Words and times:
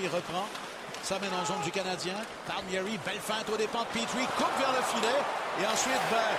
Palmieri 0.00 0.16
reprend. 0.16 0.46
Ça 1.02 1.18
mène 1.18 1.32
en 1.34 1.44
zone 1.44 1.60
du 1.62 1.70
Canadien. 1.70 2.14
Palmieri, 2.46 2.98
belle 3.04 3.20
feinte 3.20 3.48
au 3.52 3.56
dépens 3.56 3.82
de 3.82 4.00
Petrie, 4.00 4.26
coupe 4.36 4.56
vers 4.58 4.72
le 4.72 4.82
filet. 4.82 5.20
Et 5.60 5.66
ensuite, 5.66 6.00
ben, 6.10 6.30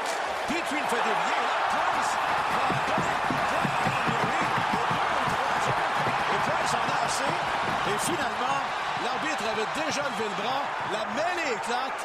Petrie 0.47 0.81
le 0.81 0.89
fait 0.89 1.03
dévier. 1.05 1.41
Price 1.69 2.13
va 2.57 2.65
donner 2.89 3.11
un 3.13 3.21
coup 3.21 3.37
de 3.37 3.53
poing 3.53 3.69
à 3.69 3.85
Palmieri. 3.85 4.41
Et 6.33 6.39
Price 6.41 6.73
en 6.73 6.85
a 6.89 6.97
assez. 7.05 7.33
Et 7.91 7.97
finalement, 8.01 8.59
l'arbitre 9.05 9.45
avait 9.45 9.69
déjà 9.85 10.03
levé 10.09 10.25
le 10.25 10.37
bras. 10.41 10.63
La 10.91 11.03
mêlée 11.13 11.53
éclate. 11.53 12.01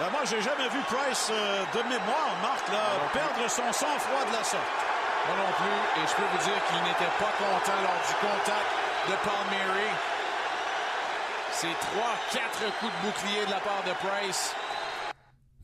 Ben, 0.00 0.10
moi, 0.10 0.20
j'ai 0.24 0.42
jamais 0.42 0.68
vu 0.68 0.80
Price 0.84 1.28
euh, 1.30 1.64
de 1.72 1.82
mémoire, 1.84 2.32
Marc, 2.42 2.68
là, 2.68 3.08
perdre 3.12 3.48
son 3.48 3.72
sang-froid 3.72 4.24
de 4.28 4.32
la 4.36 4.44
sorte. 4.44 4.91
Moi 5.26 5.36
non 5.36 5.52
plus. 5.54 6.02
Et 6.02 6.06
je 6.08 6.14
peux 6.16 6.28
vous 6.30 6.42
dire 6.42 6.60
qu'il 6.66 6.82
n'était 6.82 7.14
pas 7.18 7.32
content 7.38 7.78
lors 7.82 8.02
du 8.06 8.14
contact 8.18 8.70
de 9.08 9.14
Palmieri. 9.22 9.90
C'est 11.52 11.78
trois, 11.80 12.14
quatre 12.32 12.78
coups 12.80 12.92
de 12.92 13.06
bouclier 13.06 13.46
de 13.46 13.50
la 13.50 13.60
part 13.60 13.82
de 13.86 13.92
Price. 14.04 14.54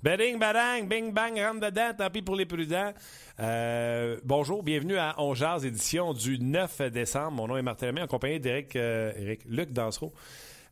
Beding, 0.00 0.38
badang, 0.38 0.86
bing, 0.86 1.12
bang, 1.12 1.36
rentre 1.40 1.60
dedans, 1.60 1.90
tant 1.98 2.08
pis 2.08 2.22
pour 2.22 2.36
les 2.36 2.46
prudents. 2.46 2.92
Euh, 3.40 4.16
bonjour, 4.22 4.62
bienvenue 4.62 4.96
à 4.96 5.16
On 5.18 5.34
Jazz, 5.34 5.64
édition 5.64 6.12
du 6.14 6.38
9 6.38 6.82
décembre. 6.92 7.32
Mon 7.32 7.48
nom 7.48 7.56
est 7.56 7.62
Martin 7.62 7.86
Lemay, 7.86 8.02
en 8.02 8.06
compagnie 8.06 8.38
d'Éric 8.38 8.76
euh, 8.76 9.34
Luc 9.46 9.72
Dansereau. 9.72 10.12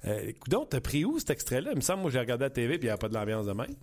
Euh, 0.06 0.30
donc, 0.46 0.68
t'as 0.68 0.80
pris 0.80 1.04
où 1.04 1.18
cet 1.18 1.30
extrait-là? 1.30 1.70
Il 1.72 1.76
me 1.76 1.80
semble, 1.80 2.02
moi, 2.02 2.10
j'ai 2.12 2.20
regardé 2.20 2.44
la 2.44 2.50
TV 2.50 2.78
puis 2.78 2.86
il 2.86 2.90
n'y 2.90 2.94
a 2.94 2.98
pas 2.98 3.08
de 3.08 3.14
l'ambiance 3.14 3.46
de 3.46 3.52
même. 3.52 3.74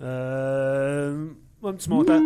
Euh. 0.00 1.28
Un 1.62 1.74
petit 1.74 1.90
montant. 1.90 2.22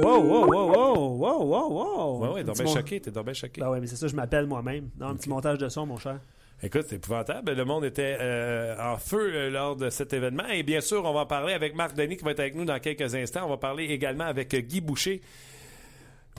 Wow, 0.00 0.22
wow, 0.22 0.46
wow, 0.46 0.68
wow, 0.68 1.16
wow, 1.16 1.44
wow, 1.44 1.68
wow. 1.70 2.20
Ouais, 2.20 2.28
ouais, 2.34 2.44
t'es 2.44 2.62
bien 2.62 2.72
choqué, 2.72 3.00
t'es 3.00 3.10
bien 3.10 3.32
choqué. 3.32 3.60
Ben 3.60 3.70
ouais, 3.70 3.80
mais 3.80 3.86
c'est 3.86 3.96
ça, 3.96 4.06
je 4.06 4.14
m'appelle 4.14 4.46
moi-même. 4.46 4.90
Dans 4.96 5.08
un 5.08 5.16
petit 5.16 5.28
montage 5.28 5.58
de 5.58 5.68
son, 5.68 5.86
mon 5.86 5.96
cher. 5.96 6.20
Écoute, 6.62 6.86
c'est 6.88 6.96
épouvantable. 6.96 7.52
Le 7.52 7.64
monde 7.64 7.84
était 7.84 8.16
euh, 8.20 8.76
en 8.78 8.96
feu 8.96 9.30
euh, 9.34 9.50
lors 9.50 9.76
de 9.76 9.90
cet 9.90 10.12
événement. 10.12 10.46
Et 10.48 10.62
bien 10.62 10.80
sûr, 10.80 11.04
on 11.04 11.12
va 11.12 11.20
en 11.20 11.26
parler 11.26 11.52
avec 11.52 11.74
Marc 11.74 11.94
Denis 11.96 12.16
qui 12.16 12.24
va 12.24 12.30
être 12.30 12.40
avec 12.40 12.54
nous 12.54 12.64
dans 12.64 12.78
quelques 12.78 13.14
instants. 13.14 13.44
On 13.44 13.48
va 13.48 13.56
parler 13.56 13.84
également 13.84 14.24
avec 14.24 14.54
euh, 14.54 14.60
Guy 14.60 14.80
Boucher. 14.80 15.20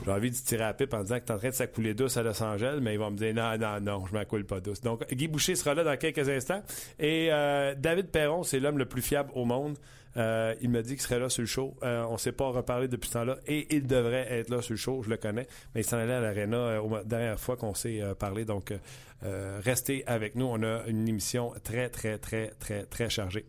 J'ai 0.04 0.10
envie 0.10 0.30
de 0.30 0.36
tirer 0.36 0.62
à 0.62 0.68
la 0.68 0.74
pipe 0.74 0.94
en 0.94 1.02
disant 1.02 1.18
que 1.18 1.24
tu 1.24 1.32
es 1.32 1.34
en 1.34 1.38
train 1.38 1.48
de 1.48 1.54
s'accouler 1.54 1.92
douce 1.92 2.16
à 2.16 2.22
Los 2.22 2.40
Angeles, 2.42 2.78
mais 2.80 2.94
il 2.94 2.98
va 2.98 3.10
me 3.10 3.16
dire 3.16 3.34
non, 3.34 3.58
non, 3.58 3.80
non, 3.80 4.06
je 4.06 4.12
m'accoule 4.12 4.44
pas 4.44 4.60
douce. 4.60 4.80
Donc, 4.80 5.04
Guy 5.12 5.28
Boucher 5.28 5.54
sera 5.54 5.74
là 5.74 5.84
dans 5.84 5.96
quelques 5.96 6.28
instants. 6.28 6.62
Et 6.98 7.28
euh, 7.30 7.74
David 7.76 8.08
Perron, 8.08 8.42
c'est 8.42 8.60
l'homme 8.60 8.78
le 8.78 8.86
plus 8.86 9.02
fiable 9.02 9.30
au 9.34 9.44
monde. 9.44 9.76
Euh, 10.18 10.54
il 10.60 10.70
m'a 10.70 10.82
dit 10.82 10.94
qu'il 10.94 11.00
serait 11.02 11.18
là 11.20 11.28
sur 11.28 11.42
le 11.42 11.46
show. 11.46 11.76
Euh, 11.82 12.04
on 12.08 12.14
ne 12.14 12.18
s'est 12.18 12.32
pas 12.32 12.48
reparlé 12.48 12.88
depuis 12.88 13.08
ce 13.08 13.14
temps-là 13.14 13.36
et 13.46 13.74
il 13.74 13.86
devrait 13.86 14.26
être 14.30 14.50
là 14.50 14.60
sur 14.62 14.72
le 14.72 14.78
show, 14.78 15.02
je 15.02 15.10
le 15.10 15.16
connais. 15.16 15.46
Mais 15.74 15.82
il 15.82 15.84
s'en 15.84 15.96
allait 15.96 16.14
à 16.14 16.20
l'Arena 16.20 16.56
euh, 16.56 16.88
la 16.90 17.04
dernière 17.04 17.38
fois 17.38 17.56
qu'on 17.56 17.74
s'est 17.74 18.00
euh, 18.02 18.14
parlé. 18.14 18.44
Donc, 18.44 18.72
euh, 18.72 18.78
euh, 19.24 19.60
restez 19.62 20.04
avec 20.06 20.34
nous. 20.34 20.46
On 20.46 20.62
a 20.62 20.84
une 20.86 21.08
émission 21.08 21.52
très, 21.62 21.88
très, 21.88 22.18
très, 22.18 22.48
très, 22.58 22.84
très 22.84 23.08
chargée. 23.08 23.46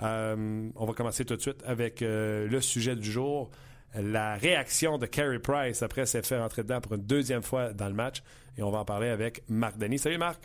Euh, 0.00 0.68
on 0.74 0.86
va 0.86 0.92
commencer 0.92 1.24
tout 1.24 1.36
de 1.36 1.40
suite 1.40 1.62
avec 1.66 2.02
euh, 2.02 2.46
le 2.48 2.60
sujet 2.60 2.96
du 2.96 3.10
jour. 3.10 3.50
La 3.94 4.36
réaction 4.36 4.98
de 4.98 5.06
Carey 5.06 5.38
Price 5.38 5.82
après 5.82 6.04
s'être 6.06 6.26
fait 6.26 6.38
rentrer 6.38 6.62
dedans 6.62 6.80
pour 6.80 6.94
une 6.94 7.04
deuxième 7.04 7.42
fois 7.42 7.72
dans 7.72 7.88
le 7.88 7.94
match. 7.94 8.22
Et 8.58 8.62
on 8.62 8.70
va 8.70 8.78
en 8.78 8.84
parler 8.84 9.08
avec 9.08 9.42
Marc 9.48 9.78
Denis. 9.78 9.98
Salut 9.98 10.18
Marc. 10.18 10.40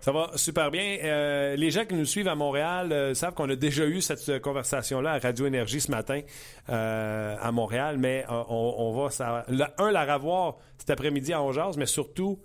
Ça 0.00 0.12
va? 0.12 0.30
Super 0.36 0.70
bien. 0.70 0.98
Euh, 1.02 1.56
les 1.56 1.70
gens 1.70 1.84
qui 1.84 1.94
nous 1.94 2.04
suivent 2.04 2.28
à 2.28 2.34
Montréal 2.34 2.92
euh, 2.92 3.14
savent 3.14 3.34
qu'on 3.34 3.48
a 3.50 3.56
déjà 3.56 3.84
eu 3.86 4.00
cette 4.00 4.28
euh, 4.28 4.38
conversation-là 4.38 5.12
à 5.12 5.18
Radio 5.18 5.46
Énergie 5.46 5.80
ce 5.80 5.90
matin 5.90 6.20
à 6.66 7.50
Montréal, 7.52 7.96
mais 7.98 8.24
on, 8.28 8.92
va, 8.92 9.44
la- 9.48 9.74
un, 9.78 9.90
la 9.90 10.14
revoir 10.14 10.56
cet 10.76 10.90
après-midi 10.90 11.32
à 11.32 11.42
11 11.42 11.76
mais 11.78 11.86
surtout 11.86 12.38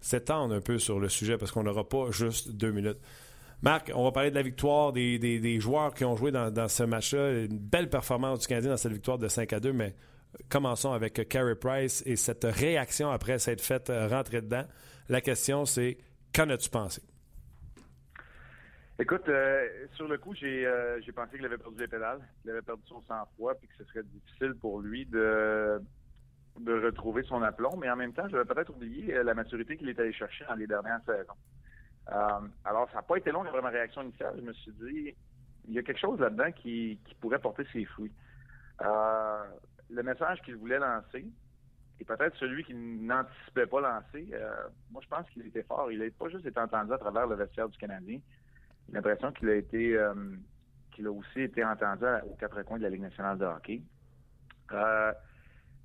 s'étendre 0.00 0.54
un 0.54 0.60
peu 0.60 0.78
sur 0.78 0.98
le 1.00 1.08
sujet 1.08 1.38
parce 1.38 1.50
qu'on 1.52 1.62
n'aura 1.62 1.88
pas 1.88 2.10
juste 2.10 2.50
deux 2.52 2.72
minutes. 2.72 2.98
Marc, 3.62 3.90
on 3.94 4.04
va 4.04 4.12
parler 4.12 4.30
de 4.30 4.36
la 4.36 4.42
victoire 4.42 4.92
des, 4.92 5.60
joueurs 5.60 5.92
qui 5.92 6.04
ont 6.04 6.16
joué 6.16 6.30
dans, 6.30 6.68
ce 6.68 6.84
match-là. 6.84 7.42
Une 7.42 7.58
belle 7.58 7.90
performance 7.90 8.40
du 8.40 8.46
Canadien 8.46 8.70
dans 8.70 8.76
cette 8.76 8.92
victoire 8.92 9.18
de 9.18 9.26
5 9.26 9.52
à 9.52 9.60
2, 9.60 9.72
mais 9.72 9.94
commençons 10.48 10.92
avec 10.92 11.28
Carey 11.28 11.56
Price 11.56 12.02
et 12.06 12.14
cette 12.16 12.44
réaction 12.44 13.10
après 13.10 13.38
s'être 13.38 13.60
fait 13.60 13.90
euh, 13.90 14.06
rentrer 14.06 14.42
dedans. 14.42 14.64
La 15.08 15.20
question, 15.20 15.64
c'est 15.64 15.98
qu'en 16.34 16.48
as-tu 16.50 16.70
pensé? 16.70 17.02
Écoute, 19.00 19.28
euh, 19.28 19.86
sur 19.92 20.08
le 20.08 20.18
coup, 20.18 20.34
j'ai 20.34 20.66
euh, 20.66 21.00
j'ai 21.02 21.12
pensé 21.12 21.36
qu'il 21.36 21.46
avait 21.46 21.56
perdu 21.56 21.78
les 21.78 21.86
pédales, 21.86 22.20
qu'il 22.42 22.50
avait 22.50 22.62
perdu 22.62 22.82
son 22.86 23.00
sang-froid, 23.02 23.54
puis 23.54 23.68
que 23.68 23.74
ce 23.76 23.84
serait 23.84 24.02
difficile 24.02 24.54
pour 24.54 24.80
lui 24.80 25.06
de, 25.06 25.80
de 26.58 26.84
retrouver 26.84 27.22
son 27.22 27.40
aplomb. 27.42 27.76
Mais 27.76 27.88
en 27.88 27.94
même 27.94 28.12
temps, 28.12 28.28
j'avais 28.28 28.44
peut-être 28.44 28.70
oublié 28.70 29.14
euh, 29.14 29.22
la 29.22 29.34
maturité 29.34 29.76
qu'il 29.76 29.88
est 29.88 29.98
allé 30.00 30.12
chercher 30.12 30.44
dans 30.46 30.56
les 30.56 30.66
dernières 30.66 31.00
saisons. 31.06 31.38
Alors, 32.64 32.88
ça 32.88 32.96
n'a 32.96 33.02
pas 33.02 33.18
été 33.18 33.30
long 33.30 33.42
après 33.42 33.60
ma 33.60 33.68
réaction 33.68 34.02
initiale. 34.02 34.34
Je 34.36 34.42
me 34.42 34.52
suis 34.54 34.72
dit, 34.72 35.14
il 35.68 35.74
y 35.74 35.78
a 35.78 35.82
quelque 35.82 36.00
chose 36.00 36.18
là-dedans 36.18 36.50
qui, 36.52 36.98
qui 37.04 37.14
pourrait 37.16 37.38
porter 37.38 37.64
ses 37.72 37.84
fruits. 37.84 38.10
Le 38.80 40.02
message 40.02 40.40
qu'il 40.42 40.56
voulait 40.56 40.78
lancer, 40.78 41.26
et 42.00 42.04
peut-être 42.04 42.36
celui 42.36 42.64
qui 42.64 42.74
n'anticipait 42.74 43.66
pas 43.66 43.80
lancer, 43.80 44.28
euh, 44.32 44.68
moi, 44.90 45.00
je 45.02 45.08
pense 45.08 45.28
qu'il 45.30 45.46
était 45.46 45.64
fort. 45.64 45.90
Il 45.90 45.98
n'a 45.98 46.10
pas 46.16 46.28
juste 46.28 46.46
été 46.46 46.58
entendu 46.60 46.92
à 46.92 46.98
travers 46.98 47.26
le 47.26 47.34
vestiaire 47.34 47.68
du 47.68 47.76
Canadien. 47.78 48.20
J'ai 48.88 48.94
l'impression 48.94 49.32
qu'il 49.32 49.48
a 49.48 49.56
été, 49.56 49.96
euh, 49.96 50.14
qu'il 50.92 51.06
a 51.06 51.10
aussi 51.12 51.40
été 51.42 51.64
entendu 51.64 52.04
aux 52.24 52.36
quatre 52.36 52.62
coins 52.62 52.78
de 52.78 52.84
la 52.84 52.90
Ligue 52.90 53.02
nationale 53.02 53.36
de 53.38 53.44
hockey. 53.44 53.82
Euh, 54.72 55.12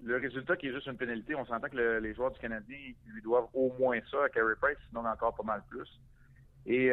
le 0.03 0.17
résultat 0.17 0.55
qui 0.57 0.67
est 0.67 0.73
juste 0.73 0.87
une 0.87 0.97
pénalité, 0.97 1.33
on 1.33 1.45
s'entend 1.45 1.69
que 1.69 1.77
le- 1.77 1.99
les 1.99 2.13
joueurs 2.13 2.31
du 2.31 2.39
Canadien 2.39 2.93
lui 3.07 3.21
doivent 3.21 3.47
au 3.53 3.73
moins 3.79 3.99
ça 4.11 4.25
à 4.25 4.29
Carey 4.29 4.55
Price, 4.61 4.77
sinon 4.89 5.05
encore 5.05 5.35
pas 5.35 5.43
mal 5.43 5.63
plus. 5.69 5.89
Et 6.65 6.91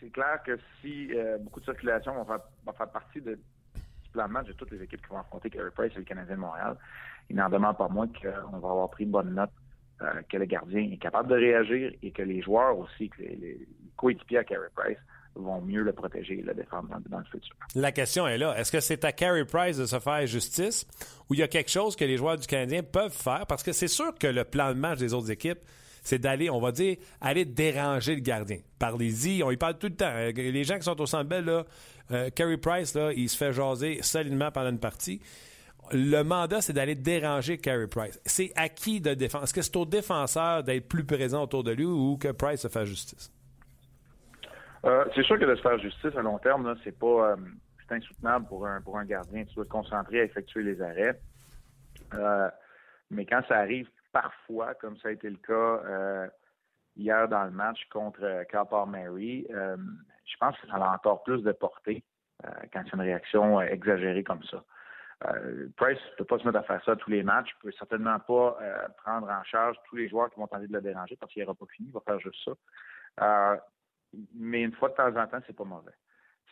c'est 0.00 0.10
clair 0.10 0.42
que 0.44 0.58
si 0.80 1.12
beaucoup 1.40 1.60
de 1.60 1.64
circulation 1.64 2.14
vont 2.14 2.24
faire, 2.24 2.40
vont 2.64 2.72
faire 2.72 2.90
partie 2.90 3.20
de, 3.20 3.38
plan 4.12 4.26
de 4.28 4.32
match 4.32 4.46
de 4.46 4.52
toutes 4.52 4.70
les 4.70 4.82
équipes 4.82 5.02
qui 5.02 5.08
vont 5.08 5.18
affronter 5.18 5.50
Carey 5.50 5.70
Price 5.74 5.92
et 5.94 5.98
le 5.98 6.04
Canadien 6.04 6.36
de 6.36 6.40
Montréal, 6.40 6.76
il 7.28 7.36
n'en 7.36 7.48
demande 7.48 7.76
pas 7.76 7.88
moins 7.88 8.08
qu'on 8.08 8.58
va 8.58 8.70
avoir 8.70 8.90
pris 8.90 9.06
bonne 9.06 9.34
note, 9.34 9.50
euh, 10.02 10.22
que 10.28 10.36
le 10.36 10.46
gardien 10.46 10.90
est 10.90 10.96
capable 10.96 11.28
de 11.28 11.34
réagir 11.34 11.92
et 12.02 12.10
que 12.10 12.22
les 12.22 12.42
joueurs 12.42 12.78
aussi, 12.78 13.08
que 13.08 13.22
les, 13.22 13.66
coéquipiers 13.96 14.38
à 14.38 14.44
Carey 14.44 14.68
Price 14.74 14.96
vont 15.34 15.60
mieux 15.60 15.82
le 15.82 15.92
protéger 15.92 16.38
et 16.38 16.42
le 16.42 16.54
défendre 16.54 16.88
dans, 16.88 17.00
dans 17.08 17.18
le 17.18 17.24
futur. 17.24 17.54
La 17.74 17.92
question 17.92 18.26
est 18.26 18.38
là. 18.38 18.58
Est-ce 18.58 18.72
que 18.72 18.80
c'est 18.80 19.04
à 19.04 19.12
Carey 19.12 19.44
Price 19.44 19.76
de 19.76 19.86
se 19.86 19.98
faire 19.98 20.26
justice 20.26 20.86
ou 21.28 21.34
il 21.34 21.40
y 21.40 21.42
a 21.42 21.48
quelque 21.48 21.70
chose 21.70 21.96
que 21.96 22.04
les 22.04 22.16
joueurs 22.16 22.38
du 22.38 22.46
Canadien 22.46 22.82
peuvent 22.82 23.12
faire? 23.12 23.46
Parce 23.46 23.62
que 23.62 23.72
c'est 23.72 23.88
sûr 23.88 24.14
que 24.18 24.26
le 24.26 24.44
plan 24.44 24.70
de 24.70 24.78
match 24.78 24.98
des 24.98 25.12
autres 25.14 25.30
équipes, 25.30 25.60
c'est 26.02 26.18
d'aller, 26.18 26.50
on 26.50 26.60
va 26.60 26.72
dire, 26.72 26.96
aller 27.20 27.44
déranger 27.44 28.14
le 28.14 28.20
gardien. 28.20 28.58
Parlez-y, 28.78 29.42
on 29.42 29.50
y 29.50 29.56
parle 29.56 29.78
tout 29.78 29.88
le 29.88 29.96
temps. 29.96 30.12
Euh, 30.12 30.32
Les 30.32 30.64
gens 30.64 30.76
qui 30.76 30.82
sont 30.82 31.00
au 31.00 31.06
Centre 31.06 31.28
Bell, 31.28 31.44
là, 31.44 31.64
euh, 32.12 32.56
Price, 32.60 32.94
là, 32.94 33.12
il 33.12 33.28
se 33.28 33.36
fait 33.36 33.52
jaser 33.52 34.02
solidement 34.02 34.50
pendant 34.50 34.70
une 34.70 34.80
partie. 34.80 35.20
le 35.92 36.22
mandat, 36.22 36.60
c'est 36.60 36.72
d'aller 36.72 36.94
déranger 36.94 37.58
Carey 37.58 37.86
Price. 37.88 38.20
C'est 38.24 38.52
à 38.56 38.68
qui 38.68 39.00
de 39.00 39.14
défendre? 39.14 39.44
Est-ce 39.44 39.54
que 39.54 39.62
c'est 39.62 39.76
au 39.76 39.84
défenseur 39.84 40.62
d'être 40.62 40.88
plus 40.88 41.04
présent 41.04 41.42
autour 41.42 41.64
de 41.64 41.72
lui 41.72 41.84
ou 41.84 42.16
que 42.16 42.28
Price 42.32 42.60
se 42.60 42.68
fasse 42.68 42.86
justice? 42.88 43.32
Euh, 44.84 45.04
c'est 45.14 45.24
sûr 45.24 45.38
que 45.38 45.44
de 45.44 45.54
se 45.56 45.60
faire 45.60 45.78
justice 45.78 46.14
à 46.16 46.22
long 46.22 46.38
terme, 46.38 46.74
c'est 46.84 46.96
pas 46.98 47.36
insoutenable 47.90 48.46
pour 48.46 48.66
un 48.66 49.04
gardien. 49.04 49.44
Tu 49.44 49.54
dois 49.54 49.64
te 49.64 49.70
concentrer 49.70 50.20
à 50.20 50.24
effectuer 50.24 50.62
les 50.62 50.80
arrêts. 50.80 51.20
Mais 53.10 53.26
quand 53.26 53.42
ça 53.48 53.56
arrive 53.56 53.88
parfois, 54.12 54.74
comme 54.74 54.96
ça 54.98 55.08
a 55.08 55.12
été 55.12 55.28
le 55.28 55.36
cas 55.36 56.30
hier 56.96 57.28
dans 57.28 57.44
le 57.44 57.50
match 57.50 57.84
contre 57.90 58.44
Cal 58.50 58.66
Mary, 58.88 59.46
je 59.50 60.36
pense 60.38 60.56
que 60.58 60.66
ça 60.66 60.76
a 60.76 60.94
encore 60.94 61.22
plus 61.22 61.42
de 61.42 61.52
portée 61.52 62.04
quand 62.72 62.82
c'est 62.84 62.94
une 62.94 63.02
réaction 63.02 63.60
exagérée 63.60 64.24
comme 64.24 64.42
ça. 64.44 64.64
Price 65.76 65.98
ne 66.12 66.16
peut 66.18 66.24
pas 66.24 66.38
se 66.38 66.46
mettre 66.46 66.58
à 66.58 66.62
faire 66.62 66.82
ça 66.84 66.96
tous 66.96 67.10
les 67.10 67.22
matchs. 67.22 67.50
Il 67.52 67.66
ne 67.66 67.70
peut 67.70 67.76
certainement 67.78 68.18
pas 68.20 68.58
prendre 69.04 69.28
en 69.28 69.42
charge 69.44 69.76
tous 69.88 69.96
les 69.96 70.08
joueurs 70.08 70.30
qui 70.30 70.40
vont 70.40 70.46
tenter 70.46 70.66
de 70.66 70.72
le 70.72 70.80
déranger 70.80 71.16
parce 71.16 71.32
qu'il 71.32 71.42
n'aura 71.42 71.54
pas 71.54 71.66
fini. 71.66 71.88
Il 71.88 71.94
va 71.94 72.00
faire 72.00 72.20
juste 72.20 72.42
ça 72.44 73.60
mais 74.34 74.62
une 74.62 74.72
fois 74.72 74.88
de 74.88 74.94
temps 74.94 75.16
en 75.16 75.26
temps, 75.26 75.40
c'est 75.46 75.56
pas 75.56 75.64
mauvais. 75.64 75.92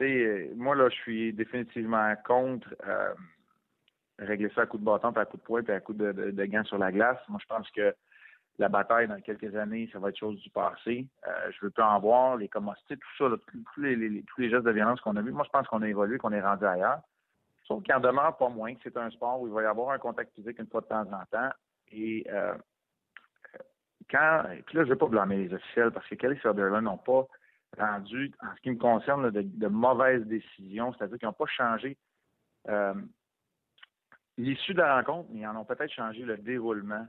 Euh, 0.00 0.52
moi, 0.55 0.76
là, 0.76 0.88
je 0.88 0.94
suis 0.94 1.32
définitivement 1.32 2.14
contre 2.25 2.75
euh, 2.87 3.14
régler 4.19 4.50
ça 4.55 4.62
à 4.62 4.67
coup 4.67 4.79
de 4.79 4.85
bâton, 4.85 5.12
puis 5.12 5.23
à 5.23 5.25
coup 5.25 5.37
de 5.37 5.43
poing, 5.43 5.62
puis 5.62 5.73
à 5.73 5.81
coup 5.81 5.94
de, 5.94 6.12
de, 6.12 6.44
gants 6.47 6.65
sur 6.65 6.79
la 6.79 6.93
glace. 6.93 7.19
Moi, 7.29 7.38
je 7.41 7.47
pense 7.47 7.70
que 7.70 7.94
la 8.59 8.69
bataille 8.69 9.06
dans 9.06 9.20
quelques 9.20 9.55
années, 9.55 9.88
ça 9.93 9.99
va 9.99 10.09
être 10.09 10.19
chose 10.19 10.41
du 10.41 10.50
passé. 10.50 11.06
Euh, 11.26 11.50
je 11.53 11.65
veux 11.65 11.70
plus 11.70 11.82
en 11.82 12.00
voir, 12.00 12.37
les 12.37 12.49
commodités, 12.49 12.97
tout 12.97 13.09
ça, 13.17 13.37
tous, 13.75 13.81
les, 13.82 14.25
gestes 14.50 14.65
de 14.65 14.70
violence 14.73 15.00
qu'on 15.00 15.17
a 15.17 15.23
vus. 15.23 15.31
Moi, 15.31 15.44
je 15.44 15.50
pense 15.50 15.67
qu'on 15.69 15.82
a 15.82 15.88
évolué, 15.88 16.19
qu'on 16.19 16.32
est 16.32 16.41
rendu 16.41 16.65
ailleurs. 16.65 17.00
Sauf 17.65 17.82
qu'il 17.82 17.94
en 17.94 18.00
demeure 18.00 18.37
pas 18.37 18.49
moins 18.49 18.75
que 18.75 18.81
c'est 18.82 18.97
un 18.97 19.11
sport 19.11 19.41
où 19.41 19.47
il 19.47 19.53
va 19.53 19.62
y 19.62 19.67
avoir 19.67 19.91
un 19.91 19.99
contact 19.99 20.35
physique 20.35 20.59
une 20.59 20.67
fois 20.67 20.81
de 20.81 20.87
temps 20.87 21.06
en 21.12 21.25
temps. 21.31 21.50
Et 21.93 22.26
quand, 24.11 24.43
puis 24.67 24.76
là, 24.76 24.85
je 24.85 24.88
ne 24.88 24.93
veux 24.93 24.99
pas 24.99 25.06
blâmer 25.06 25.37
les 25.37 25.55
officiels 25.55 25.91
parce 25.91 26.06
que 26.06 26.15
Kelly 26.15 26.37
Sutherland 26.37 26.85
n'ont 26.85 26.97
pas 26.97 27.26
rendu, 27.79 28.32
en 28.41 28.55
ce 28.56 28.61
qui 28.62 28.70
me 28.70 28.76
concerne, 28.76 29.31
de, 29.31 29.67
mauvaises 29.69 30.25
décisions, 30.25 30.93
c'est-à-dire 30.94 31.19
qu'ils 31.19 31.29
n'ont 31.29 31.35
pas 31.35 31.47
changé 31.47 31.97
euh, 32.69 32.94
l'issue 34.38 34.73
de 34.73 34.79
la 34.79 34.96
rencontre, 34.96 35.29
mais 35.32 35.40
ils 35.40 35.46
en 35.46 35.56
ont 35.56 35.64
peut-être 35.64 35.93
changé 35.93 36.23
le 36.23 36.38
déroulement 36.38 37.06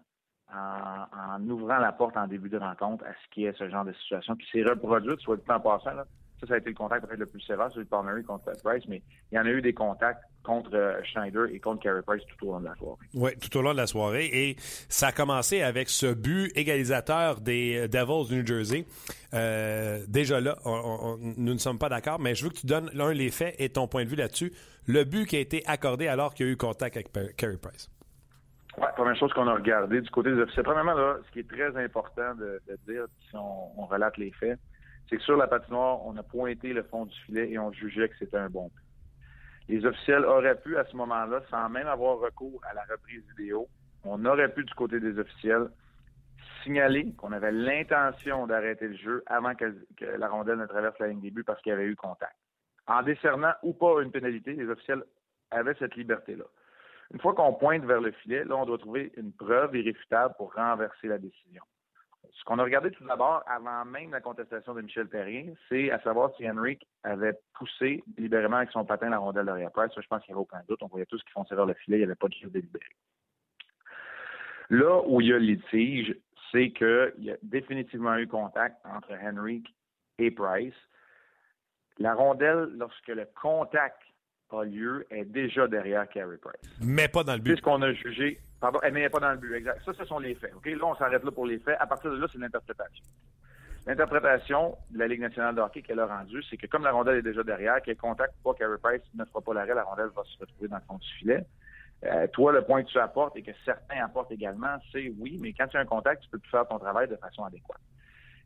en, 0.54 1.48
ouvrant 1.48 1.78
la 1.78 1.92
porte 1.92 2.18
en 2.18 2.28
début 2.28 2.50
de 2.50 2.58
rencontre 2.58 3.06
à 3.06 3.14
ce 3.14 3.30
qui 3.32 3.46
est 3.46 3.58
ce 3.58 3.70
genre 3.70 3.86
de 3.86 3.94
situation 3.94 4.36
qui 4.36 4.50
s'est 4.52 4.64
reproduite, 4.64 5.20
soit 5.20 5.38
du 5.38 5.44
temps 5.44 5.60
passant. 5.60 5.94
Là, 5.94 6.06
ça, 6.40 6.48
ça 6.48 6.54
a 6.56 6.58
été 6.58 6.70
le 6.70 6.76
contact 6.76 7.06
peut-être 7.06 7.20
le 7.20 7.28
plus 7.28 7.42
sévère, 7.42 7.72
celui 7.72 7.86
de 7.86 7.90
Palmery 7.90 8.24
contre 8.24 8.52
Price, 8.64 8.84
mais 8.88 9.04
il 9.32 9.36
y 9.36 9.40
en 9.40 9.46
a 9.46 9.50
eu 9.50 9.62
des 9.62 9.74
contacts 9.74 10.24
contre 10.44 10.74
euh, 10.74 11.02
Schneider 11.04 11.46
et 11.54 11.60
contre 11.60 11.84
Carey 11.84 12.02
Price 12.06 12.24
tout 12.28 12.48
au 12.48 12.54
long 12.54 12.60
de 12.60 12.66
la 12.66 12.76
soirée. 12.76 12.98
Oui, 13.14 13.32
tout 13.40 13.58
au 13.58 13.62
long 13.62 13.72
de 13.72 13.78
la 13.78 13.88
soirée. 13.88 14.30
Et 14.32 14.56
ça 14.88 15.08
a 15.08 15.12
commencé 15.12 15.62
avec 15.62 15.90
ce 15.90 16.14
but 16.14 16.52
égalisateur 16.56 17.42
des 17.42 17.78
euh, 17.78 17.88
Devils 17.88 18.30
du 18.30 18.40
New 18.40 18.46
Jersey. 18.46 18.86
Euh, 19.34 20.00
déjà 20.08 20.40
là, 20.40 20.58
nous 20.66 21.54
ne 21.54 21.60
sommes 21.60 21.80
pas 21.80 21.90
d'accord, 21.90 22.20
mais 22.20 22.36
je 22.36 22.46
veux 22.46 22.50
que 22.50 22.60
tu 22.60 22.68
donnes 22.68 22.90
l'un 22.94 23.14
les 23.14 23.32
faits 23.32 23.56
et 23.60 23.70
ton 23.70 23.88
point 23.88 24.04
de 24.04 24.10
vue 24.10 24.16
là-dessus. 24.16 24.54
Le 24.88 25.04
but 25.04 25.26
qui 25.26 25.36
a 25.36 25.40
été 25.40 25.64
accordé 25.68 26.08
alors 26.08 26.34
qu'il 26.34 26.46
y 26.46 26.50
a 26.50 26.52
eu 26.52 26.58
contact 26.58 26.98
avec 26.98 27.12
Carey 27.36 27.58
Price. 27.62 27.90
Oui, 28.78 28.86
première 28.96 29.18
chose 29.18 29.34
qu'on 29.34 29.48
a 29.48 29.54
regardé 29.54 30.02
du 30.02 30.10
côté 30.10 30.32
des 30.32 30.42
officiers. 30.42 30.64
Premièrement, 30.64 30.94
là, 30.94 31.18
ce 31.28 31.32
qui 31.32 31.40
est 31.40 31.50
très 31.50 31.76
important 31.84 32.34
de, 32.36 32.62
dire, 32.88 33.06
si 33.30 33.36
on 33.36 33.86
relate 33.86 34.18
les 34.18 34.32
faits, 34.32 34.58
c'est 35.10 35.18
que 35.18 35.24
sur 35.24 35.38
la 35.38 35.48
patinoire, 35.48 36.06
on 36.06 36.16
a 36.18 36.24
pointé 36.24 36.72
le 36.72 36.84
fond 36.84 37.06
du 37.06 37.16
filet 37.26 37.52
et 37.52 37.60
on 37.60 37.72
jugeait 37.72 38.10
que 38.10 38.16
c'était 38.20 38.38
un 38.38 38.50
bon 38.50 38.66
but. 38.74 38.89
Les 39.70 39.86
officiels 39.86 40.26
auraient 40.26 40.60
pu, 40.60 40.78
à 40.78 40.86
ce 40.86 40.98
moment-là, 40.98 41.42
sans 41.52 41.70
même 41.70 41.88
avoir 41.88 42.18
recours 42.18 42.60
à 42.70 42.74
la 42.74 42.82
reprise 42.90 43.24
vidéo, 43.38 43.68
on 44.04 44.26
aurait 44.26 44.52
pu, 44.52 44.64
du 44.64 44.74
côté 44.74 45.00
des 45.00 45.20
officiels, 45.20 45.70
signaler 46.64 47.14
qu'on 47.14 47.32
avait 47.32 47.52
l'intention 47.52 48.48
d'arrêter 48.48 48.88
le 48.88 48.98
jeu 48.98 49.24
avant 49.28 49.54
que, 49.54 49.76
la 50.18 50.28
rondelle 50.28 50.58
ne 50.58 50.66
traverse 50.66 50.98
la 51.00 51.10
ligne 51.10 51.22
des 51.22 51.30
buts 51.30 51.44
parce 51.44 51.62
qu'il 51.62 51.70
y 51.70 51.74
avait 51.74 51.86
eu 51.86 51.96
contact. 51.96 52.36
En 52.88 53.04
décernant 53.04 53.54
ou 53.62 53.74
pas 53.74 54.02
une 54.02 54.12
pénalité, 54.12 54.54
les 54.54 54.68
officiels 54.68 55.04
avaient 55.52 55.76
cette 55.76 55.96
liberté-là. 55.96 56.46
Une 57.14 57.20
fois 57.20 57.36
qu'on 57.36 57.54
pointe 57.54 57.84
vers 57.86 58.02
le 58.02 58.12
filet, 58.12 58.46
là, 58.46 58.56
on 58.56 58.66
doit 58.66 58.80
trouver 58.80 59.12
une 59.18 59.34
preuve 59.34 59.76
irréfutable 59.76 60.34
pour 60.38 60.52
renverser 60.54 61.08
la 61.08 61.20
décision. 61.20 61.64
Ce 62.34 62.44
qu'on 62.44 62.60
a 62.60 62.64
regardé 62.64 62.92
tout 62.92 63.04
d'abord, 63.06 63.44
avant 63.48 63.86
même 63.86 64.12
la 64.12 64.22
contestation 64.22 64.74
de 64.74 64.82
Michel 64.82 65.08
Perrien, 65.08 65.54
c'est 65.68 65.92
à 65.92 66.00
savoir 66.02 66.32
si 66.38 66.50
Henrik 66.50 66.88
avait 67.04 67.34
poussé 67.54 68.04
libérément 68.18 68.58
avec 68.58 68.72
son 68.72 68.86
patin 68.86 69.10
la 69.10 69.18
rondelle 69.18 69.46
de 69.46 69.70
Price. 69.74 69.92
Ça, 69.94 70.02
je 70.02 70.08
pense 70.08 70.24
qu'il 70.24 70.34
n'y 70.34 70.38
avait 70.38 70.42
aucun 70.42 70.62
doute. 70.68 70.80
On 70.82 70.88
voyait 70.88 71.06
tous 71.06 71.22
qui 71.24 71.32
fonçaient 71.32 71.56
vers 71.56 71.66
le 71.66 71.74
filet. 71.74 71.98
Il 71.98 72.02
n'y 72.02 72.06
avait 72.06 72.16
pas 72.16 72.28
de 72.28 72.34
jeu 72.34 72.50
délibéré. 72.50 72.86
Là 74.70 75.02
où 75.08 75.22
il 75.22 75.28
y 75.28 75.34
a 75.34 75.40
le 75.40 75.46
litige, 75.46 76.16
c'est 76.52 76.72
qu'il 76.72 77.14
y 77.20 77.32
a 77.32 77.38
définitivement 77.42 78.16
eu 78.18 78.28
contact 78.28 78.78
entre 78.86 79.12
Henrik 79.14 79.74
et 80.20 80.32
Price. 80.32 80.76
La 81.98 82.14
rondelle, 82.14 82.70
lorsque 82.78 83.08
le 83.08 83.28
contact 83.42 84.02
a 84.52 84.64
lieu, 84.64 85.06
est 85.10 85.26
déjà 85.26 85.68
derrière 85.68 86.08
Carey 86.10 86.38
Price. 86.38 86.78
Mais 86.82 87.08
pas 87.08 87.24
dans 87.24 87.34
le 87.34 87.40
but. 87.40 87.54
Puisqu'on 87.54 87.82
a 87.82 87.92
jugé 87.94 88.40
Pardon, 88.60 88.80
elle 88.84 88.94
n'est 88.94 89.10
pas 89.10 89.20
dans 89.20 89.32
le 89.32 89.38
but, 89.38 89.54
exact. 89.54 89.82
Ça, 89.86 89.94
ce 89.94 90.06
sont 90.06 90.20
les 90.20 90.36
faits. 90.36 90.54
Là, 90.66 90.86
on 90.86 90.96
s'arrête 90.96 91.24
là 91.24 91.32
pour 91.32 91.46
les 91.46 91.60
faits. 91.60 91.78
À 91.80 91.88
partir 91.88 92.12
de 92.12 92.18
là, 92.18 92.28
c'est 92.32 92.40
l'interprétation. 92.40 93.06
L'interprétation 93.88 94.78
de 94.92 95.00
la 95.00 95.08
Ligue 95.08 95.22
nationale 95.22 95.56
de 95.56 95.80
qu'elle 95.82 96.00
a 96.00 96.06
rendue, 96.06 96.44
c'est 96.50 96.58
que 96.58 96.68
comme 96.68 96.84
la 96.84 96.92
rondelle 96.92 97.18
est 97.18 97.22
déjà 97.24 97.44
derrière, 97.44 97.82
qu'elle 97.82 97.96
contacte 97.96 98.36
pas 98.44 98.54
Carey 98.54 98.78
Price 98.82 99.02
ne 99.16 99.24
fera 99.26 99.42
pas 99.42 99.54
l'arrêt, 99.54 99.74
la 99.74 99.84
rondelle 99.84 100.10
va 100.16 100.24
se 100.26 100.38
retrouver 100.38 100.68
dans 100.68 100.76
le 100.76 100.82
fond 100.88 100.98
du 100.98 101.08
filet. 101.18 101.46
Euh, 102.04 102.28
toi, 102.28 102.52
le 102.52 102.62
point 102.62 102.84
que 102.84 102.90
tu 102.90 103.00
apportes 103.00 103.36
et 103.36 103.42
que 103.42 103.52
certains 103.66 104.04
apportent 104.04 104.32
également, 104.32 104.78
c'est 104.92 105.12
oui, 105.18 105.38
mais 105.42 105.54
quand 105.54 105.68
tu 105.68 105.78
as 105.78 105.80
un 105.80 105.86
contact, 105.86 106.24
tu 106.24 106.30
peux 106.30 106.40
plus 106.40 106.50
faire 106.50 106.68
ton 106.68 106.80
travail 106.80 107.08
de 107.08 107.16
façon 107.16 107.44
adéquate. 107.44 107.82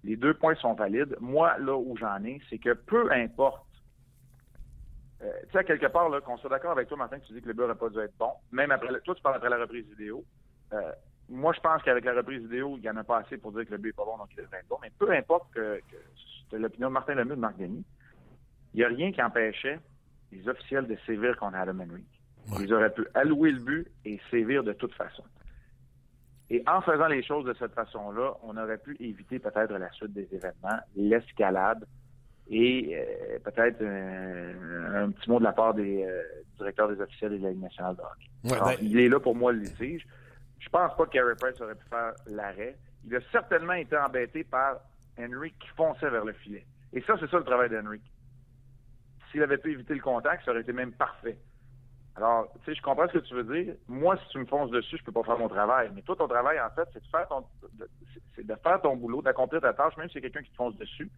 Les 0.03 0.15
deux 0.15 0.33
points 0.33 0.55
sont 0.55 0.73
valides. 0.73 1.15
Moi, 1.19 1.57
là 1.59 1.75
où 1.75 1.95
j'en 1.97 2.23
ai, 2.23 2.41
c'est 2.49 2.57
que 2.57 2.73
peu 2.73 3.11
importe 3.11 3.65
euh, 5.23 5.31
tu 5.43 5.57
sais, 5.57 5.63
quelque 5.63 5.87
part, 5.87 6.09
qu'on 6.23 6.37
soit 6.37 6.49
d'accord 6.49 6.71
avec 6.71 6.87
toi, 6.87 6.97
Martin, 6.97 7.19
que 7.19 7.25
tu 7.25 7.33
dis 7.33 7.41
que 7.41 7.47
le 7.47 7.53
but 7.53 7.61
n'aurait 7.61 7.75
pas 7.75 7.89
dû 7.89 7.99
être 7.99 8.17
bon, 8.17 8.31
même 8.51 8.71
après, 8.71 8.99
toi, 9.01 9.15
tu 9.15 9.21
parles 9.21 9.35
après 9.35 9.49
la 9.49 9.59
reprise 9.59 9.87
vidéo. 9.87 10.23
Euh, 10.73 10.91
moi, 11.29 11.53
je 11.53 11.61
pense 11.61 11.81
qu'avec 11.83 12.03
la 12.03 12.13
reprise 12.13 12.41
vidéo, 12.43 12.75
il 12.77 12.81
n'y 12.81 12.89
en 12.89 12.97
a 12.97 13.03
pas 13.03 13.19
assez 13.19 13.37
pour 13.37 13.51
dire 13.53 13.65
que 13.65 13.71
le 13.71 13.77
but 13.77 13.89
n'est 13.89 13.93
pas 13.93 14.05
bon, 14.05 14.17
donc 14.17 14.27
il 14.31 14.37
devrait 14.37 14.59
être 14.59 14.67
bon. 14.67 14.77
Mais 14.81 14.91
peu 14.97 15.11
importe 15.11 15.51
que, 15.53 15.79
que 16.51 16.55
l'opinion 16.57 16.89
de 16.89 16.93
Martin 16.93 17.15
Lemieux 17.15 17.35
de 17.35 17.41
Marc 17.41 17.57
Denis, 17.57 17.85
il 18.73 18.77
n'y 18.77 18.83
a 18.83 18.87
rien 18.87 19.11
qui 19.11 19.21
empêchait 19.21 19.79
les 20.31 20.47
officiels 20.49 20.87
de 20.87 20.97
sévir 21.05 21.37
contre 21.37 21.55
Adam 21.55 21.79
Henry. 21.79 22.05
Ils 22.59 22.73
auraient 22.73 22.93
pu 22.93 23.05
allouer 23.13 23.51
le 23.51 23.59
but 23.59 23.87
et 24.03 24.19
sévir 24.29 24.63
de 24.63 24.73
toute 24.73 24.93
façon. 24.93 25.23
Et 26.49 26.63
en 26.67 26.81
faisant 26.81 27.07
les 27.07 27.23
choses 27.23 27.45
de 27.45 27.53
cette 27.53 27.73
façon-là, 27.73 28.33
on 28.43 28.57
aurait 28.57 28.77
pu 28.77 28.97
éviter 28.99 29.39
peut-être 29.39 29.73
la 29.73 29.91
suite 29.91 30.13
des 30.13 30.27
événements, 30.31 30.79
l'escalade, 30.95 31.85
et 32.49 32.95
euh, 32.95 33.39
peut-être 33.39 33.81
un, 33.81 35.11
petit 35.11 35.29
mot 35.29 35.39
de 35.39 35.43
la 35.43 35.53
part 35.53 35.73
des 35.73 36.03
euh, 36.03 36.21
directeurs 36.57 36.89
des 36.89 37.01
officiels 37.01 37.39
de 37.39 37.43
la 37.43 37.51
Ligue 37.51 37.61
nationale 37.61 37.95
de 37.95 38.01
hockey. 38.01 38.29
Ben- 38.43 38.77
il 38.81 38.99
est 38.99 39.09
là 39.09 39.19
pour 39.19 39.35
moi 39.35 39.51
le 39.51 39.59
litige. 39.59 40.05
Je 40.59 40.69
pense 40.69 40.95
pas 40.95 41.05
que 41.05 41.11
Carey 41.11 41.35
Price 41.39 41.59
aurait 41.61 41.75
pu 41.75 41.85
faire 41.89 42.13
l'arrêt. 42.27 42.77
Il 43.05 43.15
a 43.15 43.19
certainement 43.31 43.73
été 43.73 43.97
embêté 43.97 44.43
par 44.43 44.77
Henry 45.19 45.51
qui 45.59 45.67
fonçait 45.75 46.09
vers 46.09 46.25
le 46.25 46.33
filet. 46.33 46.65
Et 46.93 47.01
ça, 47.01 47.15
c'est 47.19 47.29
ça 47.29 47.37
le 47.37 47.43
travail 47.43 47.69
d'Henry. 47.69 48.01
S'il 49.31 49.43
avait 49.43 49.57
pu 49.57 49.71
éviter 49.71 49.93
le 49.93 50.01
contact, 50.01 50.45
ça 50.45 50.51
aurait 50.51 50.61
été 50.61 50.73
même 50.73 50.93
parfait. 50.93 51.37
Alors, 52.15 52.47
tu 52.59 52.65
sais, 52.65 52.75
je 52.75 52.81
comprends 52.81 53.07
ce 53.07 53.13
que 53.13 53.25
tu 53.25 53.33
veux 53.33 53.43
dire. 53.43 53.73
Moi, 53.87 54.15
si 54.17 54.27
tu 54.29 54.37
me 54.37 54.45
fonces 54.45 54.69
dessus, 54.69 54.97
je 54.97 55.03
peux 55.03 55.11
pas 55.11 55.23
faire 55.23 55.39
mon 55.39 55.49
travail. 55.49 55.89
Mais 55.95 56.03
toi, 56.03 56.15
ton 56.15 56.27
travail, 56.27 56.61
en 56.61 56.69
fait, 56.69 56.87
c'est 56.93 57.01
de 57.01 57.07
faire 57.07 57.27
ton, 57.27 57.43
c'est 58.35 58.45
de 58.45 58.55
faire 58.61 58.79
ton 58.81 58.95
boulot, 58.95 59.21
d'accomplir 59.23 59.61
ta 59.61 59.73
tâche, 59.73 59.97
même 59.97 60.07
si 60.09 60.13
c'est 60.13 60.21
quelqu'un 60.21 60.43
qui 60.43 60.51
te 60.51 60.55
fonce 60.55 60.77
dessus 60.77 61.09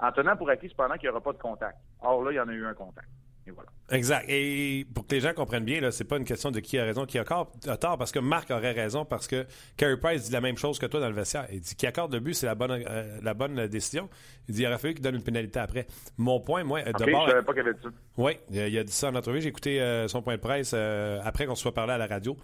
en 0.00 0.12
tenant 0.12 0.36
pour 0.36 0.48
acquis 0.50 0.68
cependant 0.68 0.94
qu'il 0.94 1.08
n'y 1.08 1.10
aura 1.10 1.20
pas 1.20 1.32
de 1.32 1.38
contact. 1.38 1.78
Or 2.00 2.22
là, 2.22 2.32
il 2.32 2.36
y 2.36 2.40
en 2.40 2.48
a 2.48 2.52
eu 2.52 2.66
un 2.66 2.74
contact. 2.74 3.08
Et 3.46 3.50
voilà. 3.50 3.68
Exact. 3.90 4.24
Et 4.28 4.86
pour 4.94 5.06
que 5.06 5.14
les 5.14 5.20
gens 5.20 5.34
comprennent 5.34 5.64
bien, 5.64 5.90
ce 5.90 6.02
n'est 6.02 6.08
pas 6.08 6.16
une 6.16 6.24
question 6.24 6.50
de 6.50 6.60
qui 6.60 6.78
a 6.78 6.84
raison, 6.84 7.04
qui 7.04 7.18
a 7.18 7.24
tort, 7.24 7.98
parce 7.98 8.10
que 8.10 8.18
Marc 8.18 8.50
aurait 8.50 8.72
raison, 8.72 9.04
parce 9.04 9.26
que 9.26 9.44
Carey 9.76 9.98
Price 9.98 10.24
dit 10.24 10.32
la 10.32 10.40
même 10.40 10.56
chose 10.56 10.78
que 10.78 10.86
toi 10.86 11.00
dans 11.00 11.08
le 11.08 11.14
vestiaire. 11.14 11.46
Il 11.52 11.60
dit 11.60 11.74
qui 11.74 11.86
accorde 11.86 12.12
le 12.14 12.20
but, 12.20 12.32
c'est 12.32 12.46
la 12.46 12.54
bonne, 12.54 12.70
euh, 12.70 13.18
la 13.22 13.34
bonne 13.34 13.66
décision. 13.66 14.08
Il 14.48 14.54
dit 14.54 14.62
il 14.62 14.66
aurait 14.66 14.78
fallu 14.78 14.94
qu'il 14.94 15.02
donne 15.02 15.16
une 15.16 15.22
pénalité 15.22 15.58
après. 15.58 15.86
Mon 16.16 16.40
point, 16.40 16.64
moi, 16.64 16.80
okay, 16.80 16.92
Je 16.98 17.04
savais 17.04 17.42
pas 17.42 17.52
qu'il 17.52 17.60
avait 17.60 17.74
dit 17.74 17.82
ça. 17.82 17.88
Oui, 18.16 18.38
il 18.50 18.78
a 18.78 18.84
dit 18.84 18.92
ça 18.92 19.10
en 19.10 19.14
entrevue. 19.14 19.42
J'ai 19.42 19.50
écouté 19.50 19.80
euh, 19.80 20.08
son 20.08 20.22
point 20.22 20.36
de 20.36 20.40
presse 20.40 20.72
euh, 20.74 21.20
après 21.22 21.44
qu'on 21.44 21.54
se 21.54 21.62
soit 21.62 21.74
parlé 21.74 21.92
à 21.92 21.98
la 21.98 22.06
radio, 22.06 22.36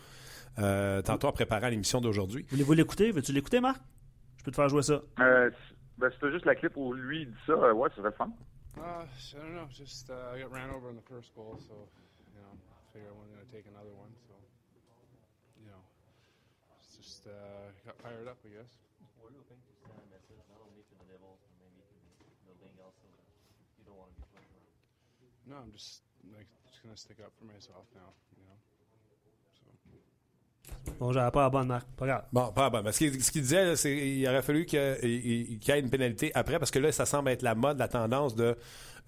tantôt 0.57 1.29
en 1.29 1.33
préparant 1.33 1.69
l'émission 1.69 2.03
d'aujourd'hui. 2.03 2.45
Voulez-vous 2.51 2.75
l'écouter? 2.75 3.11
Veux-tu 3.11 3.33
l'écouter, 3.33 3.61
Marc? 3.61 3.81
Je 4.37 4.45
peux 4.45 4.51
te 4.51 4.57
faire 4.57 4.69
jouer 4.69 4.83
ça. 4.83 5.01
Ben, 6.01 6.11
c'était 6.13 6.33
juste 6.33 6.47
la 6.47 6.55
clip 6.57 6.73
où 6.77 6.95
lui 6.95 7.27
dit 7.27 7.37
ça. 7.45 7.53
Euh, 7.53 7.73
ouais, 7.75 7.91
ça 7.91 7.97
serait 7.97 8.13
fun. 8.17 8.33
Uh, 8.79 9.05
I 9.05 9.37
don't 9.37 9.53
know. 9.55 9.69
Just 9.69 10.09
uh, 10.09 10.33
I 10.33 10.41
got 10.41 10.49
ran 10.51 10.71
over 10.73 10.89
in 10.89 10.97
the 10.97 11.05
first 11.05 11.35
goal, 11.37 11.61
so 11.61 11.75
you 12.33 12.41
know, 12.41 12.57
figure 12.95 13.13
I 13.13 13.13
wasn't 13.13 13.37
going 13.37 13.45
to 13.45 13.53
take 13.53 13.67
another 13.69 13.93
one. 13.93 14.09
So 14.25 14.33
you 15.61 15.69
know, 15.69 15.83
It's 16.81 16.97
just 16.97 17.27
uh, 17.29 17.69
got 17.85 18.01
fired 18.01 18.25
up, 18.33 18.41
I 18.47 18.49
guess. 18.49 18.73
What 19.21 19.29
do 19.29 19.37
you 19.37 19.45
think 19.45 19.61
to 19.61 19.75
send 19.77 19.93
a 20.01 20.09
message 20.09 20.41
not 20.49 20.65
only 20.65 20.81
to 20.89 20.95
the 20.97 21.07
Devils, 21.13 21.37
but 21.45 21.53
maybe 21.61 21.85
to 21.85 22.41
the 22.49 22.57
league 22.65 22.81
also 22.81 23.05
you 23.77 23.85
don't 23.85 23.99
want 24.01 24.09
to 24.09 24.17
be 24.17 24.25
playing 24.33 24.49
around? 24.57 24.73
No, 25.53 25.55
I'm 25.61 25.73
just 25.77 26.01
like 26.33 26.49
just 26.65 26.81
going 26.81 26.97
to 26.97 27.01
stick 27.01 27.21
up 27.21 27.37
for 27.37 27.45
myself 27.45 27.85
now. 27.93 28.17
Bon, 30.99 31.13
j'avais 31.13 31.31
pas 31.31 31.43
la 31.43 31.51
bonne 31.51 31.69
marque. 31.69 31.89
Pas 31.97 32.07
grave. 32.07 32.25
Bon, 32.33 32.53
pas 32.53 32.71
bon. 32.71 32.93
Ce 32.93 32.99
qu'il 32.99 33.23
ce 33.23 33.31
disait, 33.33 33.77
c'est 33.77 33.97
qu'il 33.97 34.29
aurait 34.29 34.43
fallu 34.43 34.67
qu'il 34.67 34.79
y 34.79 35.71
ait 35.71 35.81
une 35.81 35.91
pénalité 35.91 36.31
après, 36.35 36.59
parce 36.59 36.71
que 36.71 36.79
là, 36.79 36.93
ça 36.93 37.07
semble 37.07 37.31
être 37.31 37.43
la 37.43 37.55
mode, 37.55 37.79
la 37.79 37.89
tendance 37.89 38.35
de 38.35 38.57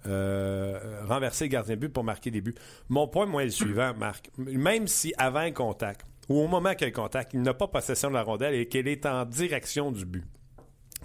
euh, 0.05 1.01
renverser 1.07 1.45
le 1.45 1.49
gardien 1.49 1.75
de 1.75 1.79
but 1.79 1.89
pour 1.89 2.03
marquer 2.03 2.31
des 2.31 2.41
buts. 2.41 2.55
Mon 2.89 3.07
point, 3.07 3.25
moi, 3.25 3.43
est 3.43 3.45
le 3.45 3.51
suivant, 3.51 3.93
Marc. 3.93 4.29
Même 4.37 4.87
si 4.87 5.13
avant 5.17 5.39
un 5.39 5.51
contact, 5.51 6.05
ou 6.29 6.39
au 6.39 6.47
moment 6.47 6.73
qu'il 6.73 6.87
y 6.87 6.89
a 6.89 6.93
contact, 6.93 7.33
il 7.33 7.41
n'a 7.41 7.53
pas 7.53 7.67
possession 7.67 8.09
de 8.09 8.15
la 8.15 8.23
rondelle 8.23 8.53
et 8.55 8.67
qu'elle 8.67 8.87
est 8.87 9.05
en 9.05 9.25
direction 9.25 9.91
du 9.91 10.05
but, 10.05 10.25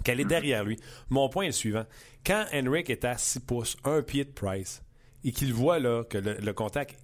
qu'elle 0.03 0.19
est 0.19 0.25
derrière 0.25 0.63
lui, 0.63 0.77
mon 1.09 1.29
point 1.29 1.43
est 1.43 1.47
le 1.47 1.53
suivant. 1.53 1.85
Quand 2.25 2.45
Henrik 2.53 2.89
est 2.89 3.05
à 3.05 3.17
6 3.17 3.39
pouces, 3.41 3.77
un 3.85 4.01
pied 4.01 4.25
de 4.25 4.31
Price, 4.31 4.83
et 5.23 5.31
qu'il 5.31 5.53
voit 5.53 5.79
là, 5.79 6.03
que 6.03 6.17
le, 6.17 6.53
contact 6.53 6.97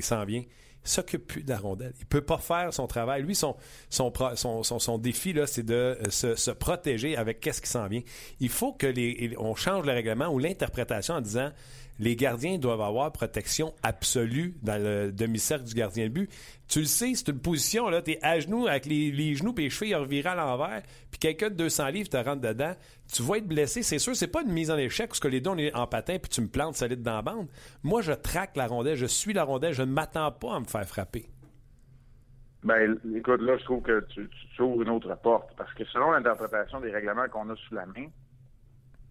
s'en 0.00 0.24
vient, 0.24 0.42
s'occupe 0.84 1.26
plus 1.26 1.42
de 1.42 1.50
la 1.50 1.58
rondelle. 1.58 1.92
Il 1.98 2.06
peut 2.06 2.20
pas 2.20 2.38
faire 2.38 2.72
son 2.72 2.86
travail. 2.86 3.22
Lui, 3.22 3.34
son, 3.34 3.56
son, 3.90 4.98
défi, 4.98 5.34
c'est 5.46 5.64
de 5.64 5.74
euh, 5.74 6.10
se, 6.10 6.34
se 6.34 6.50
protéger 6.50 7.16
avec 7.16 7.40
qu'est-ce 7.40 7.62
qui 7.62 7.68
s'en 7.68 7.86
vient. 7.88 8.02
Il 8.40 8.50
faut 8.50 8.72
que 8.72 8.86
les, 8.86 9.34
on 9.38 9.54
change 9.54 9.86
le 9.86 9.92
règlement 9.92 10.28
ou 10.28 10.38
l'interprétation 10.38 11.14
en 11.14 11.20
disant 11.20 11.50
les 11.98 12.16
gardiens 12.16 12.58
doivent 12.58 12.80
avoir 12.80 13.12
protection 13.12 13.74
absolue 13.82 14.54
dans 14.62 14.82
le 14.82 15.12
demi-cercle 15.12 15.64
du 15.64 15.74
gardien 15.74 16.04
de 16.04 16.12
but. 16.12 16.30
Tu 16.68 16.80
le 16.80 16.86
sais, 16.86 17.14
c'est 17.14 17.28
une 17.28 17.40
position, 17.40 17.88
là, 17.88 18.02
t'es 18.02 18.18
à 18.22 18.40
genoux 18.40 18.66
avec 18.66 18.86
les, 18.86 19.34
genoux 19.34 19.54
et 19.58 19.62
les 19.62 19.70
chevilles 19.70 19.94
revirés 19.94 20.30
à 20.30 20.34
l'envers, 20.34 20.82
puis 21.10 21.18
quelqu'un 21.18 21.50
de 21.50 21.54
200 21.54 21.88
livres 21.88 22.08
te 22.08 22.16
rentre 22.16 22.40
dedans, 22.40 22.74
tu 23.12 23.22
vas 23.22 23.36
être 23.36 23.46
blessé. 23.46 23.82
C'est 23.82 23.98
sûr, 23.98 24.16
c'est 24.16 24.28
pas 24.28 24.42
une 24.42 24.52
mise 24.52 24.70
en 24.70 24.78
échec 24.78 25.08
parce 25.08 25.20
que 25.20 25.28
les 25.28 25.40
deux, 25.40 25.50
on 25.50 25.58
est 25.58 25.74
en 25.74 25.86
patin 25.86 26.18
puis 26.18 26.30
tu 26.30 26.40
me 26.40 26.48
plantes 26.48 26.76
solide 26.76 27.02
dans 27.02 27.16
la 27.16 27.22
bande. 27.22 27.48
Moi, 27.82 28.02
je 28.02 28.12
traque 28.12 28.56
la 28.56 28.66
rondelle, 28.66 28.96
je 28.96 29.06
suis 29.06 29.32
la 29.32 29.44
rondelle, 29.44 29.74
je 29.74 29.82
ne 29.82 29.92
m'attends 29.92 30.32
pas 30.32 30.56
à 30.56 30.60
me 30.60 30.64
faire 30.64 30.86
frapper. 30.86 31.26
Ben, 32.64 32.98
écoute, 33.14 33.42
là, 33.42 33.58
je 33.58 33.64
trouve 33.64 33.82
que 33.82 34.00
tu, 34.08 34.28
tu 34.56 34.62
ouvres 34.62 34.82
une 34.82 34.88
autre 34.88 35.14
porte. 35.22 35.50
Parce 35.56 35.72
que 35.74 35.84
selon 35.84 36.12
l'interprétation 36.12 36.80
des 36.80 36.90
règlements 36.90 37.28
qu'on 37.28 37.48
a 37.50 37.56
sous 37.56 37.74
la 37.74 37.84
main, 37.84 38.06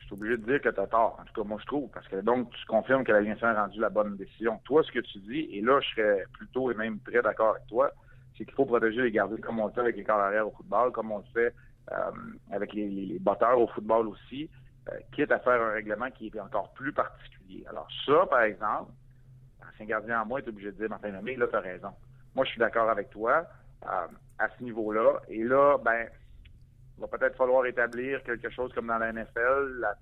je 0.03 0.07
suis 0.07 0.15
obligé 0.15 0.37
de 0.37 0.43
dire 0.43 0.61
que 0.61 0.69
tu 0.69 0.79
as 0.79 0.87
tort. 0.87 1.17
En 1.19 1.23
tout 1.23 1.41
cas, 1.41 1.47
moi, 1.47 1.57
je 1.61 1.65
trouve. 1.65 1.89
Parce 1.91 2.07
que 2.07 2.17
donc, 2.17 2.49
tu 2.51 2.65
confirmes 2.65 3.03
que 3.03 3.11
la 3.11 3.21
Ligue 3.21 3.37
a 3.41 3.53
rendu 3.53 3.79
la 3.79 3.89
bonne 3.89 4.17
décision. 4.17 4.59
Toi, 4.65 4.83
ce 4.83 4.91
que 4.91 4.99
tu 4.99 5.19
dis, 5.19 5.47
et 5.51 5.61
là, 5.61 5.79
je 5.79 5.89
serais 5.89 6.25
plutôt 6.33 6.71
et 6.71 6.73
même 6.75 6.99
très 6.99 7.21
d'accord 7.21 7.51
avec 7.51 7.67
toi, 7.67 7.89
c'est 8.37 8.43
qu'il 8.45 8.53
faut 8.53 8.65
protéger 8.65 9.01
les 9.01 9.11
gardiens 9.11 9.37
comme 9.37 9.59
on 9.59 9.67
le 9.67 9.73
fait 9.73 9.79
avec 9.79 9.95
les 9.95 10.03
corps 10.03 10.19
arrière 10.19 10.47
au 10.47 10.51
football, 10.51 10.91
comme 10.91 11.11
on 11.11 11.19
le 11.19 11.23
fait 11.33 11.53
euh, 11.91 12.11
avec 12.51 12.73
les 12.73 13.17
batteurs 13.19 13.59
au 13.59 13.67
football 13.67 14.07
aussi, 14.07 14.49
euh, 14.89 14.97
quitte 15.13 15.31
à 15.31 15.39
faire 15.39 15.61
un 15.61 15.71
règlement 15.71 16.09
qui 16.11 16.27
est 16.27 16.39
encore 16.39 16.73
plus 16.73 16.91
particulier. 16.91 17.63
Alors, 17.69 17.87
ça, 18.05 18.25
par 18.25 18.41
exemple, 18.41 18.91
l'ancien 19.63 19.85
gardien 19.85 20.21
en 20.21 20.25
moi 20.25 20.39
est 20.39 20.47
obligé 20.47 20.71
de 20.71 20.77
dire, 20.77 20.89
Martin 20.89 21.11
Lemay, 21.11 21.35
là, 21.35 21.47
tu 21.47 21.55
as 21.55 21.61
raison. 21.61 21.91
Moi, 22.35 22.43
je 22.43 22.51
suis 22.51 22.59
d'accord 22.59 22.89
avec 22.89 23.09
toi 23.09 23.45
euh, 23.85 24.07
à 24.39 24.49
ce 24.57 24.63
niveau-là. 24.63 25.21
Et 25.29 25.43
là, 25.43 25.77
ben, 25.77 26.07
il 26.97 27.01
va 27.01 27.07
peut-être 27.07 27.35
falloir 27.35 27.65
établir 27.65 28.21
quelque 28.23 28.49
chose 28.49 28.71
comme 28.73 28.87
dans 28.87 28.97
la 28.97 29.11
NFL, 29.11 29.79
la- 29.79 29.95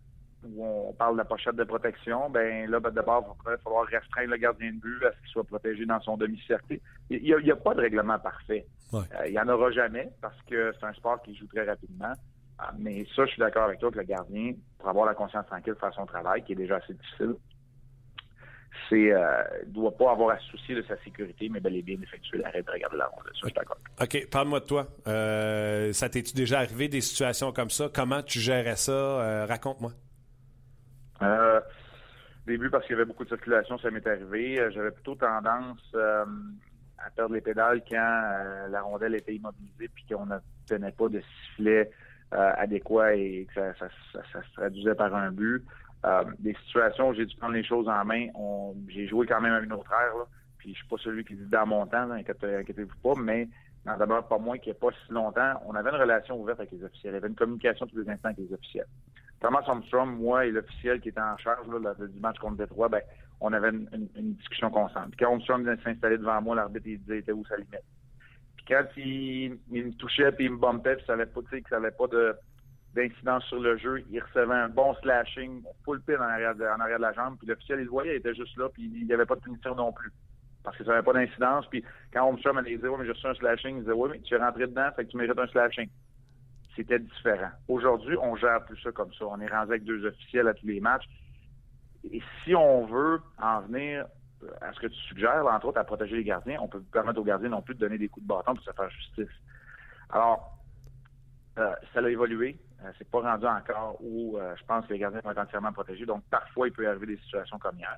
où 0.43 0.65
on 0.65 0.93
parle 0.93 1.13
de 1.13 1.19
la 1.19 1.25
pochette 1.25 1.55
de 1.55 1.63
protection. 1.63 2.29
Ben 2.29 2.69
là, 2.69 2.79
ben, 2.79 2.89
d'abord, 2.91 3.23
il 3.23 3.27
va 3.27 3.51
peut-être 3.51 3.63
falloir 3.63 3.85
restreindre 3.85 4.31
le 4.31 4.37
gardien 4.37 4.71
de 4.71 4.79
but 4.79 5.05
à 5.05 5.11
ce 5.11 5.17
qu'il 5.19 5.29
soit 5.29 5.43
protégé 5.43 5.85
dans 5.85 5.99
son 6.01 6.17
demi-cercle. 6.17 6.79
Il 7.09 7.21
n'y 7.21 7.51
a, 7.51 7.55
pas 7.55 7.73
de 7.75 7.81
règlement 7.81 8.17
parfait. 8.17 8.65
Ouais. 8.91 9.01
Euh, 9.19 9.27
il 9.27 9.31
n'y 9.31 9.39
en 9.39 9.47
aura 9.47 9.71
jamais 9.71 10.11
parce 10.21 10.39
que 10.49 10.73
c'est 10.79 10.85
un 10.85 10.93
sport 10.93 11.21
qui 11.21 11.35
joue 11.35 11.47
très 11.47 11.63
rapidement. 11.63 12.13
Ah, 12.57 12.71
mais 12.77 13.05
ça, 13.15 13.25
je 13.25 13.31
suis 13.31 13.39
d'accord 13.39 13.63
avec 13.63 13.79
toi 13.79 13.91
que 13.91 13.97
le 13.97 14.03
gardien, 14.03 14.53
pour 14.77 14.89
avoir 14.89 15.05
la 15.05 15.13
conscience 15.13 15.45
tranquille 15.47 15.73
de 15.73 15.79
faire 15.79 15.93
son 15.93 16.05
travail, 16.05 16.43
qui 16.43 16.53
est 16.53 16.55
déjà 16.55 16.77
assez 16.77 16.93
difficile, 16.93 17.35
c'est 18.89 19.11
euh, 19.13 19.43
doit 19.67 19.95
pas 19.97 20.11
avoir 20.11 20.29
à 20.35 20.39
se 20.39 20.45
soucier 20.47 20.75
de 20.75 20.81
sa 20.83 20.97
sécurité, 21.03 21.49
mais 21.49 21.59
bel 21.59 21.75
et 21.75 21.81
bien 21.81 21.97
d'effectuer 21.97 22.37
l'arrêt 22.37 22.61
de 22.63 22.71
regarder 22.71 22.97
la 22.97 23.07
rondelle. 23.07 23.31
Ça, 23.33 23.39
je 23.43 23.47
suis 23.47 23.53
d'accord. 23.53 23.77
OK, 24.01 24.29
parle-moi 24.29 24.59
de 24.61 24.65
toi. 24.65 24.87
Euh, 25.07 25.93
ça 25.93 26.09
t'es-tu 26.09 26.33
déjà 26.33 26.59
arrivé 26.59 26.87
des 26.87 27.01
situations 27.01 27.51
comme 27.51 27.69
ça? 27.69 27.89
Comment 27.93 28.21
tu 28.23 28.39
gérais 28.39 28.75
ça? 28.77 28.91
Euh, 28.91 29.45
Raconte-moi. 29.45 29.91
Euh, 31.21 31.59
au 31.59 32.49
début, 32.49 32.69
parce 32.69 32.85
qu'il 32.85 32.93
y 32.93 32.95
avait 32.95 33.05
beaucoup 33.05 33.23
de 33.23 33.29
circulation, 33.29 33.77
ça 33.77 33.91
m'est 33.91 34.05
arrivé. 34.07 34.59
J'avais 34.73 34.91
plutôt 34.91 35.15
tendance 35.15 35.79
à 35.95 37.09
perdre 37.15 37.35
les 37.35 37.41
pédales 37.41 37.81
quand 37.89 38.67
la 38.69 38.81
rondelle 38.81 39.15
était 39.15 39.35
immobilisée 39.35 39.89
puis 39.93 40.05
qu'on 40.09 40.25
n'obtenait 40.25 40.91
pas 40.91 41.07
de 41.09 41.21
sifflet 41.45 41.91
adéquat 42.31 43.13
et 43.15 43.45
que 43.47 43.53
ça, 43.59 43.73
ça- 43.77 43.89
ça- 44.13 44.21
ça 44.33 44.41
se 44.41 44.53
traduisait 44.53 44.95
par 44.95 45.13
un 45.13 45.31
but. 45.31 45.63
Euh, 46.03 46.23
des 46.39 46.55
situations 46.65 47.09
où 47.09 47.13
j'ai 47.13 47.27
dû 47.27 47.35
prendre 47.35 47.53
les 47.53 47.63
choses 47.63 47.87
en 47.87 48.03
main. 48.03 48.27
J'ai 48.87 49.07
joué 49.07 49.27
quand 49.27 49.39
même 49.39 49.53
à 49.53 49.59
une 49.59 49.73
autre 49.73 49.91
ère, 49.91 50.17
là, 50.17 50.25
puis 50.57 50.73
je 50.73 50.79
suis 50.79 50.87
pas 50.87 50.97
celui 50.97 51.23
qui 51.23 51.35
dit 51.35 51.45
dans 51.45 51.67
mon 51.67 51.85
temps, 51.85 52.09
inquiétez-vous 52.09 52.97
pas, 53.03 53.13
mais 53.21 53.47
n'en 53.85 53.97
demeure 53.97 54.27
pas 54.27 54.37
moins 54.37 54.57
qu'il 54.57 54.73
n'y 54.73 54.79
pas 54.79 54.89
si 55.05 55.13
longtemps, 55.13 55.61
on 55.65 55.75
avait 55.75 55.89
une 55.89 55.97
relation 55.97 56.39
ouverte 56.39 56.59
avec 56.59 56.71
les 56.71 56.83
officiels. 56.83 57.13
Il 57.13 57.15
y 57.15 57.17
avait 57.17 57.27
une 57.27 57.35
communication 57.35 57.85
tous 57.85 57.97
les 57.97 58.09
instants 58.09 58.29
avec 58.29 58.39
les 58.39 58.53
officiels. 58.53 58.87
Thomas 59.39 59.63
Armstrong, 59.65 60.19
moi 60.19 60.45
et 60.45 60.51
l'officiel 60.51 61.01
qui 61.01 61.09
était 61.09 61.19
en 61.19 61.37
charge 61.37 61.67
là, 61.67 61.93
du 61.95 62.19
match 62.19 62.37
contre 62.37 62.57
Détroit, 62.57 62.89
ben, 62.89 63.01
on 63.39 63.53
avait 63.53 63.69
une, 63.69 64.07
une- 64.15 64.33
discussion 64.33 64.69
constante. 64.69 65.09
Puis 65.09 65.17
quand 65.17 65.31
Armstrong 65.31 65.63
venait 65.63 65.81
s'installer 65.83 66.17
devant 66.19 66.41
moi, 66.41 66.55
l'arbitre 66.55 66.87
il 66.87 66.99
disait 66.99 67.19
était 67.19 67.31
où 67.31 67.43
sa 67.45 67.57
limite? 67.57 67.81
Puis 68.57 68.65
quand 68.67 68.83
il, 68.97 69.57
il 69.71 69.85
me 69.85 69.93
touchait 69.93 70.31
puis 70.31 70.45
il 70.45 70.51
me 70.51 70.57
bumpait, 70.57 70.95
puis 70.95 71.05
ça 71.07 71.13
avait 71.13 71.25
pas, 71.25 71.41
ça 71.69 71.79
pas 71.79 72.07
de 72.07 72.35
d'incidence 72.93 73.43
sur 73.45 73.59
le 73.59 73.77
jeu, 73.77 74.03
il 74.09 74.19
recevait 74.19 74.53
un 74.53 74.69
bon 74.69 74.93
slashing, 74.95 75.63
full 75.85 76.01
pin 76.01 76.17
en 76.17 76.23
arrière 76.23 76.55
de, 76.55 76.65
en 76.65 76.79
arrière 76.79 76.97
de 76.97 77.03
la 77.03 77.13
jambe, 77.13 77.37
puis 77.37 77.47
l'officiel, 77.47 77.79
il 77.79 77.85
le 77.85 77.89
voyait, 77.89 78.15
il 78.15 78.17
était 78.17 78.35
juste 78.35 78.57
là, 78.57 78.69
puis 78.69 78.83
il 78.83 79.05
n'y 79.05 79.13
avait 79.13 79.25
pas 79.25 79.35
de 79.35 79.41
punition 79.41 79.75
non 79.75 79.93
plus. 79.93 80.11
Parce 80.63 80.77
que 80.77 80.83
ça 80.83 80.91
n'avait 80.91 81.03
pas 81.03 81.13
d'incidence, 81.13 81.65
puis 81.67 81.83
quand 82.13 82.27
Armstrong 82.27 82.57
allait 82.57 82.77
dire, 82.77 82.91
ouais, 82.91 82.97
mais 82.99 83.05
j'ai 83.05 83.13
reçu 83.13 83.27
un 83.27 83.33
slashing, 83.33 83.77
il 83.77 83.79
disait, 83.81 83.93
ouais, 83.93 84.09
mais 84.11 84.19
tu 84.19 84.35
es 84.35 84.37
rentré 84.37 84.67
dedans, 84.67 84.89
fait 84.95 85.05
que 85.05 85.11
tu 85.11 85.17
mérites 85.17 85.39
un 85.39 85.47
slashing 85.47 85.89
c'était 86.75 86.99
différent. 86.99 87.51
Aujourd'hui, 87.67 88.15
on 88.21 88.35
gère 88.35 88.63
plus 88.65 88.79
ça 88.81 88.91
comme 88.91 89.13
ça. 89.13 89.25
On 89.25 89.39
est 89.39 89.47
rendu 89.47 89.71
avec 89.71 89.83
deux 89.83 90.05
officiels 90.05 90.47
à 90.47 90.53
tous 90.53 90.67
les 90.67 90.79
matchs. 90.79 91.07
Et 92.11 92.21
si 92.43 92.55
on 92.55 92.85
veut 92.85 93.21
en 93.41 93.61
venir 93.61 94.05
à 94.61 94.73
ce 94.73 94.79
que 94.79 94.87
tu 94.87 94.99
suggères, 95.01 95.45
entre 95.45 95.67
autres, 95.67 95.79
à 95.79 95.83
protéger 95.83 96.15
les 96.15 96.23
gardiens, 96.23 96.59
on 96.61 96.67
peut 96.67 96.81
permettre 96.91 97.19
aux 97.19 97.23
gardiens 97.23 97.49
non 97.49 97.61
plus 97.61 97.75
de 97.75 97.79
donner 97.79 97.97
des 97.97 98.09
coups 98.09 98.23
de 98.23 98.27
bâton 98.27 98.55
pour 98.55 98.63
se 98.63 98.71
faire 98.71 98.89
justice. 98.89 99.35
Alors, 100.09 100.57
euh, 101.59 101.73
ça 101.93 101.99
a 101.99 102.09
évolué. 102.09 102.57
Euh, 102.83 102.89
c'est 102.97 103.09
pas 103.09 103.19
rendu 103.21 103.45
encore 103.45 103.97
où 104.01 104.37
euh, 104.37 104.55
je 104.57 104.63
pense 104.65 104.85
que 104.87 104.93
les 104.93 104.99
gardiens 104.99 105.21
vont 105.23 105.31
être 105.31 105.37
entièrement 105.37 105.71
protégés. 105.71 106.05
Donc, 106.05 106.23
parfois, 106.29 106.67
il 106.67 106.73
peut 106.73 106.87
arriver 106.87 107.07
des 107.07 107.17
situations 107.17 107.59
comme 107.59 107.77
hier. 107.77 107.97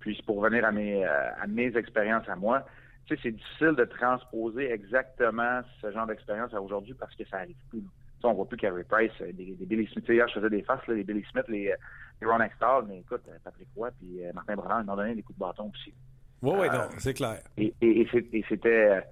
Puis, 0.00 0.20
pour 0.26 0.36
revenir 0.36 0.64
à 0.64 0.72
mes, 0.72 1.04
euh, 1.04 1.30
à 1.40 1.46
mes 1.46 1.76
expériences 1.76 2.28
à 2.28 2.36
moi, 2.36 2.64
tu 3.06 3.14
sais, 3.14 3.20
c'est 3.22 3.30
difficile 3.32 3.74
de 3.76 3.84
transposer 3.84 4.70
exactement 4.70 5.62
ce 5.80 5.90
genre 5.90 6.06
d'expérience 6.06 6.52
à 6.52 6.60
aujourd'hui 6.60 6.94
parce 6.94 7.14
que 7.14 7.24
ça 7.26 7.38
arrive 7.38 7.56
plus. 7.70 7.80
Tu 7.80 7.86
sais, 8.22 8.26
on 8.26 8.34
voit 8.34 8.46
plus 8.46 8.58
Carey 8.58 8.84
Price, 8.84 9.12
des, 9.20 9.32
des 9.32 9.66
Billy 9.66 9.86
Smith. 9.86 10.04
Tu 10.04 10.12
sais, 10.12 10.14
Hier, 10.16 10.28
je 10.28 10.34
faisais 10.34 10.50
des 10.50 10.62
faces, 10.62 10.86
là, 10.86 10.94
les 10.94 11.04
Billy 11.04 11.24
Smith, 11.30 11.46
les, 11.48 11.72
les 12.20 12.26
Ron 12.26 12.40
Extall, 12.40 12.84
mais 12.88 12.98
écoute, 12.98 13.22
Patrick 13.44 13.68
Roy 13.76 13.90
puis 13.98 14.24
euh, 14.24 14.32
Martin 14.34 14.56
Brodeur, 14.56 14.80
ils 14.80 14.86
m'ont 14.86 14.96
donné 14.96 15.14
des 15.14 15.22
coups 15.22 15.38
de 15.38 15.44
bâton 15.44 15.70
aussi. 15.72 15.94
Oui, 16.42 16.52
oui, 16.58 16.68
Euh, 16.68 16.72
non, 16.72 16.88
c'est 16.98 17.14
clair. 17.14 17.38
Et, 17.56 17.74
et, 17.80 18.00
et 18.02 18.44
c'était, 18.48 19.02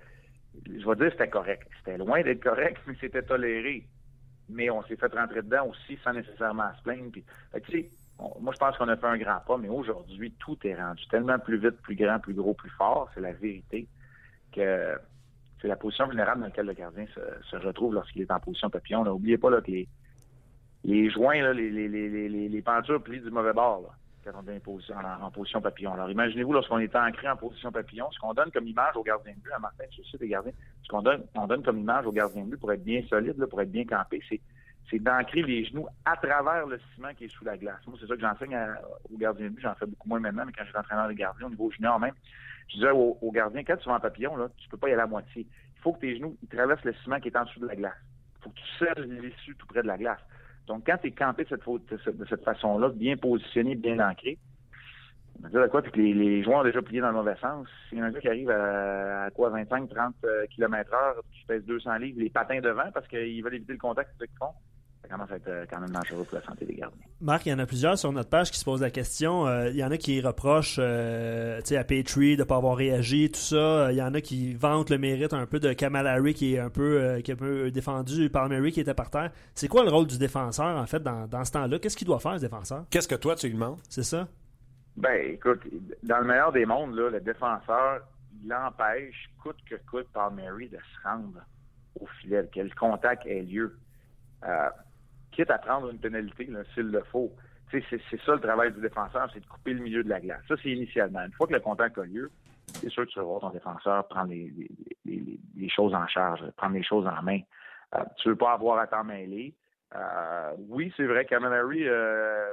je 0.64 0.86
vais 0.88 0.96
dire, 0.96 1.10
c'était 1.12 1.28
correct. 1.28 1.68
C'était 1.78 1.98
loin 1.98 2.22
d'être 2.22 2.42
correct, 2.42 2.78
mais 2.86 2.94
c'était 3.00 3.22
toléré. 3.22 3.86
Mais 4.48 4.70
on 4.70 4.82
s'est 4.84 4.96
fait 4.96 5.12
rentrer 5.12 5.42
dedans 5.42 5.66
aussi 5.66 5.98
sans 6.04 6.12
nécessairement 6.12 6.72
se 6.76 6.82
plaindre. 6.82 7.10
Puis, 7.10 7.24
tu 7.64 7.72
sais, 7.72 7.90
moi, 8.40 8.52
je 8.52 8.58
pense 8.58 8.76
qu'on 8.76 8.88
a 8.88 8.96
fait 8.96 9.06
un 9.06 9.18
grand 9.18 9.40
pas, 9.46 9.58
mais 9.58 9.68
aujourd'hui, 9.68 10.32
tout 10.38 10.56
est 10.64 10.74
rendu 10.74 11.06
tellement 11.08 11.38
plus 11.38 11.58
vite, 11.58 11.80
plus 11.82 11.96
grand, 11.96 12.18
plus 12.18 12.34
gros, 12.34 12.54
plus 12.54 12.70
fort. 12.70 13.10
C'est 13.14 13.20
la 13.20 13.32
vérité 13.32 13.86
que 14.52 14.96
c'est 15.60 15.68
la 15.68 15.76
position 15.76 16.06
vulnérable 16.06 16.40
dans 16.40 16.46
laquelle 16.46 16.66
le 16.66 16.72
gardien 16.72 17.06
se, 17.50 17.56
retrouve 17.56 17.94
lorsqu'il 17.94 18.22
est 18.22 18.30
en 18.30 18.40
position 18.40 18.70
papillon. 18.70 19.04
N'oubliez 19.04 19.38
pas 19.38 19.50
là, 19.50 19.60
que 19.60 19.70
les, 19.70 19.88
les 20.84 21.10
joints, 21.10 21.42
là, 21.42 21.52
les, 21.52 21.70
les, 21.70 21.88
les, 21.88 22.48
les, 22.48 22.62
plient 22.62 23.20
du 23.20 23.30
mauvais 23.30 23.52
bord 23.52 23.82
là, 23.82 23.88
en 24.34 25.30
position, 25.30 25.60
papillon. 25.60 25.92
Alors 25.94 26.10
imaginez-vous 26.10 26.52
lorsqu'on 26.52 26.78
est 26.78 26.94
ancré 26.94 27.28
en 27.28 27.36
position 27.36 27.70
papillon, 27.70 28.10
ce 28.10 28.18
qu'on 28.18 28.34
donne 28.34 28.50
comme 28.50 28.66
image 28.66 28.96
au 28.96 29.02
gardien 29.02 29.32
de 29.32 29.40
but, 29.40 29.52
à 29.52 29.58
Martin, 29.58 29.84
sais 30.10 30.18
des 30.18 30.28
gardiens, 30.28 30.52
ce 30.82 30.88
qu'on 30.88 31.02
donne, 31.02 31.24
on 31.34 31.46
donne 31.46 31.62
comme 31.62 31.78
image 31.78 32.06
au 32.06 32.12
gardien 32.12 32.44
de 32.44 32.50
but 32.50 32.56
pour 32.56 32.72
être 32.72 32.84
bien 32.84 33.02
solide, 33.08 33.44
pour 33.46 33.60
être 33.60 33.70
bien 33.70 33.84
campé, 33.84 34.22
c'est 34.28 34.98
d'ancrer 34.98 35.42
les 35.42 35.64
genoux 35.64 35.86
à 36.04 36.16
travers 36.16 36.66
le 36.66 36.78
ciment 36.94 37.12
qui 37.14 37.24
est 37.24 37.28
sous 37.28 37.44
la 37.44 37.56
glace. 37.56 37.80
Moi, 37.86 37.96
c'est 38.00 38.06
ça 38.06 38.14
que 38.14 38.20
j'enseigne 38.20 38.56
aux 39.12 39.18
gardiens 39.18 39.46
de 39.46 39.50
but. 39.50 39.62
J'en 39.62 39.74
fais 39.74 39.86
beaucoup 39.86 40.08
moins 40.08 40.20
maintenant, 40.20 40.44
mais 40.46 40.52
quand 40.52 40.64
j'étais 40.64 40.78
entraîneur 40.78 41.08
de 41.08 41.12
gardien 41.12 41.46
au 41.46 41.50
niveau 41.50 41.70
junior 41.70 41.98
même, 41.98 42.14
je 42.68 42.74
disais 42.74 42.90
aux, 42.90 43.18
aux 43.20 43.32
gardiens, 43.32 43.64
quand 43.64 43.76
tu 43.76 43.88
vas 43.88 43.96
en 43.96 44.00
papillon, 44.00 44.36
là, 44.36 44.48
tu 44.56 44.68
peux 44.68 44.76
pas 44.76 44.88
y 44.88 44.92
aller 44.92 45.02
à 45.02 45.06
moitié. 45.06 45.46
Il 45.76 45.80
faut 45.82 45.92
que 45.92 46.00
tes 46.00 46.16
genoux 46.16 46.36
traversent 46.50 46.84
le 46.84 46.94
ciment 47.02 47.20
qui 47.20 47.28
est 47.28 47.36
en 47.36 47.44
dessous 47.44 47.60
de 47.60 47.66
la 47.66 47.76
glace. 47.76 47.96
Il 48.38 48.42
faut 48.42 48.50
que 48.50 48.56
tu 48.56 48.64
selles 48.78 49.20
l'issue 49.20 49.56
tout 49.56 49.66
près 49.66 49.82
de 49.82 49.88
la 49.88 49.98
glace. 49.98 50.20
Donc, 50.66 50.84
quand 50.86 50.98
tu 50.98 51.08
es 51.08 51.10
campé 51.12 51.44
de 51.44 52.26
cette, 52.28 52.44
façon-là, 52.44 52.90
bien 52.90 53.16
positionné, 53.16 53.74
bien 53.74 53.98
ancré, 54.00 54.38
on 55.44 55.48
dire 55.48 55.62
de 55.62 55.66
quoi, 55.68 55.82
puis 55.82 55.92
que 55.92 56.00
les, 56.00 56.42
joueurs 56.42 56.60
ont 56.60 56.64
déjà 56.64 56.82
plié 56.82 57.00
dans 57.00 57.08
le 57.08 57.14
mauvais 57.14 57.36
sens. 57.36 57.68
S'il 57.88 57.98
y 57.98 58.00
en 58.00 58.04
a 58.04 58.08
un 58.08 58.10
gars 58.10 58.20
qui 58.20 58.28
arrive 58.28 58.50
à, 58.50 59.30
quoi, 59.34 59.50
25, 59.50 59.88
30 59.88 60.14
km 60.50 60.92
heure, 60.92 61.22
qui 61.32 61.44
pèse 61.46 61.64
200 61.64 61.96
livres, 61.98 62.20
les 62.20 62.30
patins 62.30 62.60
devant 62.60 62.90
parce 62.92 63.06
qu'ils 63.06 63.42
veulent 63.44 63.54
éviter 63.54 63.72
le 63.72 63.78
contact, 63.78 64.10
ça 64.18 64.26
qu'ils 64.26 64.36
font. 64.38 64.54
Ça 65.06 65.14
commence 65.14 65.30
à 65.30 65.36
être 65.36 65.48
euh, 65.48 65.64
quand 65.70 65.80
même 65.80 65.90
dangereux 65.90 66.24
pour 66.24 66.38
la 66.38 66.44
santé 66.44 66.66
des 66.66 66.74
gardiens. 66.74 66.98
Marc, 67.20 67.46
il 67.46 67.50
y 67.50 67.52
en 67.52 67.58
a 67.58 67.66
plusieurs 67.66 67.98
sur 67.98 68.12
notre 68.12 68.28
page 68.28 68.50
qui 68.50 68.58
se 68.58 68.64
posent 68.64 68.80
la 68.80 68.90
question. 68.90 69.46
Euh, 69.46 69.70
il 69.70 69.76
y 69.76 69.84
en 69.84 69.90
a 69.90 69.96
qui 69.96 70.20
reprochent 70.20 70.78
euh, 70.78 71.60
à 71.60 71.84
Petrie 71.84 72.36
de 72.36 72.42
ne 72.42 72.46
pas 72.46 72.56
avoir 72.56 72.76
réagi, 72.76 73.30
tout 73.30 73.40
ça. 73.40 73.92
Il 73.92 73.96
y 73.96 74.02
en 74.02 74.14
a 74.14 74.20
qui 74.20 74.54
vantent 74.54 74.90
le 74.90 74.98
mérite 74.98 75.32
un 75.32 75.46
peu 75.46 75.60
de 75.60 75.72
Kamal 75.72 76.06
Harry 76.06 76.34
qui 76.34 76.54
est 76.54 76.58
un 76.58 76.70
peu, 76.70 77.20
qui 77.24 77.30
est 77.30 77.34
un 77.34 77.36
peu 77.36 77.70
défendu 77.70 78.30
par 78.30 78.48
Mary 78.48 78.72
qui 78.72 78.80
était 78.80 78.94
par 78.94 79.10
terre. 79.10 79.30
C'est 79.54 79.68
quoi 79.68 79.84
le 79.84 79.90
rôle 79.90 80.06
du 80.06 80.18
défenseur, 80.18 80.76
en 80.76 80.86
fait, 80.86 81.02
dans, 81.02 81.26
dans 81.26 81.44
ce 81.44 81.52
temps-là? 81.52 81.78
Qu'est-ce 81.78 81.96
qu'il 81.96 82.06
doit 82.06 82.18
faire, 82.18 82.36
ce 82.36 82.40
défenseur? 82.40 82.84
Qu'est-ce 82.90 83.08
que 83.08 83.14
toi, 83.14 83.34
tu 83.36 83.46
lui 83.46 83.54
demandes? 83.54 83.78
C'est 83.88 84.02
ça? 84.02 84.28
Ben, 84.96 85.32
écoute, 85.32 85.60
dans 86.02 86.18
le 86.18 86.24
meilleur 86.24 86.52
des 86.52 86.64
mondes, 86.64 86.94
là, 86.94 87.10
le 87.10 87.20
défenseur, 87.20 88.00
il 88.42 88.52
empêche, 88.52 89.30
coûte 89.42 89.56
que 89.68 89.76
coûte, 89.90 90.08
par 90.12 90.30
Mary 90.30 90.68
de 90.68 90.78
se 90.78 91.08
rendre 91.08 91.40
au 92.00 92.06
filet, 92.20 92.48
que 92.52 92.60
le 92.60 92.70
contact 92.74 93.26
ait 93.26 93.42
lieu. 93.42 93.76
Euh, 94.44 94.68
quitte 95.36 95.50
à 95.50 95.58
prendre 95.58 95.90
une 95.90 95.98
pénalité 95.98 96.48
s'il 96.74 96.90
le 96.90 97.02
faut. 97.04 97.30
C'est, 97.70 97.82
ça 98.24 98.34
le 98.34 98.40
travail 98.40 98.72
du 98.72 98.80
défenseur, 98.80 99.28
c'est 99.34 99.40
de 99.40 99.46
couper 99.46 99.74
le 99.74 99.80
milieu 99.80 100.02
de 100.02 100.08
la 100.08 100.20
glace. 100.20 100.40
Ça, 100.48 100.54
c'est 100.62 100.70
initialement. 100.70 101.24
Une 101.24 101.32
fois 101.32 101.46
que 101.46 101.52
le 101.52 101.60
contact 101.60 101.98
a 101.98 102.04
lieu, 102.04 102.30
c'est 102.80 102.88
sûr 102.88 103.04
que 103.04 103.10
tu 103.10 103.18
vas 103.18 103.24
voir 103.24 103.40
ton 103.40 103.50
défenseur 103.50 104.08
prendre 104.08 104.30
les, 104.30 105.68
choses 105.68 105.94
en 105.94 106.06
charge, 106.06 106.40
prendre 106.56 106.74
les 106.74 106.82
choses 106.82 107.06
en 107.06 107.22
main. 107.22 107.40
Euh, 107.94 108.02
tu 108.16 108.28
veux 108.28 108.36
pas 108.36 108.52
avoir 108.52 108.78
à 108.78 108.86
t'en 108.86 109.04
mêler. 109.04 109.54
Euh, 109.94 110.52
oui, 110.68 110.92
c'est 110.96 111.06
vrai, 111.06 111.26
Camilleri, 111.26 111.88
euh, 111.88 112.52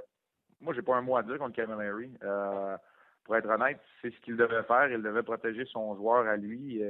moi, 0.61 0.73
j'ai 0.73 0.81
pas 0.81 0.95
un 0.95 1.01
mot 1.01 1.15
à 1.15 1.23
dire 1.23 1.37
contre 1.37 1.55
Camilleri. 1.55 2.11
Euh, 2.23 2.77
pour 3.23 3.35
être 3.37 3.49
honnête, 3.49 3.79
c'est 4.01 4.11
ce 4.11 4.19
qu'il 4.21 4.35
devait 4.35 4.63
faire. 4.63 4.91
Il 4.91 5.01
devait 5.01 5.23
protéger 5.23 5.65
son 5.65 5.95
joueur 5.95 6.27
à 6.27 6.35
lui. 6.35 6.81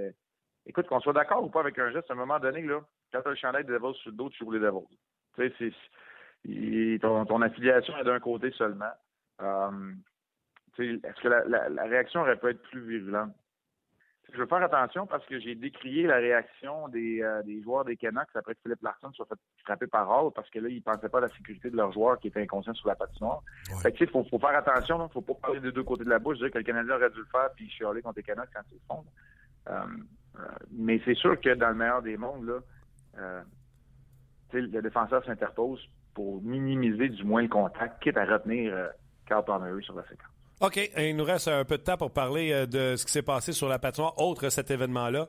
Écoute, 0.66 0.88
qu'on 0.88 1.00
soit 1.02 1.14
d'accord 1.14 1.44
ou 1.44 1.50
pas 1.50 1.60
avec 1.60 1.78
un 1.78 1.92
geste, 1.92 2.10
à 2.10 2.14
un 2.14 2.18
moment 2.18 2.40
donné, 2.40 2.62
là, 2.64 2.80
quand 3.12 3.22
tu 3.22 3.28
as 3.28 3.32
le 3.32 3.38
chandail 3.38 3.66
de 3.66 3.74
Devils 3.74 3.94
sur 3.96 4.12
le 4.12 4.18
dos, 4.18 4.30
tu 4.30 4.44
joues 4.44 4.52
les. 4.52 4.68
Tu 5.36 5.52
sais, 5.58 7.00
ton, 7.00 7.26
ton, 7.26 7.42
affiliation 7.42 7.98
est 7.98 8.04
d'un 8.04 8.20
côté 8.20 8.52
seulement. 8.52 8.92
Euh, 9.42 9.94
Est-ce 10.78 11.22
que 11.22 11.28
la, 11.28 11.70
la, 11.70 11.84
réaction 11.84 12.22
aurait 12.22 12.38
pu 12.38 12.50
être 12.50 12.62
plus 12.64 12.82
virulente? 12.82 13.34
Je 14.32 14.40
veux 14.40 14.48
faire 14.48 14.64
attention 14.64 15.06
parce 15.06 15.26
que 15.28 15.40
j'ai 15.40 15.54
décrié 15.54 16.08
la 16.08 16.16
réaction 16.16 16.88
des, 16.88 17.22
euh, 17.22 17.44
des 17.44 17.62
joueurs 17.62 17.86
des 17.86 17.96
Canucks 17.96 18.36
après 18.36 18.56
que 18.56 18.62
Philippe 18.64 18.82
Larson 18.82 19.12
soit 19.12 19.28
fait 19.28 19.40
frapper 19.64 19.86
par 19.86 20.10
Hall 20.10 20.32
parce 20.34 20.50
que 20.50 20.60
là, 20.60 20.70
ils 20.70 20.78
ne 20.78 20.82
pensaient 20.82 21.10
pas 21.10 21.20
à 21.20 21.22
la 21.22 21.30
sécurité 21.30 21.70
de 21.70 21.78
leur 21.78 21.92
joueur 21.92 22.18
qui 22.20 22.30
était 22.30 22.42
inconscient 22.42 22.74
sur 22.74 22.88
la 22.88 22.96
patinoire. 22.96 23.44
Fait 23.82 23.92
que, 23.92 24.04
il 24.04 24.10
faut, 24.10 24.24
faut, 24.24 24.40
faire 24.40 24.56
attention, 24.56 24.98
il 25.00 25.04
ne 25.04 25.08
faut 25.10 25.22
pas 25.22 25.36
parler 25.36 25.60
des 25.60 25.72
deux 25.72 25.84
côtés 25.84 26.04
de 26.04 26.10
la 26.10 26.20
bouche, 26.20 26.40
dire 26.40 26.50
que 26.50 26.58
le 26.58 26.64
Canadien 26.64 26.96
aurait 26.96 27.12
dû 27.12 27.20
le 27.20 27.26
faire 27.26 27.50
puis 27.56 27.70
chialer 27.70 28.02
contre 28.02 28.18
les 28.18 28.24
Canucks 28.24 28.50
quand 28.54 28.64
ils 28.72 28.76
le 28.76 28.82
font. 28.88 29.06
Euh, 29.70 30.40
mais 30.72 31.00
c'est 31.06 31.16
sûr 31.16 31.40
que 31.40 31.54
dans 31.54 31.70
le 31.70 31.76
meilleur 31.76 32.02
des 32.02 32.18
mondes, 32.18 32.46
là, 32.46 32.60
euh, 33.20 33.42
le 34.62 34.82
défenseur 34.82 35.24
s'interpose 35.26 35.80
pour 36.14 36.42
minimiser 36.42 37.10
du 37.10 37.24
moins 37.24 37.42
le 37.42 37.48
contact, 37.48 38.02
quitte 38.02 38.18
à 38.18 38.26
retenir 38.26 38.74
euh, 38.74 38.88
Carl 39.26 39.44
Palmieri 39.46 39.84
sur 39.84 39.96
la 39.96 40.04
séquence. 40.04 40.34
OK. 40.62 40.92
Il 40.98 41.16
nous 41.18 41.26
reste 41.26 41.50
un 41.50 41.66
peu 41.66 41.78
de 41.78 41.84
temps 41.84 41.98
pour 41.98 42.12
parler 42.12 42.52
euh, 42.54 42.66
de 42.66 42.96
ce 42.96 43.06
qui 43.06 43.12
s'est 43.12 43.22
passé 43.22 43.52
sur 43.52 43.68
la 43.68 43.80
patinoire, 43.80 44.18
autre 44.20 44.50
cet 44.50 44.72
événement-là. 44.72 45.28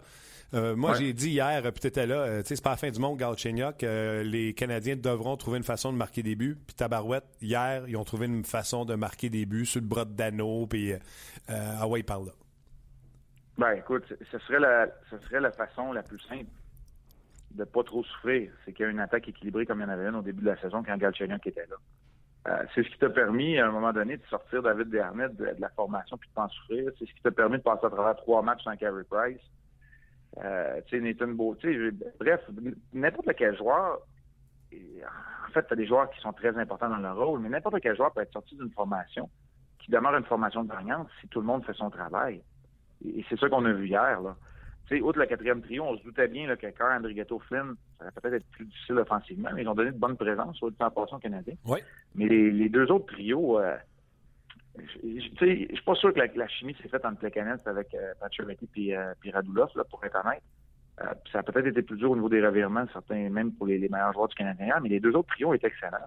Euh, 0.52 0.76
moi, 0.76 0.94
j'ai 0.94 1.12
dit 1.12 1.30
hier, 1.30 1.60
puis 1.62 1.80
tu 1.80 1.86
étais 1.88 2.06
là, 2.06 2.16
euh, 2.16 2.42
tu 2.42 2.48
sais, 2.48 2.56
c'est 2.56 2.62
pas 2.62 2.70
la 2.70 2.76
fin 2.76 2.90
du 2.90 3.00
monde, 3.00 3.18
Galchenyuk. 3.18 3.82
les 3.82 4.54
Canadiens 4.54 4.94
devront 4.94 5.36
trouver 5.36 5.58
une 5.58 5.64
façon 5.64 5.92
de 5.92 5.96
marquer 5.96 6.22
des 6.22 6.36
buts. 6.36 6.56
Puis 6.64 6.76
Tabarouette, 6.76 7.24
hier, 7.42 7.82
ils 7.88 7.96
ont 7.96 8.04
trouvé 8.04 8.26
une 8.26 8.44
façon 8.44 8.84
de 8.84 8.94
marquer 8.94 9.30
des 9.30 9.46
buts 9.46 9.66
sur 9.66 9.80
le 9.80 9.88
bras 9.88 10.04
de 10.04 10.12
Dano, 10.12 10.66
puis 10.68 10.92
ah 11.48 11.88
ouais, 11.88 12.04
parle 12.04 12.26
là. 12.26 12.32
Ben, 13.58 13.72
écoute, 13.72 14.04
ce 14.30 14.38
serait 14.38 14.60
la, 14.60 14.86
ce 15.10 15.18
serait 15.18 15.40
la 15.40 15.50
façon 15.50 15.92
la 15.92 16.02
plus 16.02 16.20
simple 16.20 16.50
de 17.54 17.64
pas 17.64 17.82
trop 17.82 18.02
souffrir. 18.04 18.52
C'est 18.64 18.72
qu'il 18.72 18.84
y 18.84 18.88
a 18.88 18.90
une 18.90 19.00
attaque 19.00 19.28
équilibrée 19.28 19.66
comme 19.66 19.80
il 19.80 19.84
y 19.84 19.86
en 19.86 19.90
avait 19.90 20.08
une 20.08 20.16
au 20.16 20.22
début 20.22 20.42
de 20.42 20.50
la 20.50 20.56
saison 20.60 20.82
quand 20.82 20.96
Galchenyuk 20.96 21.46
était 21.46 21.66
là. 21.66 21.76
Euh, 22.46 22.62
c'est 22.74 22.82
ce 22.82 22.90
qui 22.90 22.98
t'a 22.98 23.08
permis, 23.08 23.58
à 23.58 23.68
un 23.68 23.70
moment 23.70 23.92
donné, 23.92 24.18
de 24.18 24.22
sortir 24.24 24.62
David 24.62 24.90
Desharnais 24.90 25.30
de, 25.30 25.54
la 25.58 25.68
formation 25.70 26.18
puis 26.18 26.28
de 26.28 26.34
pas 26.34 26.44
en 26.44 26.48
souffrir. 26.48 26.90
C'est 26.98 27.06
ce 27.06 27.14
qui 27.14 27.22
t'a 27.22 27.30
permis 27.30 27.56
de 27.56 27.62
passer 27.62 27.86
à 27.86 27.90
travers 27.90 28.16
trois 28.16 28.42
matchs 28.42 28.64
sans 28.64 28.76
Carey 28.76 29.04
Price. 29.08 29.40
Euh, 30.42 30.80
tu 30.86 30.96
sais, 30.96 31.02
Nathan 31.02 31.28
Beau, 31.28 31.56
bref, 32.18 32.40
n'importe 32.92 33.30
quel 33.36 33.56
joueur, 33.56 34.00
en 34.72 35.52
fait, 35.52 35.66
tu 35.66 35.72
as 35.72 35.76
des 35.76 35.86
joueurs 35.86 36.10
qui 36.10 36.20
sont 36.20 36.32
très 36.32 36.58
importants 36.58 36.90
dans 36.90 36.98
leur 36.98 37.16
rôle, 37.16 37.40
mais 37.40 37.48
n'importe 37.48 37.80
quel 37.80 37.96
joueur 37.96 38.12
peut 38.12 38.20
être 38.20 38.32
sorti 38.32 38.56
d'une 38.56 38.72
formation 38.72 39.30
qui 39.78 39.90
demeure 39.90 40.16
une 40.16 40.24
formation 40.24 40.64
gagnante 40.64 41.08
si 41.20 41.28
tout 41.28 41.40
le 41.40 41.46
monde 41.46 41.64
fait 41.64 41.74
son 41.74 41.90
travail. 41.90 42.42
Et, 43.04 43.24
c'est 43.28 43.38
ça 43.38 43.48
qu'on 43.48 43.64
a 43.64 43.72
vu 43.72 43.86
hier, 43.86 44.20
là. 44.20 44.36
Sais, 44.88 45.00
outre 45.00 45.18
le 45.18 45.26
quatrième 45.26 45.62
trio, 45.62 45.82
on 45.84 45.96
se 45.96 46.02
doutait 46.02 46.28
bien 46.28 46.46
là, 46.46 46.56
que 46.56 46.66
quand 46.66 46.90
Andrigetto 46.90 47.38
Flynn, 47.38 47.74
ça 47.98 48.04
va 48.04 48.10
peut-être 48.10 48.34
être 48.34 48.50
plus 48.50 48.66
difficile 48.66 48.98
offensivement, 48.98 49.48
mais 49.54 49.62
ils 49.62 49.68
ont 49.68 49.74
donné 49.74 49.92
de 49.92 49.96
bonnes 49.96 50.16
présences 50.16 50.56
sur 50.56 50.66
le 50.66 50.74
temps 50.74 50.90
passé 50.90 51.12
canadien. 51.22 51.54
Oui. 51.64 51.78
Mais 52.14 52.28
les, 52.28 52.68
deux 52.68 52.90
autres 52.90 53.06
trios, 53.06 53.58
euh, 53.58 53.76
je 54.78 55.20
suis 55.20 55.84
pas 55.84 55.94
sûr 55.94 56.12
que 56.12 56.20
la, 56.20 56.48
chimie 56.48 56.76
s'est 56.82 56.88
faite 56.88 57.04
entre 57.04 57.18
Plekanec 57.18 57.60
avec 57.66 57.94
euh, 57.94 58.12
et 58.76 58.96
euh, 58.96 59.14
Radulov, 59.32 59.70
là, 59.76 59.84
pour 59.84 60.04
être 60.04 60.16
honnête. 60.24 60.42
Euh, 61.00 61.06
ça 61.32 61.40
a 61.40 61.42
peut-être 61.42 61.66
été 61.66 61.82
plus 61.82 61.96
dur 61.96 62.10
au 62.10 62.16
niveau 62.16 62.28
des 62.28 62.44
revirements, 62.44 62.86
certains 62.92 63.28
même 63.28 63.52
pour 63.52 63.66
les, 63.66 63.78
meilleurs 63.78 64.12
joueurs 64.12 64.28
du 64.28 64.34
Canadien, 64.34 64.78
mais 64.82 64.88
les 64.88 65.00
deux 65.00 65.14
autres 65.14 65.28
trios 65.28 65.54
étaient 65.54 65.68
excellents. 65.68 65.98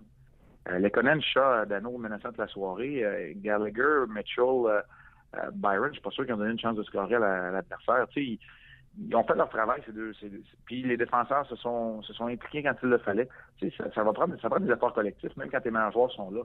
Euh, 0.70 0.80
Lekonen, 0.80 1.22
Shaw, 1.22 1.66
Dano, 1.66 1.98
menaçant 1.98 2.32
de 2.32 2.38
la 2.38 2.48
soirée, 2.48 3.34
Gallagher, 3.38 4.06
Mitchell, 4.10 4.84
Byron, 5.54 5.90
je 5.90 5.94
suis 5.94 6.02
pas 6.02 6.12
sûr 6.12 6.26
qu'ils 6.26 6.34
ont 6.34 6.38
donné 6.38 6.52
une 6.52 6.60
chance 6.60 6.76
de 6.76 6.84
scorer 6.84 7.16
à 7.16 7.52
l'adversaire. 7.52 8.08
Ils 9.00 9.16
ont 9.16 9.24
fait 9.24 9.36
leur 9.36 9.50
travail, 9.50 9.82
ces 9.86 9.92
deux. 9.92 10.14
Ces 10.16 10.32
Puis 10.66 10.84
les 10.84 10.98
défenseurs 10.98 11.46
se 11.48 11.56
sont, 11.56 12.02
se 12.02 12.14
sont 12.14 12.28
impliqués 12.28 12.64
quand 12.64 12.76
il 12.82 12.90
le 12.90 12.98
fallait. 12.98 13.30
Tu 13.58 13.70
sais, 13.70 13.84
ça, 13.94 14.04
va 14.04 14.14
prendre, 14.14 14.40
ça 14.42 14.50
prend 14.50 14.60
des 14.60 14.72
efforts 14.72 14.94
collectifs, 14.94 15.36
même 15.38 15.50
quand 15.50 15.62
tes 15.62 15.72
meilleurs 15.72 15.92
joueurs 15.92 16.12
sont 16.12 16.32
là. 16.32 16.42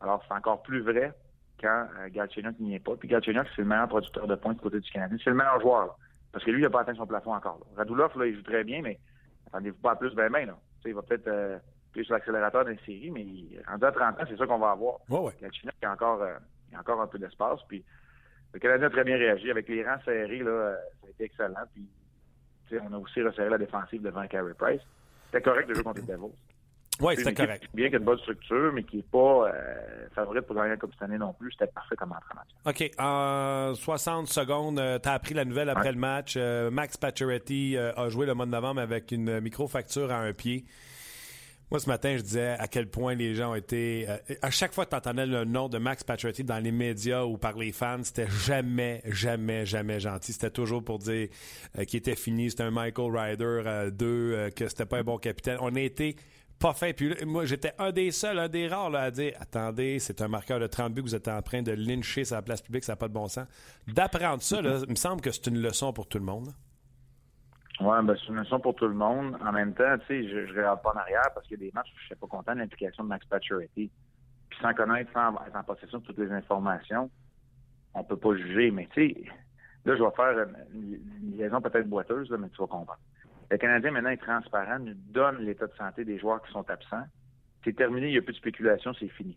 Alors, 0.00 0.22
c'est 0.26 0.34
encore 0.34 0.62
plus 0.62 0.80
vrai 0.80 1.12
quand 1.60 1.86
euh, 2.00 2.52
n'y 2.60 2.74
est 2.74 2.78
pas. 2.78 2.96
Puis 2.96 3.08
Galchenyuk, 3.08 3.46
c'est 3.54 3.62
le 3.62 3.68
meilleur 3.68 3.88
producteur 3.88 4.26
de 4.26 4.34
points 4.34 4.52
du 4.52 4.60
côté 4.60 4.78
du 4.78 4.90
Canadien. 4.90 5.16
C'est 5.22 5.30
le 5.30 5.36
meilleur 5.36 5.60
joueur, 5.60 5.98
Parce 6.32 6.44
que 6.44 6.50
lui, 6.50 6.60
il 6.60 6.62
n'a 6.62 6.70
pas 6.70 6.82
atteint 6.82 6.94
son 6.94 7.06
plafond 7.06 7.34
encore. 7.34 7.58
Là. 7.60 7.78
Radulov, 7.78 8.16
là, 8.18 8.26
il 8.26 8.36
joue 8.36 8.42
très 8.42 8.62
bien, 8.62 8.82
mais 8.82 8.98
attendez-vous 9.46 9.78
pas 9.78 9.92
à 9.92 9.96
plus 9.96 10.14
ben 10.14 10.30
ben, 10.30 10.46
là. 10.46 10.56
Tu 10.76 10.82
sais, 10.82 10.88
il 10.90 10.94
va 10.94 11.02
peut-être 11.02 11.28
euh, 11.28 11.58
plus 11.92 12.04
sur 12.04 12.14
l'accélérateur 12.14 12.64
d'une 12.66 12.78
série, 12.80 13.10
mais 13.10 13.24
en 13.68 13.80
à 13.80 13.92
30 13.92 14.20
ans, 14.20 14.24
c'est 14.28 14.36
ça 14.36 14.46
qu'on 14.46 14.58
va 14.58 14.72
avoir. 14.72 14.98
Ouais, 15.08 15.18
ouais. 15.18 15.32
il 15.40 15.86
a 15.86 15.92
encore, 15.92 16.22
euh, 16.22 16.36
il 16.70 16.76
a 16.76 16.80
encore 16.80 17.00
un 17.00 17.06
peu 17.06 17.18
d'espace. 17.18 17.60
Puis 17.68 17.82
le 18.56 18.60
Canadien 18.60 18.86
a 18.86 18.90
très 18.90 19.04
bien 19.04 19.18
réagi. 19.18 19.50
Avec 19.50 19.68
les 19.68 19.84
rangs 19.84 20.00
serrés, 20.02 20.38
là, 20.38 20.50
euh, 20.50 20.74
ça 21.02 21.06
a 21.06 21.10
été 21.10 21.24
excellent. 21.24 21.64
Puis 21.74 22.78
on 22.82 22.92
a 22.94 22.98
aussi 22.98 23.20
resserré 23.20 23.50
la 23.50 23.58
défensive 23.58 24.00
devant 24.00 24.26
Carey 24.26 24.54
Price. 24.58 24.80
C'était 25.26 25.42
correct 25.42 25.68
de 25.68 25.74
jouer 25.74 25.84
contre 25.84 26.00
les 26.00 26.06
Devils. 26.06 26.32
Oui, 26.98 27.14
c'était 27.18 27.34
correct. 27.34 27.68
Bien 27.74 27.86
qu'il 27.86 27.92
y 27.92 27.96
ait 27.96 27.98
une 27.98 28.04
bonne 28.04 28.18
structure, 28.18 28.72
mais 28.72 28.82
qui 28.82 28.96
n'est 28.96 29.02
pas 29.02 29.48
euh, 29.48 30.08
favorite 30.14 30.46
pour 30.46 30.56
gagner 30.56 30.70
la 30.70 30.76
Coupe 30.78 30.92
cette 30.94 31.02
année 31.02 31.18
non 31.18 31.34
plus. 31.34 31.52
C'était 31.52 31.70
parfait 31.70 31.94
comme 31.96 32.12
entraînement. 32.12 32.42
OK. 32.64 32.90
En 32.98 33.74
60 33.74 34.28
secondes, 34.28 34.78
euh, 34.78 34.98
tu 34.98 35.06
as 35.06 35.12
appris 35.12 35.34
la 35.34 35.44
nouvelle 35.44 35.68
après 35.68 35.92
le 35.92 35.98
match. 35.98 36.36
Euh, 36.38 36.70
Max 36.70 36.96
Pacioretty 36.96 37.76
a 37.76 38.08
joué 38.08 38.24
le 38.24 38.32
mois 38.32 38.46
de 38.46 38.52
novembre 38.52 38.80
avec 38.80 39.12
une 39.12 39.40
micro-facture 39.40 40.10
à 40.10 40.20
un 40.20 40.32
pied. 40.32 40.64
Moi, 41.70 41.80
ce 41.80 41.88
matin, 41.88 42.16
je 42.16 42.22
disais 42.22 42.50
à 42.50 42.68
quel 42.68 42.88
point 42.88 43.14
les 43.14 43.34
gens 43.34 43.50
ont 43.50 43.56
été. 43.56 44.06
Euh, 44.08 44.18
à 44.40 44.50
chaque 44.50 44.72
fois 44.72 44.84
que 44.84 44.90
tu 44.90 44.96
entendais 44.96 45.26
le 45.26 45.44
nom 45.44 45.68
de 45.68 45.78
Max 45.78 46.04
Pacioretty 46.04 46.44
dans 46.44 46.62
les 46.62 46.70
médias 46.70 47.24
ou 47.24 47.38
par 47.38 47.56
les 47.56 47.72
fans, 47.72 48.04
c'était 48.04 48.28
jamais, 48.28 49.02
jamais, 49.06 49.66
jamais 49.66 49.98
gentil. 49.98 50.32
C'était 50.32 50.50
toujours 50.50 50.84
pour 50.84 51.00
dire 51.00 51.28
euh, 51.76 51.84
qu'il 51.84 51.98
était 51.98 52.14
fini, 52.14 52.50
c'était 52.50 52.62
un 52.62 52.70
Michael 52.70 53.16
Ryder 53.16 53.90
2, 53.92 54.06
euh, 54.06 54.50
que 54.50 54.68
c'était 54.68 54.86
pas 54.86 54.98
un 54.98 55.02
bon 55.02 55.18
capitaine. 55.18 55.58
On 55.60 55.74
a 55.74 55.80
été 55.80 56.14
pas 56.60 56.72
fait. 56.72 56.92
Puis 56.92 57.12
moi, 57.24 57.44
j'étais 57.46 57.72
un 57.78 57.90
des 57.90 58.12
seuls, 58.12 58.38
un 58.38 58.48
des 58.48 58.68
rares 58.68 58.94
à 58.94 59.10
dire 59.10 59.32
attendez, 59.40 59.98
c'est 59.98 60.22
un 60.22 60.28
marqueur 60.28 60.60
de 60.60 60.68
30 60.68 60.94
buts 60.94 61.02
que 61.02 61.08
vous 61.08 61.14
êtes 61.16 61.28
en 61.28 61.42
train 61.42 61.62
de 61.62 61.72
lyncher 61.72 62.24
sur 62.24 62.36
la 62.36 62.42
place 62.42 62.62
publique, 62.62 62.84
ça 62.84 62.92
n'a 62.92 62.96
pas 62.96 63.08
de 63.08 63.12
bon 63.12 63.26
sens. 63.26 63.46
D'apprendre 63.88 64.40
ça, 64.40 64.60
il 64.60 64.90
me 64.90 64.94
semble 64.94 65.20
que 65.20 65.32
c'est 65.32 65.48
une 65.48 65.58
leçon 65.58 65.92
pour 65.92 66.06
tout 66.06 66.18
le 66.18 66.24
monde. 66.24 66.52
Oui, 67.80 67.96
ben, 68.04 68.16
c'est 68.18 68.28
une 68.28 68.36
leçon 68.36 68.58
pour 68.58 68.74
tout 68.74 68.88
le 68.88 68.94
monde. 68.94 69.36
En 69.44 69.52
même 69.52 69.74
temps, 69.74 69.98
tu 69.98 70.06
sais, 70.06 70.28
je, 70.28 70.52
regarde 70.52 70.82
pas 70.82 70.92
en 70.94 70.98
arrière 70.98 71.28
parce 71.34 71.46
qu'il 71.46 71.60
y 71.60 71.62
a 71.62 71.66
des 71.66 71.72
matchs 71.74 71.90
où 71.94 71.98
je 71.98 72.06
suis 72.06 72.14
pas 72.14 72.26
content 72.26 72.54
de 72.54 72.60
l'implication 72.60 73.04
de 73.04 73.08
Max 73.08 73.26
Pacioretty. 73.26 73.90
Puis 74.48 74.58
sans 74.62 74.72
connaître, 74.72 75.12
sans 75.12 75.34
être 75.46 75.56
en 75.56 75.62
possession 75.62 75.98
de 75.98 76.04
toutes 76.04 76.18
les 76.18 76.32
informations, 76.32 77.10
on 77.94 78.02
peut 78.02 78.16
pas 78.16 78.34
juger. 78.34 78.70
Mais 78.70 78.88
tu 78.94 79.08
sais, 79.08 79.24
là, 79.84 79.96
je 79.96 80.02
vais 80.02 80.10
faire 80.16 80.46
une, 80.72 81.36
liaison 81.36 81.60
peut-être 81.60 81.88
boiteuse, 81.88 82.30
mais 82.30 82.48
tu 82.48 82.58
vas 82.58 82.66
comprendre. 82.66 82.98
Le 83.50 83.58
Canadien, 83.58 83.90
maintenant, 83.90 84.10
est 84.10 84.16
transparent, 84.16 84.78
nous 84.78 84.94
donne 84.94 85.38
l'état 85.44 85.66
de 85.66 85.74
santé 85.74 86.04
des 86.04 86.18
joueurs 86.18 86.42
qui 86.42 86.52
sont 86.52 86.68
absents. 86.70 87.04
C'est 87.62 87.76
terminé, 87.76 88.08
il 88.08 88.12
n'y 88.12 88.18
a 88.18 88.22
plus 88.22 88.32
de 88.32 88.38
spéculation, 88.38 88.94
c'est 88.94 89.08
fini 89.08 89.36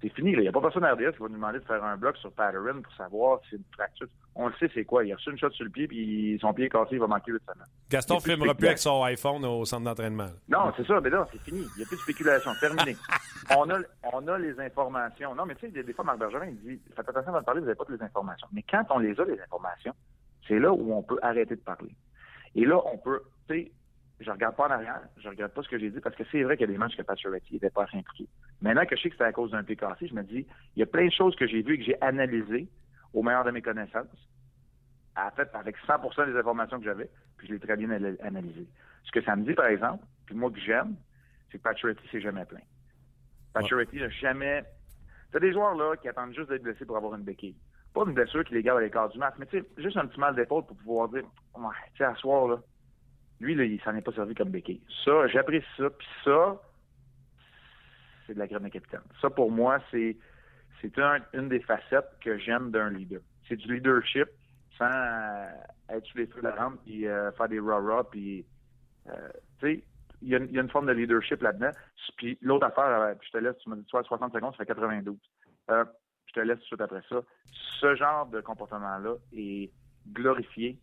c'est 0.00 0.08
fini. 0.10 0.32
Il 0.32 0.40
n'y 0.40 0.48
a 0.48 0.52
pas 0.52 0.60
personne 0.60 0.84
à 0.84 0.92
RDS 0.94 1.12
qui 1.12 1.22
va 1.22 1.28
nous 1.28 1.34
demander 1.34 1.58
de 1.58 1.64
faire 1.64 1.82
un 1.84 1.96
bloc 1.96 2.16
sur 2.16 2.32
Patterson 2.32 2.80
pour 2.82 2.92
savoir 2.94 3.40
si 3.42 3.50
c'est 3.50 3.56
une 3.56 3.64
fracture. 3.72 4.06
On 4.34 4.48
le 4.48 4.54
sait, 4.54 4.70
c'est 4.72 4.84
quoi. 4.84 5.04
Il 5.04 5.12
a 5.12 5.16
reçu 5.16 5.30
une 5.30 5.38
shot 5.38 5.50
sur 5.50 5.64
le 5.64 5.70
pied, 5.70 5.86
puis 5.86 6.38
son 6.40 6.54
pied 6.54 6.66
est 6.66 6.70
cassé, 6.70 6.90
il 6.92 7.00
va 7.00 7.06
manquer 7.06 7.32
de 7.32 7.40
semaine. 7.40 7.66
Gaston 7.90 8.16
ne 8.16 8.20
filmera 8.20 8.54
plus 8.54 8.66
avec 8.66 8.78
son 8.78 9.02
iPhone 9.02 9.44
au 9.44 9.64
centre 9.64 9.84
d'entraînement. 9.84 10.28
Non, 10.48 10.72
c'est 10.76 10.86
ça, 10.86 11.00
mais 11.00 11.10
là, 11.10 11.28
c'est 11.32 11.40
fini. 11.42 11.66
Il 11.76 11.78
n'y 11.78 11.82
a 11.82 11.86
plus 11.86 11.96
de 11.96 12.02
spéculation. 12.02 12.52
Terminé. 12.60 12.96
on, 13.56 13.68
a, 13.70 13.78
on 14.12 14.26
a 14.28 14.38
les 14.38 14.58
informations. 14.58 15.34
Non, 15.34 15.44
mais 15.44 15.54
tu 15.56 15.70
sais, 15.70 15.82
des 15.82 15.92
fois, 15.92 16.04
Marc 16.04 16.18
Bergerin, 16.18 16.46
il 16.46 16.58
dit 16.60 16.80
Faites 16.96 17.08
attention 17.08 17.34
à 17.34 17.42
parler, 17.42 17.60
vous 17.60 17.66
n'avez 17.66 17.76
pas 17.76 17.84
toutes 17.84 17.98
les 17.98 18.04
informations. 18.04 18.48
Mais 18.52 18.64
quand 18.68 18.84
on 18.90 18.98
les 18.98 19.18
a, 19.20 19.24
les 19.24 19.40
informations, 19.40 19.94
c'est 20.48 20.58
là 20.58 20.72
où 20.72 20.94
on 20.94 21.02
peut 21.02 21.18
arrêter 21.22 21.56
de 21.56 21.60
parler. 21.60 21.94
Et 22.54 22.64
là, 22.64 22.80
on 22.86 22.96
peut, 22.98 23.22
tu 23.48 23.54
sais, 23.54 23.72
je 24.20 24.30
regarde 24.30 24.56
pas 24.56 24.66
en 24.66 24.70
arrière, 24.70 25.00
je 25.16 25.28
regarde 25.28 25.52
pas 25.52 25.62
ce 25.62 25.68
que 25.68 25.78
j'ai 25.78 25.90
dit 25.90 26.00
parce 26.00 26.14
que 26.14 26.24
c'est 26.30 26.42
vrai 26.42 26.56
qu'il 26.56 26.66
y 26.66 26.70
a 26.70 26.72
des 26.72 26.78
matchs 26.78 26.96
que 26.96 27.02
Pacioretty 27.02 27.54
n'était 27.54 27.70
pas 27.70 27.86
impliqué. 27.92 28.28
Maintenant 28.62 28.84
que 28.84 28.96
je 28.96 29.02
sais 29.02 29.08
que 29.08 29.14
c'était 29.14 29.24
à 29.24 29.32
cause 29.32 29.52
d'un 29.52 29.62
pied 29.62 29.76
cassé, 29.76 30.06
je 30.06 30.14
me 30.14 30.22
dis, 30.22 30.46
il 30.76 30.80
y 30.80 30.82
a 30.82 30.86
plein 30.86 31.06
de 31.06 31.12
choses 31.12 31.34
que 31.36 31.46
j'ai 31.46 31.62
vues 31.62 31.74
et 31.74 31.78
que 31.78 31.84
j'ai 31.84 32.02
analysées 32.02 32.68
au 33.14 33.22
meilleur 33.22 33.44
de 33.44 33.50
mes 33.50 33.62
connaissances, 33.62 34.06
en 35.16 35.30
fait, 35.30 35.48
avec 35.54 35.76
100% 35.86 36.26
des 36.26 36.38
informations 36.38 36.78
que 36.78 36.84
j'avais, 36.84 37.10
puis 37.36 37.48
je 37.48 37.54
l'ai 37.54 37.58
très 37.58 37.76
bien 37.76 37.90
analysé. 38.22 38.66
Ce 39.04 39.10
que 39.12 39.22
ça 39.22 39.34
me 39.34 39.44
dit, 39.44 39.54
par 39.54 39.66
exemple, 39.66 40.04
puis 40.26 40.34
moi 40.34 40.50
que 40.50 40.60
j'aime, 40.60 40.94
c'est 41.50 41.58
que 41.58 41.62
Pacioretty 41.62 42.06
s'est 42.08 42.20
jamais 42.20 42.44
plein. 42.44 42.60
Pacioretty 43.54 43.96
n'a 43.96 44.08
jamais... 44.10 44.64
T'as 45.32 45.40
des 45.40 45.52
joueurs 45.52 45.74
là 45.74 45.96
qui 45.96 46.08
attendent 46.08 46.34
juste 46.34 46.50
d'être 46.50 46.62
blessés 46.62 46.84
pour 46.84 46.96
avoir 46.96 47.14
une 47.14 47.24
béquille. 47.24 47.56
Pas 47.94 48.04
une 48.06 48.14
blessure 48.14 48.44
qui 48.44 48.54
les 48.54 48.62
garde 48.62 48.78
à 48.78 48.82
l'écart 48.82 49.08
du 49.08 49.18
match, 49.18 49.34
mais 49.38 49.46
tu 49.46 49.58
sais, 49.58 49.66
juste 49.78 49.96
un 49.96 50.06
petit 50.06 50.20
mal 50.20 50.34
d'épaule 50.34 50.64
pour 50.66 50.76
pouvoir 50.76 51.08
dire, 51.08 51.24
ouais, 51.56 51.68
tu 51.92 51.98
sais, 51.98 52.04
à 52.04 52.14
soir, 52.14 52.46
là, 52.46 52.58
lui, 53.40 53.54
là, 53.54 53.64
il 53.64 53.80
s'en 53.80 53.96
est 53.96 54.02
pas 54.02 54.12
servi 54.12 54.34
comme 54.34 54.50
béquille. 54.50 54.82
Ça, 55.04 55.26
j'apprécie 55.28 55.66
ça. 55.76 55.90
Puis 55.90 56.06
ça, 56.24 56.60
de 58.34 58.38
la 58.38 58.46
graine 58.46 58.62
de 58.62 58.68
capitaine. 58.68 59.02
Ça, 59.20 59.30
pour 59.30 59.50
moi, 59.50 59.78
c'est 59.90 60.16
c'est 60.80 60.92
une 61.34 61.48
des 61.48 61.60
facettes 61.60 62.08
que 62.22 62.38
j'aime 62.38 62.70
d'un 62.70 62.90
leader. 62.90 63.20
C'est 63.48 63.56
du 63.56 63.74
leadership 63.74 64.28
sans 64.78 64.90
euh, 64.90 65.50
être 65.90 66.06
sous 66.06 66.18
les 66.18 66.26
feux 66.26 66.40
de 66.40 66.46
la 66.46 66.54
rampe 66.54 66.80
puis 66.84 67.06
euh, 67.06 67.30
faire 67.32 67.48
des 67.48 67.60
rah-rah 67.60 68.04
puis 68.10 68.46
euh, 69.08 69.28
tu 69.60 69.84
il 70.22 70.28
y, 70.28 70.34
a 70.34 70.38
une 70.38 70.68
forme 70.68 70.86
de 70.86 70.92
leadership 70.92 71.40
là-dedans. 71.40 71.70
Puis 72.18 72.36
l'autre 72.42 72.66
affaire, 72.66 73.14
je 73.22 73.30
te 73.30 73.38
laisse, 73.38 73.56
tu 73.56 73.70
m'as 73.70 73.76
dit 73.76 73.86
60 73.88 74.34
secondes, 74.34 74.52
ça 74.52 74.58
fait 74.58 74.66
92. 74.66 75.16
je 75.68 76.32
te 76.34 76.40
laisse 76.40 76.56
tout 76.56 76.60
de 76.60 76.66
suite 76.66 76.80
après 76.82 77.00
ça. 77.08 77.22
Ce 77.80 77.94
genre 77.94 78.26
de 78.26 78.42
comportement-là 78.42 79.14
est 79.32 79.70
glorifié 80.12 80.78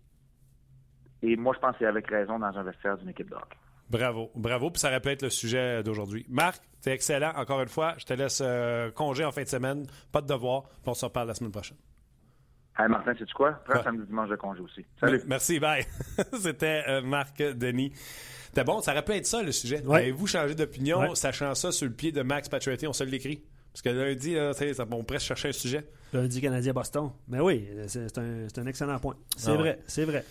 et 1.22 1.36
moi, 1.36 1.54
je 1.56 1.60
pense 1.60 1.74
que 1.74 1.80
c'est 1.80 1.86
avec 1.86 2.08
raison 2.08 2.40
dans 2.40 2.58
un 2.58 2.64
vestiaire 2.64 2.98
d'une 2.98 3.10
équipe 3.10 3.30
de 3.30 3.36
hockey. 3.36 3.58
Bravo, 3.90 4.32
bravo. 4.36 4.70
Puis 4.72 4.82
ça 4.82 4.90
répète 4.90 5.22
le 5.22 5.30
sujet 5.30 5.82
d'aujourd'hui. 5.84 6.26
Marc, 6.30 6.62
c'est 6.82 6.92
excellent. 6.92 7.32
Encore 7.36 7.62
une 7.62 7.70
fois, 7.70 7.96
je 7.98 8.06
te 8.06 8.14
laisse 8.14 8.42
euh, 8.44 8.92
congé 8.92 9.24
en 9.24 9.32
fin 9.32 9.44
de 9.44 9.48
semaine. 9.48 9.86
Pas 10.12 10.22
de 10.22 10.28
devoir. 10.28 10.64
Puis 10.64 10.88
on 10.88 10.94
se 10.94 11.06
reparle 11.06 11.28
la 11.28 11.34
semaine 11.34 11.52
prochaine. 11.52 11.78
Hey 12.80 12.88
Martin, 12.88 13.14
sais-tu 13.18 13.34
quoi? 13.34 13.54
Prends 13.66 13.82
samedi 13.82 14.06
dimanche 14.06 14.30
de 14.30 14.36
congé 14.36 14.62
aussi. 14.62 14.86
Salut. 15.00 15.22
Merci, 15.26 15.60
bye. 15.60 15.84
C'était 16.40 16.84
euh, 16.88 17.02
Marc 17.02 17.38
Denis. 17.38 17.92
C'était 18.48 18.64
bon, 18.64 18.82
ça 18.82 18.92
aurait 18.92 19.04
pu 19.04 19.14
être 19.14 19.26
ça 19.26 19.42
le 19.42 19.52
sujet. 19.52 19.84
Avez-vous 19.90 20.28
changé 20.28 20.54
d'opinion, 20.54 21.16
sachant 21.16 21.56
ça 21.56 21.72
sur 21.72 21.88
le 21.88 21.94
pied 21.94 22.12
de 22.12 22.22
Max 22.22 22.50
Pacioretty? 22.50 22.88
On 22.88 22.94
se 22.94 23.04
l'écrit. 23.04 23.44
Parce 23.72 23.82
que 23.82 23.90
lundi, 23.90 24.34
là, 24.34 24.54
on 24.92 25.04
presque 25.04 25.28
chercher 25.28 25.50
un 25.50 25.54
sujet. 25.54 25.88
Lundi 26.14 26.42
Canadien-Boston. 26.42 27.12
Mais 27.28 27.40
oui, 27.40 27.68
c'est 27.88 28.18
un, 28.18 28.48
un, 28.58 28.66
excellent 28.66 28.98
point. 28.98 29.16
C'est 29.36 29.52
ah 29.52 29.56
vrai, 29.56 29.80
c'est 29.86 30.06
vrai. 30.06 30.26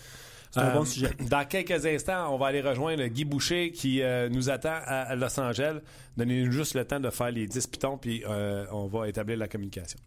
C'est 0.56 0.62
un 0.62 0.72
bon 0.72 0.82
euh, 0.82 0.84
sujet. 0.84 1.10
Dans 1.28 1.44
quelques 1.44 1.84
instants, 1.84 2.34
on 2.34 2.38
va 2.38 2.46
aller 2.46 2.62
rejoindre 2.62 3.04
Guy 3.06 3.24
Boucher 3.26 3.72
qui 3.72 4.00
euh, 4.00 4.30
nous 4.30 4.48
attend 4.48 4.78
à 4.86 5.14
Los 5.14 5.38
Angeles. 5.38 5.80
Donnez-nous 6.16 6.50
juste 6.50 6.74
le 6.74 6.84
temps 6.84 6.98
de 6.98 7.10
faire 7.10 7.30
les 7.30 7.46
10 7.46 7.66
pitons, 7.66 7.98
puis 7.98 8.22
euh, 8.26 8.64
on 8.72 8.86
va 8.86 9.06
établir 9.08 9.36
la 9.36 9.48
communication. 9.48 9.98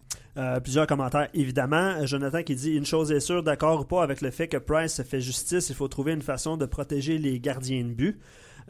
plusieurs 0.64 0.88
commentaires, 0.88 1.30
évidemment. 1.36 2.04
Jonathan 2.06 2.42
qui 2.42 2.56
dit 2.56 2.72
Une 2.72 2.86
chose 2.86 3.12
est 3.12 3.20
sûre, 3.20 3.44
d'accord 3.44 3.82
ou 3.82 3.86
pas 3.86 4.02
avec 4.02 4.22
le 4.22 4.32
fait 4.32 4.48
que 4.48 4.58
Price 4.58 5.02
fait 5.04 5.22
justice, 5.22 5.70
il 5.70 5.76
faut 5.76 5.88
trouver 5.88 6.14
une 6.14 6.24
façon 6.24 6.58
de 6.58 6.66
protéger 6.66 7.20
les 7.20 7.40
gardiens 7.40 7.84
de 7.84 7.94
but. 7.94 8.20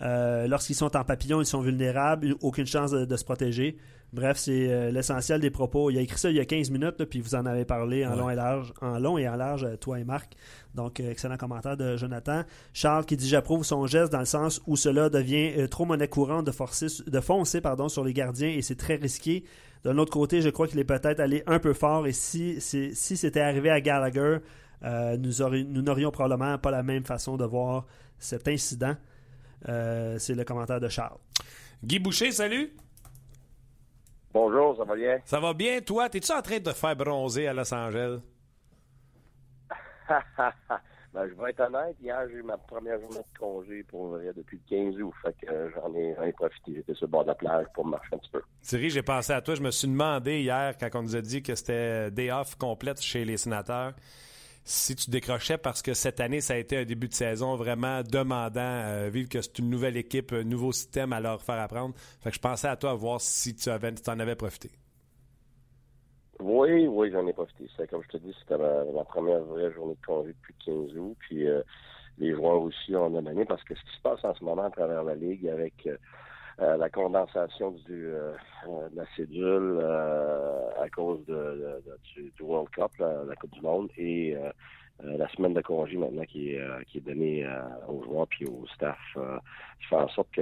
Lorsqu'ils 0.01 0.75
sont 0.75 0.97
en 0.97 1.03
papillon, 1.05 1.41
ils 1.41 1.45
sont 1.45 1.61
vulnérables, 1.61 2.35
aucune 2.41 2.65
chance 2.65 2.91
de 2.91 3.15
se 3.15 3.23
protéger. 3.23 3.77
Bref, 4.11 4.37
c'est 4.37 4.71
euh, 4.71 4.89
l'essentiel 4.89 5.39
des 5.39 5.51
propos. 5.51 5.91
Il 5.91 5.97
a 5.97 6.01
écrit 6.01 6.17
ça 6.17 6.31
il 6.31 6.37
y 6.37 6.39
a 6.39 6.45
15 6.45 6.71
minutes, 6.71 7.03
puis 7.05 7.21
vous 7.21 7.35
en 7.35 7.45
avez 7.45 7.63
parlé 7.63 8.05
en 8.05 8.15
long 8.15 8.29
et 8.29 8.35
large, 8.35 8.73
en 8.81 8.97
long 8.97 9.19
et 9.19 9.29
en 9.29 9.35
large, 9.35 9.63
euh, 9.65 9.75
toi 9.75 9.99
et 9.99 10.03
Marc. 10.03 10.33
Donc, 10.73 10.99
euh, 10.99 11.11
excellent 11.11 11.37
commentaire 11.37 11.77
de 11.77 11.95
Jonathan. 11.95 12.43
Charles 12.73 13.05
qui 13.05 13.17
dit 13.17 13.27
J'approuve 13.27 13.63
son 13.63 13.85
geste 13.85 14.11
dans 14.11 14.19
le 14.19 14.25
sens 14.25 14.61
où 14.65 14.75
cela 14.75 15.09
devient 15.09 15.67
trop 15.69 15.85
monnaie 15.85 16.07
courante 16.07 16.45
de, 16.45 16.51
forcer, 16.51 16.87
de 17.05 17.19
foncer 17.19 17.61
pardon, 17.61 17.87
sur 17.87 18.03
les 18.03 18.13
gardiens 18.13 18.49
et 18.49 18.63
c'est 18.63 18.77
très 18.77 18.95
risqué. 18.95 19.43
D'un 19.83 19.97
autre 19.99 20.11
côté, 20.11 20.41
je 20.41 20.49
crois 20.49 20.67
qu'il 20.67 20.79
est 20.79 20.85
peut-être 20.85 21.19
allé 21.19 21.43
un 21.45 21.59
peu 21.59 21.73
fort 21.73 22.07
et 22.07 22.11
si, 22.11 22.59
si, 22.59 22.93
c'était 22.95 23.39
arrivé 23.39 23.69
à 23.69 23.79
Gallagher, 23.79 24.39
nous 24.83 25.81
n'aurions 25.81 26.11
probablement 26.11 26.57
pas 26.57 26.71
la 26.71 26.83
même 26.83 27.05
façon 27.05 27.37
de 27.37 27.45
voir 27.45 27.85
cet 28.17 28.47
incident. 28.49 28.95
c'est 29.65 30.35
le 30.35 30.43
commentaire 30.43 30.81
de 30.81 30.89
Charles. 30.89 31.17
Guy 31.81 31.99
Boucher, 31.99 32.31
salut. 32.31 32.73
Bonjour, 34.31 34.77
ça 34.77 34.83
va 34.83 34.95
bien? 34.95 35.19
Ça 35.25 35.39
va 35.39 35.53
bien, 35.53 35.81
toi? 35.81 36.07
T'es-tu 36.07 36.31
en 36.31 36.41
train 36.41 36.59
de 36.59 36.63
te 36.63 36.73
faire 36.73 36.95
bronzer 36.95 37.47
à 37.47 37.53
Los 37.53 37.73
Angeles? 37.73 38.19
ben, 41.13 41.27
je 41.27 41.33
vais 41.33 41.49
être 41.49 41.61
honnête, 41.61 41.95
hier, 41.99 42.19
j'ai 42.29 42.37
eu 42.37 42.43
ma 42.43 42.57
première 42.57 42.99
journée 42.99 43.17
de 43.17 43.39
congé 43.39 43.83
pour 43.83 44.09
vrai 44.09 44.31
depuis 44.35 44.59
le 44.69 44.91
15 44.93 45.01
août. 45.01 45.13
Fait 45.23 45.35
que 45.41 45.71
j'en 45.73 45.93
ai, 45.95 46.15
ai, 46.27 46.31
profité. 46.33 46.73
J'étais 46.75 46.93
sur 46.93 47.07
le 47.07 47.11
bord 47.11 47.23
de 47.23 47.29
la 47.29 47.35
plage 47.35 47.65
pour 47.73 47.85
marcher 47.85 48.09
un 48.13 48.17
petit 48.19 48.29
peu. 48.29 48.41
Thierry, 48.61 48.91
j'ai 48.91 49.01
pensé 49.01 49.33
à 49.33 49.41
toi. 49.41 49.55
Je 49.55 49.61
me 49.61 49.71
suis 49.71 49.87
demandé 49.87 50.41
hier, 50.41 50.77
quand 50.79 50.89
on 50.93 51.01
nous 51.01 51.15
a 51.15 51.21
dit 51.21 51.41
que 51.41 51.55
c'était 51.55 52.11
day 52.11 52.31
off 52.31 52.55
complète 52.55 53.01
chez 53.01 53.25
les 53.25 53.37
sénateurs, 53.37 53.93
si 54.69 54.95
tu 54.95 55.09
décrochais 55.09 55.57
parce 55.57 55.81
que 55.81 55.95
cette 55.95 56.19
année, 56.19 56.41
ça 56.41 56.53
a 56.53 56.57
été 56.57 56.77
un 56.77 56.85
début 56.85 57.07
de 57.07 57.13
saison 57.13 57.55
vraiment 57.55 58.01
demandant, 58.03 58.59
euh, 58.61 59.09
vu 59.11 59.27
que 59.27 59.41
c'est 59.41 59.57
une 59.57 59.69
nouvelle 59.69 59.97
équipe, 59.97 60.31
un 60.31 60.43
nouveau 60.43 60.71
système 60.71 61.11
à 61.11 61.19
leur 61.19 61.41
faire 61.41 61.59
apprendre. 61.59 61.95
Fait 62.21 62.29
que 62.29 62.35
je 62.35 62.39
pensais 62.39 62.67
à 62.67 62.75
toi 62.75 62.93
voir 62.93 63.19
si 63.19 63.55
tu 63.55 63.69
avais, 63.69 63.91
en 64.07 64.19
avais 64.19 64.35
profité. 64.35 64.69
Oui, 66.39 66.85
oui, 66.87 67.09
j'en 67.11 67.25
ai 67.25 67.33
profité. 67.33 67.67
comme 67.89 68.03
je 68.03 68.09
te 68.09 68.17
dis, 68.17 68.33
c'était 68.41 68.57
ma, 68.59 69.03
première 69.05 69.43
vraie 69.43 69.71
journée 69.73 69.95
de 69.95 70.05
congé 70.05 70.33
depuis 70.33 70.53
15 70.63 70.97
août. 70.97 71.17
Puis 71.19 71.47
euh, 71.47 71.63
les 72.19 72.33
joueurs 72.35 72.61
aussi 72.61 72.95
en 72.95 73.13
ont 73.13 73.21
donné 73.21 73.45
parce 73.45 73.63
que 73.63 73.73
ce 73.73 73.81
qui 73.81 73.97
se 73.97 74.01
passe 74.03 74.23
en 74.23 74.35
ce 74.35 74.43
moment 74.43 74.65
à 74.65 74.69
travers 74.69 75.03
la 75.03 75.15
Ligue 75.15 75.47
avec 75.47 75.73
euh, 75.87 75.97
euh, 76.61 76.75
la 76.75 76.89
condensation 76.89 77.71
du, 77.71 78.07
euh, 78.07 78.33
de 78.91 78.97
la 78.97 79.05
cédule 79.15 79.79
euh, 79.81 80.69
à 80.81 80.89
cause 80.89 81.25
de, 81.25 81.81
du, 82.15 82.33
World 82.41 82.69
Cup, 82.71 82.91
la, 82.99 83.35
Coupe 83.39 83.51
du 83.51 83.61
Monde, 83.61 83.89
et 83.97 84.35
la 85.01 85.29
semaine 85.29 85.53
de 85.53 85.61
congé 85.61 85.95
maintenant 85.95 86.25
qui 86.25 86.51
est, 86.51 86.85
qui 86.87 86.97
est 86.97 87.01
donnée 87.01 87.47
aux 87.87 88.03
joueurs 88.03 88.27
puis 88.27 88.45
au 88.45 88.65
staff, 88.75 88.97
qui 89.79 89.85
fait 89.87 89.95
en 89.95 90.09
sorte 90.09 90.27
qu'on 90.35 90.41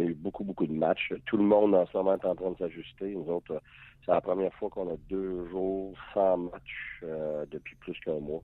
a 0.00 0.04
eu 0.04 0.14
beaucoup, 0.14 0.44
beaucoup 0.44 0.66
de 0.66 0.72
matchs. 0.72 1.12
Tout 1.26 1.36
le 1.36 1.44
monde 1.44 1.74
en 1.74 1.84
ce 1.86 1.96
moment 1.98 2.14
est 2.14 2.24
en 2.24 2.34
train 2.34 2.52
de 2.52 2.56
s'ajuster. 2.56 3.14
Nous 3.14 3.30
autres, 3.30 3.60
c'est 4.06 4.12
la 4.12 4.22
première 4.22 4.54
fois 4.54 4.70
qu'on 4.70 4.88
a 4.90 4.96
deux 5.10 5.46
jours 5.50 5.94
sans 6.14 6.38
match 6.38 7.04
depuis 7.50 7.76
plus 7.76 7.98
qu'un 8.00 8.20
mois. 8.20 8.42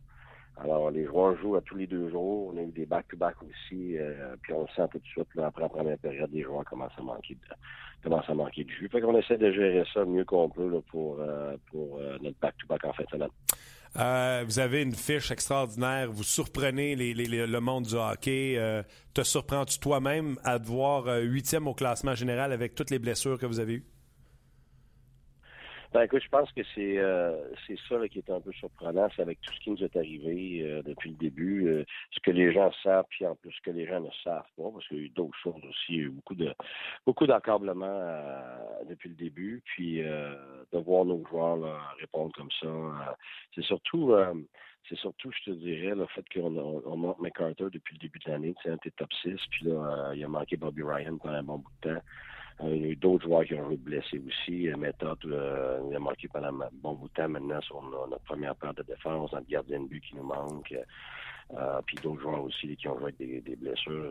Alors, 0.58 0.90
les 0.90 1.04
joueurs 1.04 1.36
jouent 1.36 1.56
à 1.56 1.60
tous 1.60 1.76
les 1.76 1.86
deux 1.86 2.08
jours. 2.10 2.52
On 2.52 2.56
a 2.56 2.62
eu 2.62 2.72
des 2.72 2.86
back-to-back 2.86 3.36
aussi. 3.42 3.98
Euh, 3.98 4.36
puis 4.40 4.54
on 4.54 4.62
le 4.62 4.68
sent 4.74 4.88
tout 4.90 4.98
de 4.98 5.04
suite, 5.04 5.28
là, 5.34 5.46
après 5.46 5.62
la 5.62 5.68
première 5.68 5.98
période, 5.98 6.30
les 6.32 6.42
joueurs 6.42 6.64
commencent 6.64 6.98
à 6.98 7.02
manquer 7.02 7.34
de, 7.34 7.40
commencent 8.02 8.28
à 8.28 8.34
manquer 8.34 8.64
de 8.64 8.70
jus. 8.70 8.88
Fait 8.88 9.00
qu'on 9.00 9.16
essaie 9.18 9.36
de 9.36 9.52
gérer 9.52 9.84
ça 9.92 10.04
mieux 10.04 10.24
qu'on 10.24 10.48
peut 10.48 10.80
pour, 10.90 11.20
euh, 11.20 11.56
pour 11.70 11.98
euh, 11.98 12.16
notre 12.22 12.38
back-to-back 12.40 12.84
en 12.84 12.92
fin 12.94 13.04
de 13.04 13.10
semaine. 13.10 14.44
vous 14.46 14.58
avez 14.58 14.82
une 14.82 14.94
fiche 14.94 15.30
extraordinaire. 15.30 16.10
Vous 16.10 16.24
surprenez 16.24 16.96
les, 16.96 17.12
le 17.14 17.60
monde 17.60 17.84
du 17.84 17.94
hockey. 17.94 18.58
te 19.12 19.22
surprends-tu 19.22 19.78
toi-même 19.78 20.36
à 20.42 20.58
te 20.58 20.66
voir 20.66 21.04
huitième 21.20 21.68
au 21.68 21.74
classement 21.74 22.14
général 22.14 22.52
avec 22.52 22.74
toutes 22.74 22.90
les 22.90 22.98
blessures 22.98 23.38
que 23.38 23.46
vous 23.46 23.60
avez 23.60 23.74
eues? 23.74 23.84
Ben, 25.92 26.02
écoute, 26.02 26.22
je 26.22 26.28
pense 26.28 26.50
que 26.52 26.62
c'est 26.74 26.98
euh, 26.98 27.36
c'est 27.66 27.78
ça 27.88 27.96
qui 28.08 28.18
est 28.18 28.30
un 28.30 28.40
peu 28.40 28.52
surprenant, 28.52 29.08
c'est 29.14 29.22
avec 29.22 29.40
tout 29.40 29.52
ce 29.54 29.60
qui 29.60 29.70
nous 29.70 29.82
est 29.82 29.96
arrivé 29.96 30.62
euh, 30.62 30.82
depuis 30.82 31.10
le 31.10 31.16
début, 31.16 31.68
euh, 31.68 31.84
ce 32.10 32.20
que 32.20 32.30
les 32.30 32.52
gens 32.52 32.72
savent, 32.82 33.06
puis 33.08 33.24
en 33.26 33.36
plus 33.36 33.52
ce 33.52 33.60
que 33.62 33.70
les 33.70 33.86
gens 33.86 34.00
ne 34.00 34.10
savent 34.24 34.44
pas, 34.56 34.70
parce 34.72 34.86
qu'il 34.88 34.96
y 34.98 35.00
a 35.00 35.04
eu 35.04 35.08
d'autres 35.10 35.38
choses 35.38 35.62
aussi, 35.64 35.84
il 35.90 35.96
y 35.96 36.00
a 36.00 36.02
eu 36.02 36.10
beaucoup 36.10 36.34
de 36.34 36.52
beaucoup 37.06 37.26
d'accablement 37.26 38.10
depuis 38.88 39.10
le 39.10 39.14
début, 39.14 39.62
puis 39.64 39.98
de 40.02 40.78
voir 40.78 41.04
nos 41.04 41.24
joueurs 41.26 41.94
répondre 42.00 42.32
comme 42.34 42.50
ça, 42.60 43.16
c'est 43.54 43.64
surtout 43.64 44.14
c'est 44.88 44.96
surtout, 44.98 45.30
je 45.32 45.50
te 45.50 45.56
dirais, 45.56 45.94
le 45.94 46.06
fait 46.06 46.24
qu'on 46.32 46.56
on, 46.56 46.96
manque 46.96 47.18
McCarter 47.18 47.66
depuis 47.72 47.94
le 47.94 48.00
début 48.00 48.20
de 48.20 48.30
l'année, 48.30 48.54
c'est 48.62 48.70
un 48.70 48.76
top 48.76 49.12
6, 49.22 49.36
puis 49.50 49.66
là, 49.66 50.12
il 50.14 50.22
a 50.22 50.28
manqué 50.28 50.56
Bobby 50.56 50.82
Ryan 50.82 51.16
pendant 51.18 51.34
un 51.34 51.42
bon 51.42 51.58
bout 51.58 51.72
de 51.82 51.94
temps. 51.94 52.02
Euh, 52.62 52.74
il 52.74 52.82
y 52.82 52.84
a 52.86 52.88
eu 52.88 52.96
d'autres 52.96 53.24
joueurs 53.24 53.44
qui 53.44 53.54
ont 53.54 53.70
été 53.70 53.76
blessés 53.76 54.22
aussi. 54.26 54.68
Euh, 54.68 54.76
Méthode, 54.76 55.18
euh, 55.26 55.80
il 55.90 55.96
a 55.96 55.98
manqué 55.98 56.28
pendant 56.28 56.48
un 56.48 56.68
bon 56.72 56.94
bout 56.94 57.08
de 57.08 57.12
temps 57.12 57.28
maintenant 57.28 57.60
sur 57.60 57.82
notre 57.82 58.22
première 58.24 58.56
paire 58.56 58.74
de 58.74 58.82
défense, 58.82 59.32
notre 59.32 59.46
gardien 59.46 59.80
de 59.80 59.88
but 59.88 60.02
qui 60.02 60.16
nous 60.16 60.22
manque. 60.22 60.74
puis 61.86 61.96
d'autres 62.02 62.22
joueurs 62.22 62.42
aussi 62.42 62.76
qui 62.76 62.88
ont 62.88 62.98
joué 62.98 63.14
avec 63.18 63.44
des, 63.44 63.56
blessures. 63.56 64.10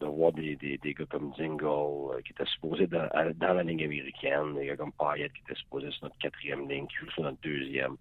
de 0.00 0.06
voir 0.06 0.32
des, 0.32 0.56
des, 0.56 0.76
des, 0.78 0.92
gars 0.92 1.06
comme 1.06 1.32
Zingo 1.36 2.12
qui 2.24 2.32
étaient 2.32 2.50
supposés 2.50 2.86
dans, 2.86 3.08
dans, 3.36 3.54
la 3.54 3.62
ligne 3.62 3.84
américaine, 3.84 4.54
des 4.54 4.66
gars 4.66 4.76
comme 4.76 4.92
Payet 4.92 5.30
qui 5.30 5.42
étaient 5.42 5.60
supposés 5.60 5.90
sur 5.92 6.04
notre 6.04 6.18
quatrième 6.18 6.68
ligne, 6.68 6.86
qui 6.88 6.96
sur 7.12 7.22
notre 7.22 7.40
deuxième. 7.42 7.96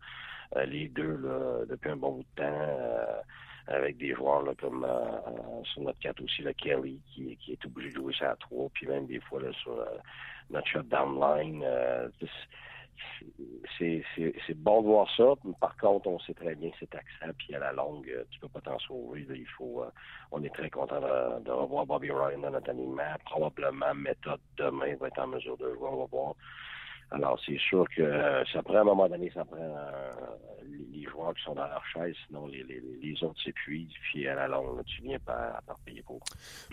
les 0.65 0.89
deux, 0.89 1.17
là, 1.17 1.65
depuis 1.69 1.91
un 1.91 1.97
bon 1.97 2.13
bout 2.13 2.25
de 2.35 2.41
temps 2.41 3.23
avec 3.67 3.97
des 3.97 4.13
joueurs 4.13 4.43
là, 4.43 4.53
comme 4.59 4.83
euh, 4.83 4.87
euh, 4.87 5.63
sur 5.65 5.81
notre 5.81 5.99
4 5.99 6.23
aussi, 6.23 6.41
le 6.41 6.53
Kelly, 6.53 7.01
qui, 7.13 7.35
qui 7.37 7.53
est 7.53 7.65
obligé 7.65 7.89
de 7.89 7.95
jouer 7.95 8.13
ça 8.17 8.31
à 8.31 8.35
3, 8.35 8.69
puis 8.73 8.87
même 8.87 9.05
des 9.07 9.19
fois 9.21 9.41
là, 9.41 9.51
sur 9.61 9.73
euh, 9.73 9.85
notre 10.49 10.67
shutdown 10.67 11.19
line. 11.19 11.63
c'est 13.77 14.53
bon 14.55 14.81
de 14.81 14.87
voir 14.87 15.07
ça. 15.15 15.33
Par 15.59 15.75
contre, 15.77 16.07
on 16.07 16.19
sait 16.19 16.33
très 16.33 16.55
bien 16.55 16.69
que 16.71 16.77
c'est 16.79 16.89
taxant, 16.89 17.33
puis 17.37 17.53
à 17.55 17.59
la 17.59 17.73
longue, 17.73 18.09
euh, 18.09 18.23
tu 18.31 18.39
peux 18.39 18.47
pas 18.47 18.61
t'en 18.61 18.79
sauver. 18.79 19.25
il 19.29 19.47
faut, 19.57 19.83
euh, 19.83 19.89
on 20.31 20.43
est 20.43 20.53
très 20.53 20.69
content 20.69 20.99
de, 21.01 21.51
revoir 21.51 21.85
Bobby 21.85 22.11
Ryan 22.11 22.39
dans 22.39 22.51
notre 22.51 22.69
alignement. 22.69 23.03
Probablement, 23.25 23.93
méthode 23.93 24.39
demain 24.57 24.95
va 24.95 25.07
être 25.07 25.19
en 25.19 25.27
mesure 25.27 25.57
de 25.57 25.73
jouer. 25.73 25.87
On 25.89 25.97
va 25.97 26.05
voir. 26.05 26.35
Alors, 27.11 27.39
c'est 27.45 27.57
sûr 27.57 27.85
que 27.95 28.01
euh, 28.01 28.43
ça 28.51 28.61
prend 28.61 28.75
à 28.75 28.81
un 28.81 28.83
moment 28.83 29.07
donné, 29.07 29.31
ça 29.33 29.45
prend 29.45 29.57
les, 30.91 31.03
joueurs 31.03 31.33
qui 31.33 31.43
sont 31.43 31.55
dans 31.55 31.67
leur 31.67 31.83
chaise, 31.93 32.15
sinon 32.27 32.47
les, 32.47 33.23
autres 33.23 33.41
s'épuisent, 33.41 33.93
puis 34.11 34.27
à 34.27 34.35
la 34.35 34.47
longue, 34.47 34.83
tu 34.85 35.01
viens 35.01 35.17
par, 35.19 35.61
par 35.63 35.79
payer 35.85 36.03
pour. 36.03 36.19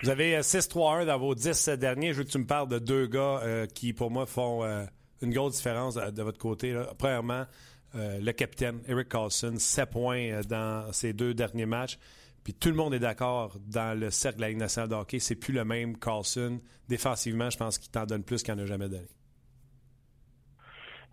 Vous 0.03 0.11
avez 0.11 0.39
6-3-1 0.41 1.07
dans 1.07 1.19
vos 1.19 1.35
10 1.35 1.69
derniers. 1.79 2.13
Je 2.13 2.19
veux 2.19 2.25
que 2.25 2.31
tu 2.31 2.39
me 2.39 2.47
parles 2.47 2.69
de 2.69 2.79
deux 2.81 3.07
gars 3.07 3.67
qui, 3.73 3.93
pour 3.93 4.11
moi, 4.11 4.27
font 4.27 4.65
une 5.23 5.33
grosse 5.33 5.57
différence 5.57 5.95
de, 5.95 6.23
votre 6.23 6.39
côté. 6.39 6.77
Premièrement, 6.99 7.47
euh, 7.97 8.19
le 8.19 8.33
capitaine 8.33 8.81
Eric 8.89 9.09
Carlson, 9.09 9.55
7 9.57 9.91
points 9.91 10.31
euh, 10.31 10.43
dans 10.43 10.93
ses 10.93 11.13
deux 11.13 11.33
derniers 11.33 11.67
matchs. 11.67 11.99
Puis 12.43 12.53
tout 12.53 12.69
le 12.69 12.75
monde 12.75 12.93
est 12.93 12.99
d'accord 12.99 13.57
dans 13.67 13.99
le 13.99 14.11
cercle 14.11 14.39
de 14.39 14.43
la 14.43 14.49
Ligue 14.49 14.59
nationale 14.59 14.91
de 14.91 14.95
hockey. 14.95 15.19
C'est 15.19 15.37
plus 15.37 15.53
le 15.55 15.65
même 15.65 15.97
Carlson. 15.97 16.61
Défensivement, 16.89 17.49
je 17.51 17.57
pense 17.57 17.79
qu'il 17.79 17.91
t'en 17.91 18.05
donne 18.05 18.25
plus 18.25 18.43
qu'il 18.43 18.55
n'en 18.55 18.63
a 18.63 18.67
jamais 18.67 18.89
donné. 18.89 19.07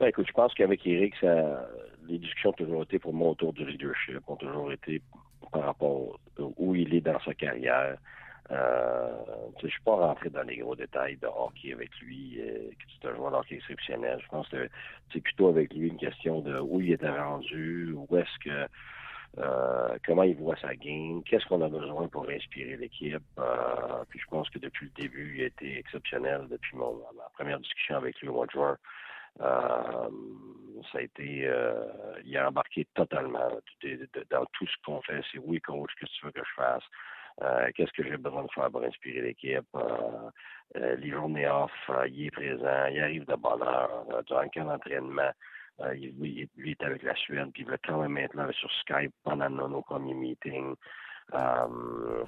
Ben, 0.01 0.07
écoute, 0.07 0.25
je 0.27 0.33
pense 0.33 0.51
qu'avec 0.55 0.87
Eric, 0.87 1.13
les 2.07 2.17
discussions 2.17 2.49
ont 2.49 2.53
toujours 2.53 2.81
été 2.81 2.97
pour 2.97 3.13
moi 3.13 3.29
autour 3.29 3.53
du 3.53 3.63
leadership, 3.63 4.27
ont 4.27 4.35
toujours 4.35 4.71
été 4.71 4.99
par 5.51 5.63
rapport 5.63 6.19
où 6.57 6.73
il 6.73 6.95
est 6.95 7.01
dans 7.01 7.19
sa 7.19 7.35
carrière. 7.35 7.97
Euh, 8.49 9.11
je 9.59 9.67
ne 9.67 9.69
suis 9.69 9.81
pas 9.83 9.95
rentré 9.95 10.31
dans 10.31 10.41
les 10.41 10.57
gros 10.57 10.75
détails 10.75 11.17
de 11.17 11.27
hockey 11.27 11.71
avec 11.71 11.91
lui, 11.99 12.39
euh, 12.39 12.71
que 12.71 12.85
c'est 12.99 13.09
un 13.09 13.15
joueur 13.15 13.29
de 13.29 13.35
hockey 13.35 13.57
exceptionnel. 13.57 14.19
Je 14.23 14.27
pense 14.29 14.49
que 14.49 14.67
c'est 15.13 15.21
plutôt 15.21 15.49
avec 15.49 15.71
lui 15.71 15.89
une 15.89 15.99
question 15.99 16.41
de 16.41 16.59
où 16.59 16.81
il 16.81 16.93
était 16.93 17.07
rendu, 17.07 17.93
où 17.93 18.17
est-ce 18.17 18.39
que 18.43 18.67
euh, 19.37 19.97
comment 20.03 20.23
il 20.23 20.35
voit 20.35 20.57
sa 20.57 20.75
game, 20.75 21.21
qu'est-ce 21.23 21.45
qu'on 21.45 21.61
a 21.61 21.69
besoin 21.69 22.07
pour 22.07 22.27
inspirer 22.27 22.75
l'équipe. 22.75 23.21
Euh, 23.37 24.03
puis 24.09 24.19
je 24.19 24.25
pense 24.25 24.49
que 24.49 24.57
depuis 24.57 24.87
le 24.87 25.03
début, 25.03 25.35
il 25.37 25.43
a 25.43 25.45
été 25.45 25.77
exceptionnel 25.77 26.47
depuis 26.49 26.75
mon, 26.75 26.95
ma 27.15 27.29
première 27.35 27.59
discussion 27.59 27.97
avec 27.97 28.19
lui 28.19 28.29
au 28.29 28.33
mois 28.33 28.47
de 28.47 28.51
juin. 28.51 28.77
Euh, 29.39 30.09
ça 30.91 30.97
a 30.97 31.01
été, 31.01 31.47
euh, 31.47 31.85
il 32.25 32.35
a 32.37 32.49
embarqué 32.49 32.85
totalement 32.93 33.49
dans 34.29 34.45
tout 34.53 34.67
ce 34.67 34.75
qu'on 34.83 35.01
fait. 35.01 35.21
C'est 35.31 35.39
oui, 35.39 35.61
coach, 35.61 35.91
qu'est-ce 35.99 36.11
que 36.11 36.17
tu 36.17 36.25
veux 36.25 36.31
que 36.31 36.41
je 36.45 36.53
fasse? 36.55 36.83
Euh, 37.41 37.69
qu'est-ce 37.75 37.91
que 37.93 38.03
j'ai 38.03 38.17
besoin 38.17 38.43
de 38.43 38.51
faire 38.53 38.69
pour 38.69 38.83
inspirer 38.83 39.21
l'équipe? 39.21 39.65
Les 40.75 41.09
journées 41.09 41.47
off, 41.47 41.71
il 42.07 42.27
est 42.27 42.31
présent, 42.31 42.85
il 42.87 42.99
arrive 42.99 43.25
de 43.25 43.35
bonne 43.35 43.61
heure 43.61 44.23
durant 44.25 44.41
le 44.41 44.49
camp 44.53 44.65
d'entraînement. 44.65 45.31
Il, 45.95 46.47
il 46.57 46.69
est 46.69 46.83
avec 46.83 47.03
la 47.03 47.15
Suède, 47.15 47.49
puis 47.53 47.63
il 47.63 47.69
veut 47.69 47.79
quand 47.83 48.01
même 48.01 48.17
être 48.17 48.35
là 48.35 48.51
sur 48.53 48.71
Skype 48.81 49.13
pendant 49.23 49.49
nos, 49.49 49.81
premiers 49.81 50.13
meetings. 50.13 50.75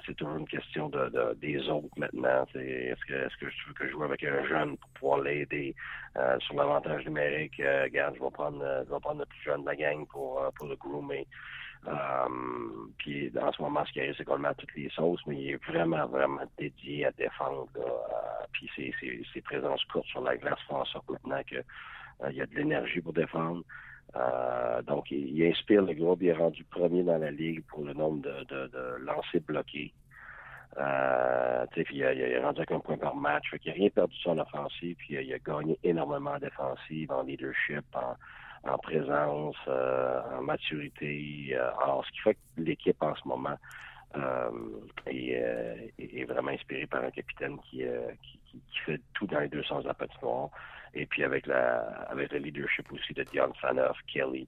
C'est 0.06 0.14
toujours 0.16 0.36
une 0.36 0.48
question 0.48 0.88
de, 0.88 1.34
des 1.40 1.68
autres 1.68 1.88
maintenant. 1.96 2.44
est-ce 2.54 3.04
que 3.06 3.14
est-ce 3.14 3.36
que 3.36 3.50
je 3.50 3.68
veux 3.68 3.74
que 3.74 3.86
je 3.86 3.92
joue 3.92 4.02
avec 4.02 4.24
un 4.24 4.44
jeune 4.46 4.76
pour 4.76 4.90
pouvoir 4.90 5.20
l'aider 5.20 5.74
sur 6.40 6.54
l'avantage 6.54 7.04
numérique? 7.04 7.56
regarde, 7.58 8.14
je 8.16 8.22
vais 8.22 8.30
prendre 8.30 8.84
je 8.86 8.92
vais 8.92 9.00
prendre 9.00 9.20
le 9.20 9.26
plus 9.26 9.42
jeune 9.42 9.62
de 9.62 9.66
la 9.66 9.76
gang 9.76 10.06
pour, 10.08 10.42
pour 10.56 10.66
le 10.66 10.76
groomer. 10.76 11.26
Euh, 11.86 12.28
puis 12.98 13.30
en 13.40 13.52
ce 13.52 13.60
moment, 13.60 13.84
ce 13.84 13.92
qui 13.92 14.00
arrive, 14.00 14.14
c'est 14.16 14.24
qu'on 14.24 14.36
le 14.36 14.42
met 14.42 14.48
à 14.48 14.54
toutes 14.54 14.74
les 14.74 14.88
sauces, 14.90 15.20
mais 15.26 15.36
il 15.36 15.50
est 15.50 15.64
vraiment, 15.66 16.06
vraiment 16.06 16.42
dédié 16.58 17.06
à 17.06 17.10
défendre. 17.12 17.68
Euh, 17.76 17.82
puis 18.52 18.70
ses, 18.74 18.94
ses, 19.32 19.40
présences 19.42 19.84
courtes 19.86 20.06
sur 20.06 20.22
la 20.22 20.36
glace 20.36 20.58
font 20.66 20.76
en 20.76 20.84
sorte 20.86 21.08
maintenant 21.10 21.42
qu'il 21.42 21.62
euh, 22.22 22.32
y 22.32 22.40
a 22.40 22.46
de 22.46 22.54
l'énergie 22.54 23.00
pour 23.00 23.12
défendre. 23.12 23.62
Donc, 24.86 25.10
il, 25.10 25.44
inspire 25.46 25.82
le 25.82 25.94
groupe. 25.94 26.20
Il 26.22 26.28
est 26.28 26.32
rendu 26.32 26.64
premier 26.64 27.02
dans 27.02 27.18
la 27.18 27.30
ligue 27.30 27.62
pour 27.66 27.84
le 27.84 27.92
nombre 27.92 28.22
de, 28.22 28.44
de, 28.44 28.66
de 28.68 28.96
lancers 29.04 29.40
bloqués. 29.40 29.92
Euh, 30.76 31.66
puis 31.70 31.84
il, 31.90 31.98
il 31.98 32.20
est 32.20 32.42
rendu 32.42 32.58
avec 32.58 32.72
un 32.72 32.80
point 32.80 32.96
par 32.96 33.14
match. 33.14 33.50
Qu'il 33.60 33.70
n'a 33.70 33.74
rien 33.74 33.90
perdu 33.90 34.14
sur 34.16 34.34
l'offensive. 34.34 34.96
Puis 34.96 35.14
il 35.14 35.32
a, 35.32 35.38
gagné 35.38 35.78
énormément 35.82 36.32
en 36.32 36.38
défensive, 36.38 37.10
en 37.12 37.22
leadership, 37.22 37.84
en, 37.94 38.16
en 38.70 38.78
présence, 38.78 39.56
euh, 39.68 40.20
en 40.38 40.42
maturité. 40.42 41.50
Euh, 41.52 41.70
alors, 41.82 42.04
ce 42.06 42.12
qui 42.12 42.18
fait 42.20 42.34
que 42.34 42.40
l'équipe 42.58 43.02
en 43.02 43.14
ce 43.14 43.28
moment 43.28 43.56
euh, 44.16 44.50
est, 45.06 46.24
vraiment 46.24 46.50
inspirée 46.50 46.86
par 46.86 47.04
un 47.04 47.10
capitaine 47.10 47.58
qui, 47.70 47.84
qui, 48.52 48.78
fait 48.86 49.00
tout 49.14 49.26
dans 49.26 49.40
les 49.40 49.48
deux 49.48 49.62
sens 49.64 49.82
de 49.82 49.88
la 49.88 49.94
patinoire. 49.94 50.50
Et 50.94 51.06
puis 51.06 51.24
avec 51.24 51.46
la 51.46 51.80
avec 52.08 52.32
le 52.32 52.38
leadership 52.38 52.90
aussi 52.92 53.12
de 53.14 53.24
Dion 53.24 53.52
Fanoff, 53.60 53.96
Kelly, 54.12 54.46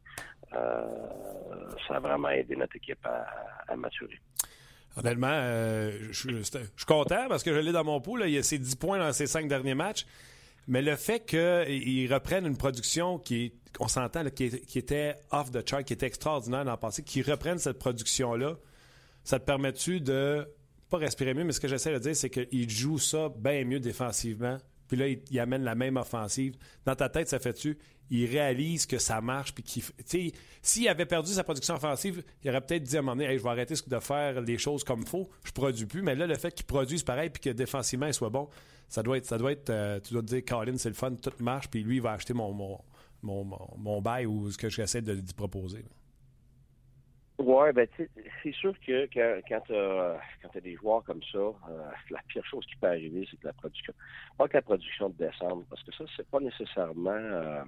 ça 0.52 1.96
a 1.96 1.98
vraiment 2.00 2.28
aidé 2.30 2.56
notre 2.56 2.76
équipe 2.76 3.04
à, 3.04 3.76
maturer. 3.76 4.20
Honnêtement, 4.96 5.40
je, 6.10 6.12
suis 6.12 6.86
content 6.86 7.26
parce 7.28 7.42
que 7.42 7.52
je 7.52 7.58
l'ai 7.58 7.72
dans 7.72 7.84
mon 7.84 8.00
pool. 8.00 8.22
Il 8.24 8.30
y 8.30 8.38
a 8.38 8.42
ses 8.42 8.58
10 8.58 8.76
points 8.76 8.98
dans 8.98 9.12
ses 9.12 9.26
cinq 9.26 9.48
derniers 9.48 9.74
matchs. 9.74 10.06
Mais 10.68 10.82
le 10.82 10.96
fait 10.96 11.24
qu'ils 11.24 12.12
reprennent 12.12 12.46
une 12.46 12.56
production 12.56 13.18
qui, 13.18 13.52
on 13.78 13.88
s'entend, 13.88 14.24
qui, 14.30 14.46
était 14.78 15.14
off 15.30 15.52
the 15.52 15.68
chart, 15.68 15.84
qui 15.84 15.92
était 15.92 16.06
extraordinaire 16.06 16.64
dans 16.64 16.72
le 16.72 16.76
passé, 16.76 17.02
qu'ils 17.02 17.28
reprennent 17.28 17.58
cette 17.58 17.78
production-là, 17.78 18.56
ça 19.22 19.38
te 19.38 19.44
permet-tu 19.44 20.00
de 20.00 20.48
pas 20.90 20.98
respirer 20.98 21.34
mieux, 21.34 21.44
mais 21.44 21.52
ce 21.52 21.60
que 21.60 21.68
j'essaie 21.68 21.92
de 21.92 21.98
dire, 21.98 22.16
c'est 22.16 22.30
qu'ils 22.30 22.70
jouent 22.70 22.98
ça 22.98 23.28
bien 23.36 23.64
mieux 23.64 23.80
défensivement. 23.80 24.58
Puis 24.88 24.96
là, 24.96 25.08
ils, 25.08 25.40
amènent 25.40 25.64
la 25.64 25.74
même 25.74 25.96
offensive. 25.96 26.56
Dans 26.84 26.94
ta 26.94 27.08
tête, 27.08 27.28
ça 27.28 27.38
fait-tu? 27.38 27.78
Ils 28.10 28.26
réalisent 28.26 28.86
que 28.86 28.98
ça 28.98 29.20
marche. 29.20 29.54
Puis 29.54 29.62
qu'il, 29.64 30.32
s'il 30.62 30.88
avait 30.88 31.06
perdu 31.06 31.32
sa 31.32 31.44
production 31.44 31.74
offensive, 31.74 32.22
il 32.42 32.50
aurait 32.50 32.60
peut-être 32.60 32.82
dit 32.82 32.96
à 32.96 33.00
un 33.00 33.02
moment 33.02 33.16
donné, 33.16 33.36
je 33.36 33.42
vais 33.42 33.50
arrêter 33.50 33.74
de 33.86 33.98
faire 33.98 34.40
les 34.40 34.58
choses 34.58 34.84
comme 34.84 35.00
il 35.00 35.08
faut. 35.08 35.28
Je 35.44 35.52
produis 35.52 35.86
plus. 35.86 36.02
Mais 36.02 36.14
là, 36.14 36.26
le 36.26 36.36
fait 36.36 36.52
qu'ils 36.52 36.66
produisent 36.66 37.02
pareil 37.02 37.30
puis 37.30 37.40
que 37.40 37.50
défensivement, 37.50 38.06
il 38.06 38.14
soit 38.14 38.30
bon, 38.30 38.48
ça 38.88 39.02
doit 39.02 39.18
être, 39.18 39.26
ça 39.26 39.38
doit 39.38 39.52
être 39.52 39.70
euh, 39.70 40.00
tu 40.00 40.12
dois 40.12 40.22
te 40.22 40.28
dire, 40.28 40.42
Colin, 40.44 40.76
c'est 40.78 40.88
le 40.88 40.94
fun, 40.94 41.14
tout 41.14 41.32
marche, 41.40 41.68
puis 41.68 41.82
lui, 41.82 41.96
il 41.96 42.02
va 42.02 42.12
acheter 42.12 42.34
mon, 42.34 42.80
bail 44.02 44.26
ou 44.26 44.50
ce 44.50 44.58
que 44.58 44.68
j'essaie 44.68 45.02
de 45.02 45.12
lui 45.12 45.22
proposer. 45.36 45.84
Oui, 47.48 47.72
ben, 47.72 47.86
c'est 48.42 48.54
sûr 48.54 48.74
que 48.84 49.08
quand, 49.14 49.40
quand 49.48 49.60
tu 49.66 49.72
as, 49.72 50.60
des 50.60 50.74
joueurs 50.74 51.04
comme 51.04 51.22
ça, 51.30 51.38
euh, 51.38 51.52
la 52.10 52.18
pire 52.26 52.44
chose 52.44 52.66
qui 52.66 52.74
peut 52.74 52.88
arriver, 52.88 53.24
c'est 53.30 53.36
que 53.36 53.46
la 53.46 53.52
production, 53.52 53.94
pas 54.36 54.48
que 54.48 54.54
la 54.54 54.62
production 54.62 55.10
descende, 55.10 55.64
parce 55.70 55.80
que 55.84 55.92
ça, 55.92 56.02
c'est 56.16 56.28
pas 56.28 56.40
nécessairement 56.40 57.10
euh, 57.12 57.62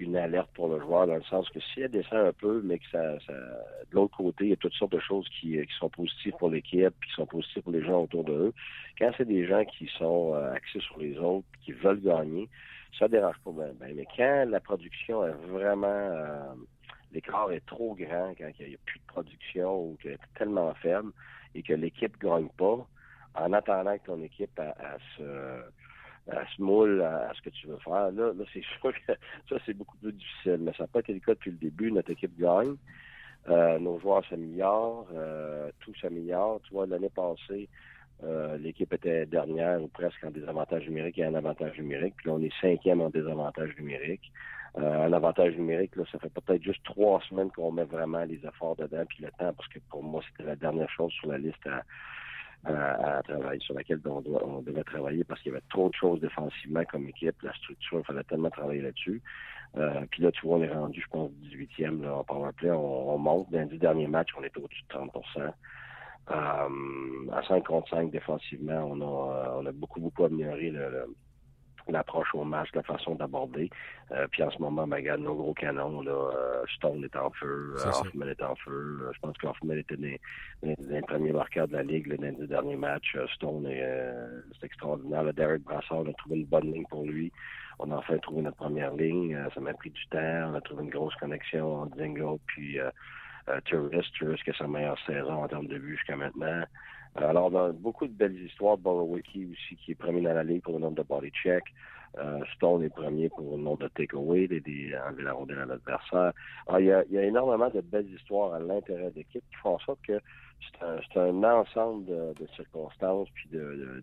une 0.00 0.16
alerte 0.16 0.50
pour 0.54 0.66
le 0.66 0.80
joueur, 0.80 1.06
dans 1.06 1.14
le 1.14 1.22
sens 1.22 1.48
que 1.50 1.60
si 1.60 1.82
elle 1.82 1.92
descend 1.92 2.26
un 2.26 2.32
peu, 2.32 2.60
mais 2.64 2.80
que 2.80 2.88
ça, 2.90 3.18
de 3.28 3.94
l'autre 3.94 4.16
côté, 4.16 4.46
il 4.46 4.50
y 4.50 4.52
a 4.52 4.56
toutes 4.56 4.74
sortes 4.74 4.94
de 4.94 4.98
choses 4.98 5.28
qui, 5.28 5.64
qui 5.64 5.74
sont 5.78 5.88
positives 5.88 6.34
pour 6.40 6.50
l'équipe, 6.50 6.94
qui 7.06 7.12
sont 7.12 7.26
positives 7.26 7.62
pour 7.62 7.72
les 7.72 7.84
gens 7.84 8.02
autour 8.02 8.24
de 8.24 8.32
eux. 8.32 8.54
Quand 8.98 9.12
c'est 9.16 9.28
des 9.28 9.46
gens 9.46 9.64
qui 9.64 9.88
sont 9.96 10.34
euh, 10.34 10.54
axés 10.54 10.80
sur 10.80 10.98
les 10.98 11.16
autres, 11.18 11.46
qui 11.64 11.70
veulent 11.70 12.02
gagner, 12.02 12.48
ça 12.98 13.06
dérange 13.06 13.38
pas 13.44 13.52
bien. 13.52 13.72
Mais 13.94 14.06
quand 14.16 14.44
la 14.48 14.58
production 14.58 15.24
est 15.24 15.36
vraiment 15.46 15.86
euh, 15.86 16.54
l'écart 17.12 17.50
est 17.52 17.64
trop 17.66 17.94
grand, 17.94 18.34
quand 18.36 18.50
il 18.58 18.68
n'y 18.68 18.74
a 18.74 18.78
plus 18.84 18.98
de 18.98 19.06
production 19.06 19.84
ou 19.84 19.96
qu'elle 20.02 20.12
est 20.12 20.38
tellement 20.38 20.72
faible 20.74 21.12
et 21.54 21.62
que 21.62 21.74
l'équipe 21.74 22.18
gagne 22.18 22.48
pas, 22.56 22.86
en 23.34 23.52
attendant 23.52 23.96
que 23.98 24.06
ton 24.06 24.22
équipe 24.22 24.60
se 25.16 25.62
moule 26.58 27.02
à, 27.02 27.32
ce 27.34 27.42
que 27.42 27.50
tu 27.50 27.66
veux 27.66 27.78
faire. 27.78 28.10
Là, 28.12 28.32
là 28.32 28.44
c'est 28.52 28.62
sûr 28.80 28.92
que 28.92 29.12
ça, 29.48 29.56
c'est 29.66 29.74
beaucoup 29.74 29.96
plus 29.98 30.12
difficile. 30.12 30.58
Mais 30.60 30.72
ça 30.72 30.84
n'a 30.84 30.88
pas 30.88 31.00
été 31.00 31.12
le 31.14 31.20
cas 31.20 31.34
depuis 31.34 31.50
le 31.50 31.56
début. 31.56 31.92
Notre 31.92 32.10
équipe 32.10 32.38
gagne. 32.38 32.76
Euh, 33.48 33.78
nos 33.78 33.98
joueurs 33.98 34.24
s'améliorent. 34.28 35.08
Euh, 35.14 35.70
tout 35.80 35.94
s'améliore. 36.00 36.60
Tu 36.64 36.72
vois, 36.72 36.86
l'année 36.86 37.10
passée, 37.10 37.68
euh, 38.24 38.56
l'équipe 38.56 38.92
était 38.92 39.26
dernière 39.26 39.82
ou 39.82 39.88
presque 39.88 40.22
en 40.24 40.30
désavantage 40.30 40.86
numérique 40.86 41.18
et 41.18 41.26
en 41.26 41.34
avantage 41.34 41.76
numérique. 41.78 42.14
Puis 42.16 42.28
là, 42.28 42.34
on 42.36 42.42
est 42.42 42.52
cinquième 42.60 43.00
en 43.00 43.10
désavantage 43.10 43.76
numérique. 43.78 44.32
Euh, 44.78 45.12
avantage 45.12 45.54
numérique, 45.56 45.96
là, 45.96 46.04
ça 46.10 46.18
fait 46.18 46.30
peut-être 46.30 46.62
juste 46.62 46.82
trois 46.84 47.20
semaines 47.28 47.50
qu'on 47.50 47.72
met 47.72 47.84
vraiment 47.84 48.24
les 48.24 48.40
efforts 48.46 48.76
dedans, 48.76 49.04
puis 49.06 49.22
le 49.22 49.30
temps, 49.32 49.52
parce 49.52 49.68
que 49.68 49.78
pour 49.90 50.02
moi, 50.02 50.22
c'était 50.30 50.48
la 50.48 50.56
dernière 50.56 50.88
chose 50.88 51.12
sur 51.12 51.28
la 51.28 51.36
liste 51.36 51.66
à, 51.66 51.82
à, 52.64 53.22
travailler, 53.22 53.60
sur 53.60 53.74
laquelle 53.74 54.00
on 54.06 54.62
devait 54.62 54.84
travailler 54.84 55.24
parce 55.24 55.40
qu'il 55.42 55.52
y 55.52 55.54
avait 55.54 55.64
trop 55.68 55.88
de 55.88 55.94
choses 55.94 56.20
défensivement 56.20 56.84
comme 56.84 57.08
équipe. 57.08 57.34
La 57.42 57.52
structure, 57.54 57.98
il 57.98 58.04
fallait 58.04 58.24
tellement 58.24 58.50
travailler 58.50 58.82
là-dessus. 58.82 59.20
Euh, 59.76 60.04
puis 60.10 60.22
là, 60.22 60.30
tu 60.32 60.46
vois, 60.46 60.58
on 60.58 60.62
est 60.62 60.72
rendu, 60.72 61.00
je 61.00 61.10
pense, 61.10 61.30
18e 61.42 62.02
là, 62.02 62.16
en 62.16 62.24
powerplay. 62.24 62.70
On, 62.70 63.14
on 63.14 63.18
monte. 63.18 63.50
Dans 63.50 63.60
les 63.60 63.66
dix 63.66 63.78
derniers 63.78 64.06
matchs, 64.06 64.30
on 64.38 64.42
est 64.44 64.56
au-dessus 64.56 64.82
de 64.88 64.94
30% 64.94 65.52
euh, 66.30 67.32
À 67.32 67.42
5 67.48 67.64
contre 67.64 67.88
5 67.90 68.10
défensivement, 68.10 68.84
on 68.84 69.00
a, 69.00 69.56
on 69.58 69.66
a 69.66 69.72
beaucoup, 69.72 70.00
beaucoup 70.00 70.24
amélioré 70.24 70.70
le, 70.70 70.90
le 70.90 71.06
l'approche 71.88 72.34
au 72.34 72.44
match, 72.44 72.68
la 72.74 72.82
façon 72.82 73.14
d'aborder. 73.14 73.70
Euh, 74.12 74.26
puis 74.30 74.42
en 74.42 74.50
ce 74.50 74.58
moment, 74.58 74.86
ben, 74.86 74.96
regarde, 74.96 75.20
nos 75.20 75.34
gros 75.34 75.54
canons, 75.54 76.02
là, 76.02 76.12
euh, 76.12 76.62
Stone 76.76 77.04
est 77.04 77.16
en 77.16 77.30
feu, 77.30 77.74
euh, 77.78 77.88
Hoffman 77.88 78.26
est 78.26 78.42
en 78.42 78.54
feu. 78.56 79.10
je 79.12 79.20
pense 79.20 79.36
qu'Hoffman 79.38 79.74
était 79.74 79.96
dans 79.96 80.18
les 80.62 81.02
premiers 81.02 81.32
marqueurs 81.32 81.68
de 81.68 81.74
la 81.74 81.82
Ligue 81.82 82.06
là, 82.06 82.16
dans 82.16 82.38
les 82.38 82.46
derniers 82.46 82.76
matchs. 82.76 83.16
Stone, 83.34 83.66
est, 83.66 83.82
c'est 84.58 84.66
extraordinaire. 84.66 85.32
Derek 85.34 85.62
Brassard 85.62 86.06
a 86.08 86.12
trouvé 86.14 86.36
une 86.36 86.46
bonne 86.46 86.72
ligne 86.72 86.86
pour 86.88 87.04
lui. 87.04 87.32
on 87.78 87.90
a 87.90 87.96
enfin 87.96 88.18
trouvé 88.18 88.42
notre 88.42 88.56
première 88.56 88.94
ligne. 88.94 89.38
ça 89.54 89.60
m'a 89.60 89.74
pris 89.74 89.90
du 89.90 90.06
temps. 90.06 90.50
On 90.50 90.54
a 90.54 90.60
trouvé 90.60 90.84
une 90.84 90.90
grosse 90.90 91.14
connexion 91.16 91.82
entre 91.82 91.96
Dingo 91.96 92.40
puis 92.46 92.78
Tourist. 93.64 94.12
Tourist 94.18 94.44
qui 94.44 94.50
a 94.50 94.54
sa 94.54 94.66
meilleure 94.66 94.98
saison 95.06 95.42
en 95.42 95.48
termes 95.48 95.66
de 95.66 95.76
vue 95.76 95.96
jusqu'à 95.96 96.16
maintenant. 96.16 96.64
Alors, 97.14 97.50
dans 97.50 97.70
beaucoup 97.72 98.06
de 98.06 98.12
belles 98.12 98.40
histoires. 98.42 98.78
Borowicki 98.78 99.46
aussi, 99.46 99.76
qui 99.76 99.92
est 99.92 99.94
premier 99.94 100.22
dans 100.22 100.34
la 100.34 100.44
ligue 100.44 100.62
pour 100.62 100.74
le 100.74 100.80
nombre 100.80 100.96
de 100.96 101.02
body 101.02 101.30
check. 101.30 101.64
Euh, 102.18 102.40
Stone 102.54 102.82
est 102.82 102.90
premier 102.90 103.30
pour 103.30 103.56
le 103.56 103.62
nombre 103.62 103.84
de 103.84 103.88
takeaway, 103.88 104.46
des 104.46 104.94
enlever 105.06 105.22
la 105.22 105.32
rondelle 105.32 105.60
à 105.60 105.64
l'adversaire. 105.66 106.32
Alors, 106.66 106.80
il 106.80 106.86
y, 106.86 106.92
a, 106.92 107.04
il 107.04 107.12
y 107.12 107.18
a 107.18 107.22
énormément 107.24 107.70
de 107.70 107.80
belles 107.80 108.10
histoires 108.10 108.52
à 108.54 108.60
l'intérieur 108.60 109.10
d'équipe 109.12 109.42
qui 109.50 109.56
font 109.62 109.76
en 109.76 109.78
sorte 109.78 110.00
que 110.06 110.20
c'est 110.70 111.18
un, 111.18 111.42
ensemble 111.42 112.04
de, 112.06 112.34
de 112.38 112.46
circonstances 112.54 113.28
puis 113.34 113.48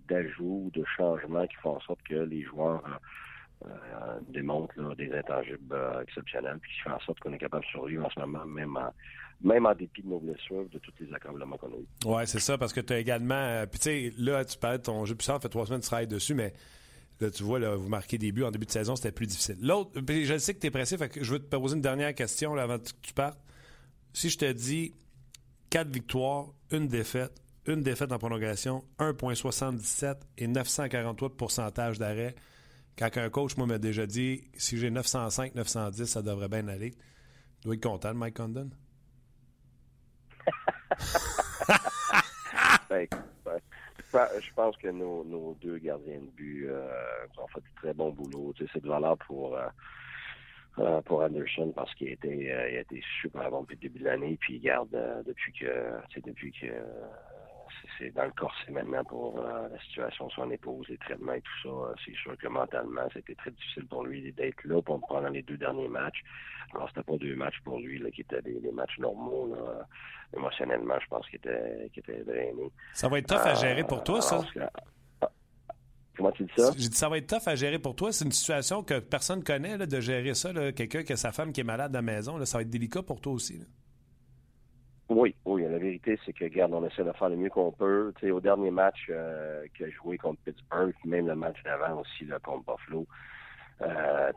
d'ajouts, 0.08 0.72
de, 0.74 0.82
de, 0.82 0.86
changements 0.98 1.48
qui 1.48 1.56
font 1.58 1.76
en 1.76 1.80
sorte 1.82 2.02
que 2.04 2.16
les 2.16 2.42
joueurs 2.44 2.84
euh, 3.66 3.68
euh 3.68 4.20
démontrent 4.30 4.96
des 4.96 5.12
intangibles 5.14 5.74
euh, 5.74 6.02
exceptionnels 6.02 6.58
puis 6.62 6.72
qui 6.74 6.82
font 6.82 6.96
en 6.96 7.00
sorte 7.00 7.20
qu'on 7.20 7.34
est 7.34 7.38
capable 7.38 7.64
de 7.64 7.70
survivre 7.70 8.06
en 8.06 8.10
ce 8.10 8.20
moment, 8.20 8.46
même 8.46 8.76
en, 8.76 8.92
même 9.42 9.66
en 9.66 9.74
dépit 9.74 10.02
de 10.02 10.08
nos 10.08 10.20
blessures, 10.20 10.68
de 10.70 10.80
tous 10.80 10.92
les 11.00 11.14
accablements 11.14 11.58
qu'on 11.58 11.68
a 11.68 11.78
eu. 11.78 11.88
Oui, 12.06 12.24
c'est 12.26 12.40
ça, 12.40 12.58
parce 12.58 12.74
que 12.74 12.82
tu 12.82 12.94
as 12.94 13.00
également. 13.00 13.36
Euh, 13.36 13.66
puis, 13.66 13.80
tu 13.80 13.84
sais, 13.84 14.14
là, 14.18 14.44
tu 14.44 14.58
parlais 14.58 14.78
de 14.78 14.84
ton 14.84 15.06
jeu 15.06 15.16
puissant, 15.16 15.36
ça 15.36 15.40
fait 15.40 15.50
trois 15.50 15.66
semaines 15.66 15.80
que 15.80 15.86
tu 15.86 15.90
travailles 15.90 16.08
dessus, 16.08 16.34
mais 16.34 16.54
là, 17.22 17.32
tu 17.32 17.44
vois, 17.44 17.60
là, 17.60 17.76
vous 17.76 17.88
marquez 17.88 18.18
des 18.18 18.32
buts 18.32 18.44
en 18.44 18.52
début 18.52 18.66
de 18.66 18.72
saison, 18.72 18.96
c'était 18.96 19.12
plus 19.12 19.28
difficile. 19.28 19.58
L'autre, 19.62 19.92
je 20.08 20.38
sais 20.38 20.54
que 20.54 20.60
tu 20.60 20.68
es 20.68 20.72
pressé, 20.72 20.98
je 21.22 21.32
veux 21.32 21.40
te 21.40 21.56
poser 21.56 21.76
une 21.76 21.82
dernière 21.82 22.14
question 22.14 22.54
avant 22.56 22.80
que 22.80 22.90
tu 23.02 23.14
partes. 23.14 23.40
Si 24.14 24.30
je 24.30 24.38
te 24.38 24.52
dis 24.52 24.94
quatre 25.70 25.90
victoires, 25.90 26.48
une 26.72 26.88
défaite, 26.88 27.42
une 27.66 27.82
défaite 27.82 28.12
en 28.12 28.18
prolongation, 28.18 28.84
1,77 28.98 30.16
et 30.38 30.48
943 30.48 31.30
de 31.30 31.34
pourcentage 31.36 32.00
d'arrêt, 32.00 32.36
quand 32.98 33.16
un 33.18 33.30
coach, 33.30 33.56
moi, 33.56 33.66
m'a 33.66 33.78
déjà 33.78 34.06
dit 34.06 34.44
si 34.56 34.78
j'ai 34.78 34.90
905, 34.90 35.56
910, 35.56 36.06
ça 36.06 36.22
devrait 36.22 36.50
bien 36.50 36.68
aller. 36.68 36.92
Tu 36.92 37.66
dois 37.66 37.76
être 37.76 37.84
content, 37.84 38.14
Mike 38.14 38.36
Condon? 38.36 38.70
Ben, 44.12 44.28
je 44.42 44.54
pense 44.56 44.76
que 44.78 44.88
nos, 44.88 45.56
deux 45.62 45.78
gardiens 45.78 46.20
de 46.20 46.32
but 46.32 46.68
euh, 46.68 46.90
ont 47.38 47.48
fait 47.48 47.62
du 47.62 47.72
très 47.76 47.94
bon 47.94 48.10
boulot. 48.10 48.54
c'est 48.58 48.82
de 48.82 48.88
valeur 48.88 49.18
pour 49.20 49.56
euh, 49.56 49.68
euh, 50.80 51.02
pour 51.02 51.22
Anderson 51.22 51.72
parce 51.76 51.94
qu'il 51.94 52.18
il 52.24 52.52
a 52.52 52.80
été 52.80 53.04
super 53.22 53.52
bon 53.52 53.62
depuis 53.62 53.76
le 53.76 53.82
début 53.82 54.00
de 54.00 54.06
l'année 54.06 54.38
puis 54.42 54.56
il 54.56 54.62
garde 54.62 54.90
depuis 55.28 55.54
que 55.54 56.20
depuis 56.26 56.52
que 56.52 56.68
c'est 58.00 58.12
dans 58.12 58.24
le 58.24 58.32
corset 58.32 58.72
maintenant 58.72 59.04
pour 59.04 59.40
euh, 59.40 59.68
la 59.68 59.80
situation 59.82 60.28
de 60.28 60.32
son 60.32 60.50
épouse, 60.50 60.88
les 60.90 60.98
traitements 60.98 61.34
et 61.34 61.42
tout 61.42 61.70
ça. 61.70 61.94
C'est 62.06 62.16
sûr 62.16 62.38
que 62.38 62.48
mentalement, 62.48 63.08
c'était 63.14 63.36
très 63.36 63.52
difficile 63.52 63.86
pour 63.88 64.06
lui 64.06 64.32
d'être 64.32 64.64
là 64.64 64.82
pour 64.82 65.00
pendant 65.08 65.30
les 65.30 65.44
deux 65.44 65.58
derniers 65.58 65.90
matchs. 65.90 66.24
Alors, 66.74 66.88
c'était 66.90 67.04
pas 67.04 67.18
deux 67.18 67.36
matchs 67.36 67.60
pour 67.64 67.80
lui 67.80 68.00
là, 68.00 68.10
qui 68.12 68.22
étaient 68.22 68.42
des, 68.42 68.72
matchs 68.72 68.98
normaux. 69.00 69.54
Là. 69.54 69.86
Émotionnellement, 70.36 70.96
je 71.02 71.08
pense 71.08 71.28
qu'il 71.28 71.38
était, 71.38 71.90
qu'il 71.94 72.02
était 72.02 72.24
drainé. 72.24 72.72
Ça 72.94 73.10
va 73.10 73.20
être 73.20 73.28
tough 73.28 73.46
à 73.46 73.56
gérer 73.56 73.84
pour 73.84 74.04
toi, 74.04 74.22
ça? 74.22 74.42
Ah, 75.22 75.30
comment 76.16 76.32
tu 76.32 76.44
dis 76.44 76.52
ça? 76.56 76.72
J'ai 76.78 76.90
dit, 76.90 76.98
ça 76.98 77.10
va 77.10 77.18
être 77.18 77.28
tough 77.28 77.48
à 77.48 77.56
gérer 77.56 77.80
pour 77.80 77.96
toi. 77.96 78.12
C'est 78.12 78.26
une 78.26 78.32
situation 78.32 78.84
que 78.84 79.00
personne 79.00 79.44
connaît, 79.44 79.78
là, 79.78 79.86
de 79.86 80.00
gérer 80.00 80.36
ça. 80.36 80.54
Quelqu'un 80.72 81.04
qui 81.04 81.14
a 81.14 81.18
sa 81.18 81.32
femme 81.32 81.52
qui 81.52 81.62
est 81.62 81.66
malade 81.66 81.96
à 81.96 82.00
la 82.00 82.02
maison, 82.04 82.38
là, 82.38 82.46
ça 82.46 82.60
va 82.60 82.62
être 82.62 82.70
délicat 82.70 83.02
pour 83.02 83.20
toi 83.20 83.34
aussi. 83.34 83.58
Là. 83.58 83.66
Oui, 85.10 85.34
oui. 85.46 85.64
La 85.64 85.80
vérité, 85.80 86.20
c'est 86.24 86.34
que, 86.34 86.44
regarde, 86.44 86.72
on 86.72 86.86
essaie 86.86 87.04
de 87.04 87.12
faire 87.14 87.30
le 87.30 87.36
mieux 87.36 87.50
qu'on 87.50 87.72
peut. 87.72 88.14
Tu 88.20 88.28
sais, 88.28 88.32
au 88.32 88.40
dernier 88.40 88.70
match 88.70 89.08
euh, 89.10 89.66
a 89.66 89.90
joué 89.90 90.20
contre 90.20 90.40
Pittsburgh, 90.46 90.94
même 91.04 91.28
le 91.28 91.36
match 91.36 91.58
d'avant 91.64 92.02
aussi, 92.02 92.26
là, 92.26 92.38
contre 92.38 92.72
Buffalo, 92.72 93.08
euh, 93.82 94.32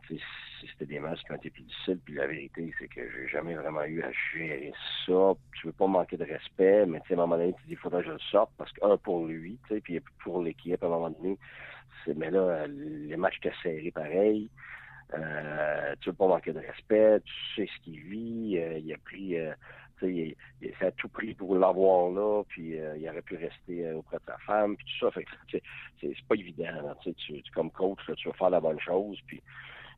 c'était 0.60 0.86
des 0.86 0.98
matchs 0.98 1.20
qui 1.24 1.32
ont 1.32 1.36
été 1.36 1.50
plus 1.50 1.62
difficiles. 1.64 1.98
Puis 2.02 2.14
la 2.14 2.26
vérité, 2.26 2.72
c'est 2.78 2.88
que 2.88 3.02
j'ai 3.02 3.28
jamais 3.28 3.54
vraiment 3.54 3.84
eu 3.84 4.02
à 4.02 4.10
gérer 4.32 4.72
ça. 5.04 5.34
Tu 5.60 5.66
veux 5.66 5.74
pas 5.74 5.86
manquer 5.86 6.16
de 6.16 6.24
respect, 6.24 6.86
mais 6.86 7.00
à 7.00 7.12
un 7.12 7.16
moment 7.16 7.36
donné, 7.36 7.52
tu 7.52 7.66
dis, 7.66 7.72
il 7.72 7.76
faudrait 7.76 8.00
que 8.00 8.08
je 8.08 8.12
le 8.12 8.18
sorte 8.30 8.50
parce 8.56 8.72
qu'un 8.72 8.96
pour 8.96 9.26
lui, 9.26 9.58
puis 9.84 10.00
pour 10.24 10.42
l'équipe, 10.42 10.82
à 10.82 10.86
un 10.86 10.90
moment 10.90 11.10
donné, 11.10 11.38
c'est, 12.04 12.16
mais 12.16 12.30
là, 12.30 12.66
les 12.66 13.16
matchs 13.16 13.36
étaient 13.38 13.54
serrés 13.62 13.90
pareil. 13.90 14.48
Euh, 15.14 15.94
tu 16.00 16.08
veux 16.08 16.14
pas 16.14 16.26
manquer 16.26 16.54
de 16.54 16.60
respect, 16.60 17.20
tu 17.20 17.34
sais 17.54 17.70
ce 17.76 17.84
qu'il 17.84 18.00
vit. 18.00 18.56
Euh, 18.56 18.78
il 18.78 18.90
a 18.94 18.96
pris 19.04 19.36
euh, 20.02 20.10
il, 20.10 20.36
il, 20.60 20.92
tout 20.96 21.08
pris 21.08 21.34
pour 21.34 21.56
l'avoir 21.56 22.10
là, 22.10 22.42
puis 22.48 22.78
euh, 22.78 22.96
il 22.96 23.08
aurait 23.08 23.22
pu 23.22 23.36
rester 23.36 23.86
euh, 23.86 23.96
auprès 23.96 24.18
de 24.18 24.24
sa 24.26 24.38
femme, 24.38 24.76
puis 24.76 24.86
tout 24.86 25.06
ça. 25.06 25.10
Fait 25.12 25.26
c'est 26.00 26.26
pas 26.28 26.34
évident. 26.34 26.94
tu, 27.02 27.42
comme 27.54 27.70
coach, 27.70 28.00
tu 28.16 28.28
veux 28.28 28.34
faire 28.34 28.50
la 28.50 28.60
bonne 28.60 28.80
chose, 28.80 29.18
puis 29.26 29.42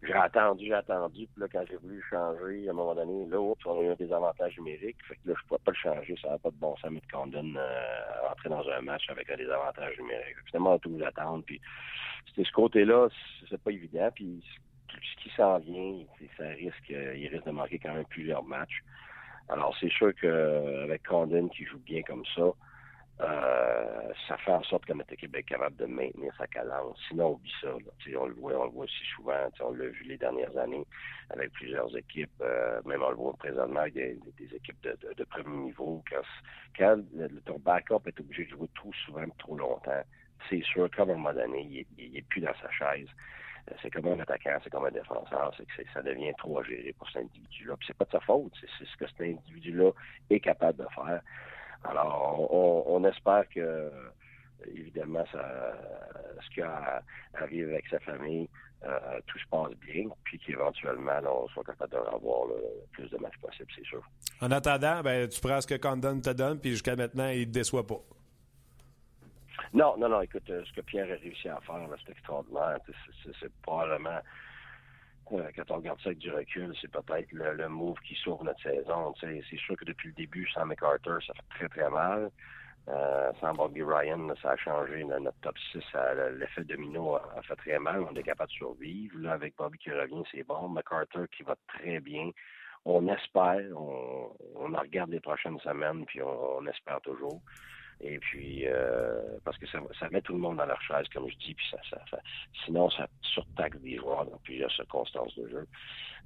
j'ai 0.06 0.12
attendu, 0.14 0.66
j'ai 0.66 0.74
attendu, 0.74 1.26
puis 1.26 1.40
là, 1.40 1.46
quand 1.50 1.64
j'ai 1.68 1.76
voulu 1.76 2.02
changer, 2.10 2.68
à 2.68 2.70
un 2.70 2.74
moment 2.74 2.94
donné, 2.94 3.26
là, 3.26 3.40
oups, 3.40 3.64
on 3.64 3.80
a 3.80 3.82
eu 3.82 3.90
un 3.90 3.94
désavantage 3.94 4.56
numérique, 4.58 4.96
fait 5.08 5.14
que 5.16 5.28
là, 5.28 5.34
je 5.40 5.46
pouvais 5.46 5.60
pas 5.64 5.70
le 5.70 5.76
changer, 5.76 6.14
ça 6.20 6.30
n'a 6.30 6.38
pas 6.38 6.50
de 6.50 6.56
bon 6.56 6.76
sens, 6.76 6.90
mais 6.90 7.00
qu'on 7.10 7.26
donne 7.26 7.56
euh, 7.56 8.30
entrer 8.30 8.48
dans 8.50 8.68
un 8.68 8.80
match 8.82 9.08
avec 9.08 9.30
un 9.30 9.36
désavantage 9.36 9.98
numérique. 9.98 10.36
Finalement, 10.46 10.72
on 10.72 10.76
a 10.76 10.78
tout 10.78 11.00
attendre, 11.04 11.44
puis 11.46 11.60
c'était 12.28 12.44
ce 12.44 12.52
côté-là, 12.52 13.08
c'est 13.48 13.62
pas 13.62 13.70
évident, 13.70 14.10
puis 14.14 14.42
ce 14.88 15.22
qui 15.22 15.30
s'en 15.36 15.58
vient, 15.58 16.04
ça 16.36 16.48
risque, 16.48 16.90
il 16.90 17.28
risque 17.28 17.46
de 17.46 17.50
manquer 17.50 17.78
quand 17.78 17.94
même 17.94 18.04
plusieurs 18.06 18.44
matchs. 18.44 18.82
Alors, 19.48 19.76
c'est 19.78 19.90
sûr 19.90 20.14
qu'avec 20.14 21.06
Condon 21.06 21.48
qui 21.48 21.64
joue 21.64 21.78
bien 21.78 22.02
comme 22.02 22.24
ça, 22.34 22.52
euh, 23.20 24.12
ça 24.26 24.36
fait 24.38 24.50
en 24.50 24.62
sorte 24.64 24.86
que 24.86 24.92
notre 24.92 25.12
équipe 25.12 25.36
est 25.36 25.44
capable 25.44 25.76
de 25.76 25.86
maintenir 25.86 26.34
sa 26.36 26.46
cadence. 26.48 26.98
Sinon, 27.08 27.26
on 27.26 27.32
oublie 27.34 27.52
ça. 27.60 27.68
On 28.18 28.26
le 28.26 28.34
voit, 28.34 28.58
on 28.58 28.64
le 28.64 28.70
voit 28.70 28.84
aussi 28.84 29.04
souvent. 29.14 29.48
On 29.60 29.72
l'a 29.72 29.86
vu 29.86 30.02
les 30.04 30.16
dernières 30.16 30.56
années 30.56 30.84
avec 31.30 31.52
plusieurs 31.52 31.96
équipes. 31.96 32.30
Euh, 32.40 32.80
même 32.84 33.02
on 33.02 33.10
le 33.10 33.16
voit 33.16 33.34
présentement 33.34 33.80
avec 33.80 33.94
des, 33.94 34.18
équipes 34.54 34.82
de, 34.82 35.24
premier 35.24 35.56
niveau. 35.56 36.02
Quand, 36.76 36.96
le, 37.14 37.28
ton 37.42 37.58
backup 37.60 38.06
est 38.06 38.18
obligé 38.18 38.46
de 38.46 38.50
jouer 38.50 38.68
trop 38.74 38.92
souvent, 39.04 39.24
trop 39.38 39.56
longtemps, 39.56 40.02
c'est 40.50 40.64
sûr 40.64 40.90
qu'à 40.90 41.02
un 41.02 41.06
moment 41.06 41.32
donné, 41.32 41.86
il 41.96 42.12
n'est 42.12 42.22
plus 42.22 42.40
dans 42.40 42.54
sa 42.60 42.70
chaise 42.72 43.08
c'est 43.82 43.90
comme 43.90 44.06
un 44.06 44.20
attaquant, 44.20 44.58
c'est 44.62 44.70
comme 44.70 44.84
un 44.84 44.90
défenseur, 44.90 45.52
c'est 45.56 45.64
que 45.64 45.92
ça 45.92 46.02
devient 46.02 46.32
trop 46.38 46.58
à 46.58 46.64
gérer 46.64 46.94
pour 46.98 47.08
cet 47.08 47.22
individu-là. 47.22 47.76
Puis 47.78 47.86
c'est 47.86 47.96
pas 47.96 48.04
de 48.04 48.10
sa 48.10 48.20
faute, 48.20 48.52
c'est 48.60 48.84
ce 48.84 48.96
que 48.96 49.06
cet 49.06 49.20
individu-là 49.20 49.90
est 50.30 50.40
capable 50.40 50.78
de 50.78 50.88
faire. 50.94 51.20
Alors, 51.84 52.50
on, 52.88 53.04
espère 53.04 53.44
que, 53.54 53.90
évidemment, 54.74 55.24
ça, 55.30 55.74
ce 56.42 56.54
qui 56.54 56.62
arrive 56.62 57.68
avec 57.68 57.86
sa 57.88 57.98
famille, 58.00 58.48
euh, 58.86 59.20
tout 59.26 59.38
se 59.38 59.46
passe 59.50 59.72
bien, 59.86 60.04
puis 60.24 60.38
qu'éventuellement, 60.38 61.20
on 61.26 61.48
soit 61.48 61.64
capable 61.64 61.92
d'avoir 61.92 62.46
le 62.46 62.56
plus 62.92 63.08
de 63.10 63.16
matchs 63.18 63.38
possible, 63.40 63.70
c'est 63.74 63.84
sûr. 63.84 64.02
En 64.40 64.50
attendant, 64.50 65.00
ben, 65.02 65.28
tu 65.28 65.40
prends 65.40 65.60
ce 65.60 65.66
que 65.66 65.76
Condon 65.76 66.20
te 66.20 66.30
donne, 66.30 66.58
puis 66.58 66.72
jusqu'à 66.72 66.96
maintenant, 66.96 67.28
il 67.28 67.40
ne 67.40 67.44
te 67.44 67.50
déçoit 67.50 67.86
pas. 67.86 68.00
Non, 69.72 69.96
non, 69.96 70.08
non, 70.08 70.20
écoute, 70.20 70.48
euh, 70.50 70.64
ce 70.64 70.72
que 70.72 70.80
Pierre 70.80 71.06
a 71.06 71.20
réussi 71.20 71.48
à 71.48 71.60
faire, 71.60 71.88
c'est 72.04 72.12
extraordinaire. 72.12 72.78
C'est 73.40 73.52
probablement, 73.62 74.20
quand 75.26 75.70
on 75.70 75.76
regarde 75.76 76.00
ça 76.00 76.10
avec 76.10 76.18
du 76.18 76.30
recul, 76.30 76.74
c'est 76.80 76.90
peut-être 76.90 77.32
le, 77.32 77.68
move 77.68 77.98
qui 78.00 78.14
sauve 78.16 78.44
notre 78.44 78.62
saison. 78.62 79.14
C'est 79.20 79.56
sûr 79.56 79.76
que 79.76 79.84
depuis 79.84 80.08
le 80.08 80.14
début, 80.14 80.48
sans 80.50 80.66
McArthur, 80.66 81.20
ça 81.26 81.32
fait 81.34 81.58
très, 81.58 81.68
très 81.68 81.90
mal. 81.90 82.30
Euh, 82.86 83.32
sans 83.40 83.54
Bobby 83.54 83.82
Ryan, 83.82 84.28
ça 84.42 84.50
a 84.50 84.56
changé 84.56 85.04
notre 85.04 85.38
top 85.40 85.56
6. 85.72 85.82
L'effet 86.38 86.64
domino 86.64 87.16
a, 87.16 87.40
fait 87.42 87.56
très 87.56 87.78
mal. 87.78 88.02
On 88.02 88.14
est 88.14 88.22
capable 88.22 88.50
de 88.50 88.56
survivre. 88.56 89.18
Là, 89.18 89.32
avec 89.32 89.56
Bobby 89.56 89.78
qui 89.78 89.90
revient, 89.90 90.22
c'est 90.30 90.42
bon. 90.42 90.68
McArthur 90.68 91.26
qui 91.30 91.42
va 91.42 91.56
très 91.68 92.00
bien. 92.00 92.30
On 92.84 93.08
espère, 93.08 93.62
on, 93.74 94.28
regarde 94.54 95.10
les 95.10 95.20
prochaines 95.20 95.58
semaines, 95.60 96.04
puis 96.04 96.20
on 96.20 96.66
espère 96.66 97.00
toujours. 97.00 97.40
Et 98.00 98.18
puis, 98.18 98.66
euh, 98.66 99.20
parce 99.44 99.56
que 99.58 99.66
ça, 99.68 99.80
ça, 99.98 100.08
met 100.10 100.20
tout 100.20 100.32
le 100.32 100.38
monde 100.38 100.56
dans 100.56 100.66
leur 100.66 100.80
chaise, 100.82 101.06
comme 101.12 101.28
je 101.28 101.36
dis, 101.36 101.54
puis 101.54 101.66
ça, 101.70 101.78
ça, 101.90 102.18
sinon, 102.64 102.90
ça 102.90 103.08
surtaxe 103.22 103.78
des 103.80 103.96
joueurs 103.96 104.26
dans 104.26 104.38
plusieurs 104.38 104.72
circonstances 104.72 105.34
de 105.36 105.48
jeu. 105.48 105.66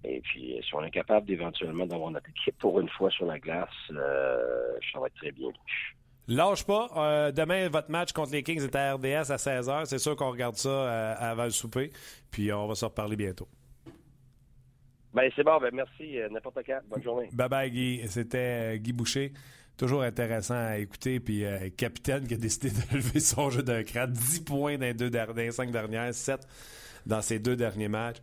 Et 0.05 0.21
puis, 0.21 0.59
si 0.63 0.75
on 0.75 0.83
est 0.83 0.91
capable 0.91 1.27
d'éventuellement 1.27 1.87
d'avoir 1.87 2.11
notre 2.11 2.29
équipe 2.31 2.57
pour 2.59 2.81
une 2.81 2.89
fois 2.89 3.11
sur 3.11 3.27
la 3.27 3.39
glace, 3.39 3.69
euh, 3.91 4.79
ça 4.93 5.01
va 5.01 5.07
être 5.09 5.17
très 5.17 5.33
bien. 5.33 5.49
Lâche 6.29 6.65
pas. 6.65 6.89
Euh, 6.97 7.33
demain, 7.33 7.69
votre 7.69 7.91
match 7.91 8.13
contre 8.13 8.33
les 8.33 8.43
Kings 8.43 8.63
est 8.63 8.77
à 8.77 8.95
RDS 8.95 9.31
à 9.31 9.37
16h. 9.37 9.87
C'est 9.87 9.99
sûr 9.99 10.15
qu'on 10.15 10.31
regarde 10.31 10.57
ça 10.57 11.13
avant 11.15 11.45
le 11.45 11.51
souper. 11.51 11.91
Puis 12.31 12.53
on 12.53 12.67
va 12.67 12.75
se 12.75 12.85
reparler 12.85 13.17
bientôt. 13.17 13.49
Ben, 15.15 15.31
c'est 15.35 15.43
bon. 15.43 15.59
Ben, 15.59 15.71
merci. 15.73 16.19
N'importe 16.31 16.59
quand. 16.67 16.81
Bonne 16.87 17.03
journée. 17.03 17.29
Bye 17.33 17.49
bye, 17.49 17.71
Guy. 17.71 18.07
C'était 18.09 18.79
Guy 18.79 18.93
Boucher. 18.93 19.33
Toujours 19.79 20.03
intéressant 20.03 20.57
à 20.57 20.77
écouter. 20.77 21.21
Puis, 21.21 21.45
euh, 21.45 21.71
capitaine 21.77 22.27
qui 22.27 22.35
a 22.35 22.37
décidé 22.37 22.71
de 22.71 22.83
lever 22.97 23.21
son 23.21 23.49
jeu 23.49 23.63
d'un 23.63 23.85
cran. 23.85 24.07
10 24.09 24.41
points 24.41 24.77
dans 24.77 24.85
les, 24.85 24.93
deux 24.93 25.09
derniers, 25.09 25.53
5 25.53 25.71
dernières, 25.71 26.13
7 26.13 26.41
dans 27.07 27.23
ses 27.23 27.39
deux 27.39 27.55
derniers 27.55 27.89
matchs. 27.89 28.19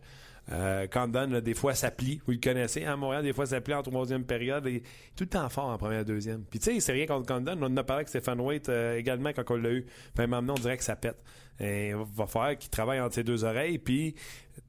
Euh, 0.52 0.86
Condon, 0.86 1.40
des 1.40 1.54
fois, 1.54 1.74
ça 1.74 1.90
plie. 1.90 2.20
Vous 2.26 2.32
le 2.32 2.38
connaissez, 2.38 2.84
à 2.84 2.92
hein, 2.92 2.96
Montréal, 2.96 3.24
des 3.24 3.32
fois, 3.32 3.46
ça 3.46 3.60
plie 3.62 3.72
en 3.72 3.82
troisième 3.82 4.24
période. 4.24 4.66
Et 4.66 4.82
tout 5.16 5.24
le 5.24 5.30
temps 5.30 5.48
fort 5.48 5.64
en 5.64 5.78
première, 5.78 6.04
deuxième. 6.04 6.44
Puis, 6.44 6.58
tu 6.58 6.74
sais, 6.74 6.80
c'est 6.80 6.92
rien 6.92 7.06
contre 7.06 7.26
Condon. 7.26 7.56
On 7.58 7.64
en 7.64 7.76
a 7.78 7.82
parlé 7.82 8.00
avec 8.00 8.08
Stéphane 8.08 8.40
Waite 8.40 8.68
euh, 8.68 8.98
également 8.98 9.30
quand 9.32 9.50
on 9.50 9.56
l'a 9.56 9.72
eu. 9.72 9.86
Maintenant, 10.18 10.54
on 10.56 10.60
dirait 10.60 10.76
que 10.76 10.84
ça 10.84 10.94
pète. 10.94 11.24
Et 11.58 11.88
il 11.88 11.96
va 11.96 12.26
falloir 12.26 12.56
qu'il 12.58 12.68
travaille 12.68 13.00
entre 13.00 13.14
ses 13.14 13.24
deux 13.24 13.44
oreilles. 13.44 13.78
Puis, 13.78 14.14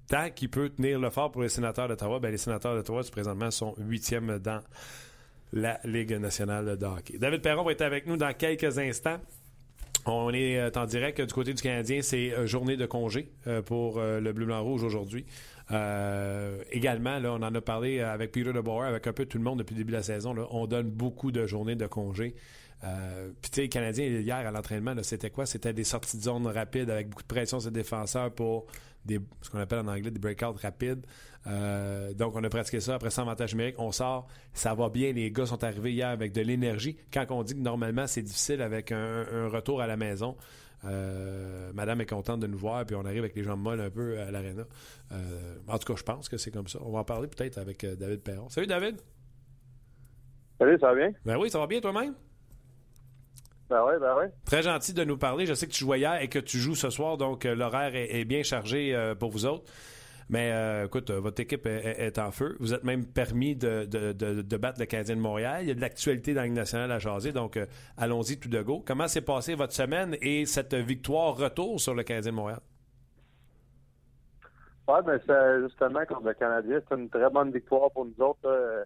tant 0.07 0.30
qu'il 0.30 0.49
peut 0.49 0.70
tenir 0.70 0.99
le 0.99 1.09
fort 1.09 1.32
pour 1.32 1.41
les 1.41 1.49
sénateurs 1.49 1.89
d'Ottawa, 1.89 2.20
ben 2.20 2.32
les 2.32 2.38
sénateurs 2.38 2.76
d'Ottawa, 2.76 3.01
présentement, 3.12 3.51
sont 3.51 3.76
huitièmes 3.78 4.39
dans 4.39 4.62
la 5.54 5.80
Ligue 5.84 6.14
nationale 6.14 6.78
de 6.78 6.86
hockey. 6.86 7.18
David 7.18 7.41
Perron 7.41 7.64
va 7.64 7.72
être 7.72 7.82
avec 7.82 8.08
nous 8.08 8.18
dans 8.18 8.34
quelques 8.34 8.78
instants. 8.78 9.20
On 10.10 10.32
est 10.34 10.58
euh, 10.58 10.70
en 10.76 10.86
direct 10.86 11.20
du 11.20 11.34
côté 11.34 11.54
du 11.54 11.62
Canadien. 11.62 12.02
C'est 12.02 12.32
euh, 12.32 12.48
journée 12.48 12.78
de 12.78 12.86
congé 12.86 13.30
euh, 13.45 13.62
pour 13.62 14.00
le 14.00 14.32
Bleu-Blanc-Rouge 14.32 14.84
aujourd'hui. 14.84 15.26
également, 16.72 17.20
on 17.24 17.43
en 17.43 17.54
a 17.54 17.62
parlé 17.62 18.00
avec 18.00 18.32
Peter 18.32 18.54
DeBoer, 18.54 18.86
avec 18.86 19.08
un 19.08 19.14
peu 19.14 19.26
tout 19.26 19.38
le 19.38 19.43
monde 19.43 19.60
depuis 19.60 19.74
le 19.74 19.80
début 19.80 19.91
de 19.91 19.98
la 19.98 20.04
saison. 20.04 20.34
On 20.52 20.66
donne 20.68 20.89
beaucoup 20.89 21.32
de 21.32 21.45
journées 21.45 21.76
de 21.76 21.88
congé. 21.88 22.36
Puis, 22.80 23.52
tu 23.52 23.56
sais, 23.56 23.62
les 23.64 23.70
Canadiens, 23.70 24.06
hier 24.06 24.36
à 24.36 24.52
l'entraînement, 24.52 24.93
c'était 25.02 25.30
quoi? 25.30 25.45
C'était 25.45 25.74
des 25.74 25.84
sorties 25.84 26.18
de 26.18 26.22
zone 26.22 26.48
rapides 26.48 26.89
avec 26.89 27.10
beaucoup 27.10 27.24
de 27.24 27.28
pression 27.28 27.60
sur 27.60 27.70
les 27.70 27.76
défenseurs 27.76 28.32
pour 28.32 28.68
des, 29.08 29.20
ce 29.41 29.49
qu'on 29.49 29.60
appelle 29.60 29.80
en 29.80 29.88
anglais 29.88 30.12
des 30.12 30.20
breakouts 30.20 30.53
rapides. 30.62 31.05
Euh, 31.47 32.14
donc, 32.14 32.36
on 32.36 32.43
a 32.43 32.49
pratiqué 32.49 32.80
ça. 32.80 32.95
Après 32.95 33.10
ça, 33.10 33.22
avantage 33.22 33.53
numérique, 33.53 33.80
on 33.80 33.91
sort. 33.91 34.28
Ça 34.53 34.74
va 34.74 34.89
bien. 34.89 35.14
Les 35.14 35.32
gars 35.32 35.45
sont 35.45 35.64
arrivés 35.64 35.93
hier 35.93 36.10
avec 36.10 36.34
de 36.34 36.41
l'énergie. 36.41 36.97
Quand 37.12 37.26
on 37.30 37.43
dit 37.43 37.55
que 37.55 37.60
normalement, 37.60 38.05
c'est 38.05 38.22
difficile 38.22 38.62
avec 38.62 38.91
un, 38.91 39.47
retour 39.47 39.82
à 39.82 39.88
la 39.88 39.97
maison, 39.97 40.36
euh, 40.86 41.72
madame 41.74 42.01
est 42.01 42.05
contente 42.05 42.39
de 42.39 42.47
nous 42.47 42.58
voir, 42.58 42.86
puis 42.86 42.95
on 42.95 43.05
arrive 43.05 43.20
avec 43.20 43.36
les 43.36 43.43
jambes 43.43 43.62
molles 43.62 43.82
un 43.82 43.89
peu 43.89 44.20
à 44.20 44.30
l'aréna. 44.30 44.64
Euh, 45.12 45.55
en 45.68 45.78
tout 45.80 45.93
cas, 45.93 45.97
je 45.97 46.03
pense 46.03 46.30
que 46.30 46.38
c'est 46.38 46.51
comme 46.51 46.68
ça. 46.68 46.80
On 46.84 46.91
va 46.91 46.99
en 46.99 47.03
parler 47.03 47.28
peut-être 47.28 47.58
avec 47.58 47.86
David 47.86 48.22
Perron. 48.22 48.49
Salut, 48.49 48.68
David. 48.68 48.97
Salut, 50.60 50.78
ça 50.80 50.88
va 50.88 50.95
bien? 50.95 51.12
Ben 51.26 51.38
oui, 51.38 51.49
ça 51.49 51.60
va 51.60 51.68
bien 51.68 51.80
toi-même? 51.80 52.14
Ben 53.70 53.84
oui, 53.86 53.93
ben 53.99 54.15
oui. 54.18 54.26
Très 54.45 54.63
gentil 54.63 54.93
de 54.93 55.03
nous 55.03 55.18
parler. 55.18 55.45
Je 55.45 55.53
sais 55.53 55.68
que 55.68 55.74
tu 55.74 55.84
jouais 55.84 55.99
hier 55.99 56.22
et 56.22 56.30
que 56.30 56.39
tu 56.39 56.57
joues 56.57 56.76
ce 56.76 56.89
soir, 56.89 57.18
donc 57.18 57.43
l'horaire 57.43 57.91
est, 57.95 58.26
bien 58.26 58.43
chargé 58.43 59.13
pour 59.20 59.30
vous 59.30 59.45
autres. 59.45 59.65
Mais 60.30 60.51
euh, 60.51 60.86
écoute, 60.86 61.09
euh, 61.09 61.20
votre 61.20 61.41
équipe 61.41 61.65
est, 61.65 62.20
en 62.20 62.32
feu. 62.32 62.57
Vous 62.59 62.74
êtes 62.74 62.84
même 62.84 63.05
permis 63.05 63.55
de, 63.55 63.86
de, 63.86 64.57
battre 64.57 64.80
le 64.80 64.86
Canadien 64.86 65.15
de 65.15 65.22
Montréal. 65.22 65.59
Il 65.61 65.68
y 65.70 65.72
a 65.72 65.74
de 65.74 65.82
l'actualité 65.82 66.34
dans 66.34 66.41
la 66.41 66.49
nationale 66.49 66.91
à 66.91 66.99
jaser, 66.99 67.32
donc 67.32 67.55
euh, 67.55 67.65
allons-y 67.97 68.38
tout 68.38 68.49
de 68.49 68.61
go. 68.61 68.84
Comment 68.86 69.07
s'est 69.07 69.22
passée 69.22 69.55
votre 69.55 69.74
semaine 69.74 70.18
et 70.22 70.45
cette 70.45 70.74
victoire 70.74 71.38
retour 71.38 71.80
sur 71.80 71.93
le 71.93 72.03
Canadien 72.03 72.32
de 72.32 72.36
Montréal? 72.36 72.59
Oui, 74.89 74.99
ben 75.05 75.20
c'est 75.26 75.61
justement 75.63 76.05
contre 76.05 76.28
le 76.28 76.34
Canadien, 76.34 76.80
c'est 76.88 76.95
une 76.95 77.09
très 77.09 77.30
bonne 77.30 77.51
victoire 77.51 77.91
pour 77.91 78.05
nous 78.05 78.26
autres. 78.26 78.86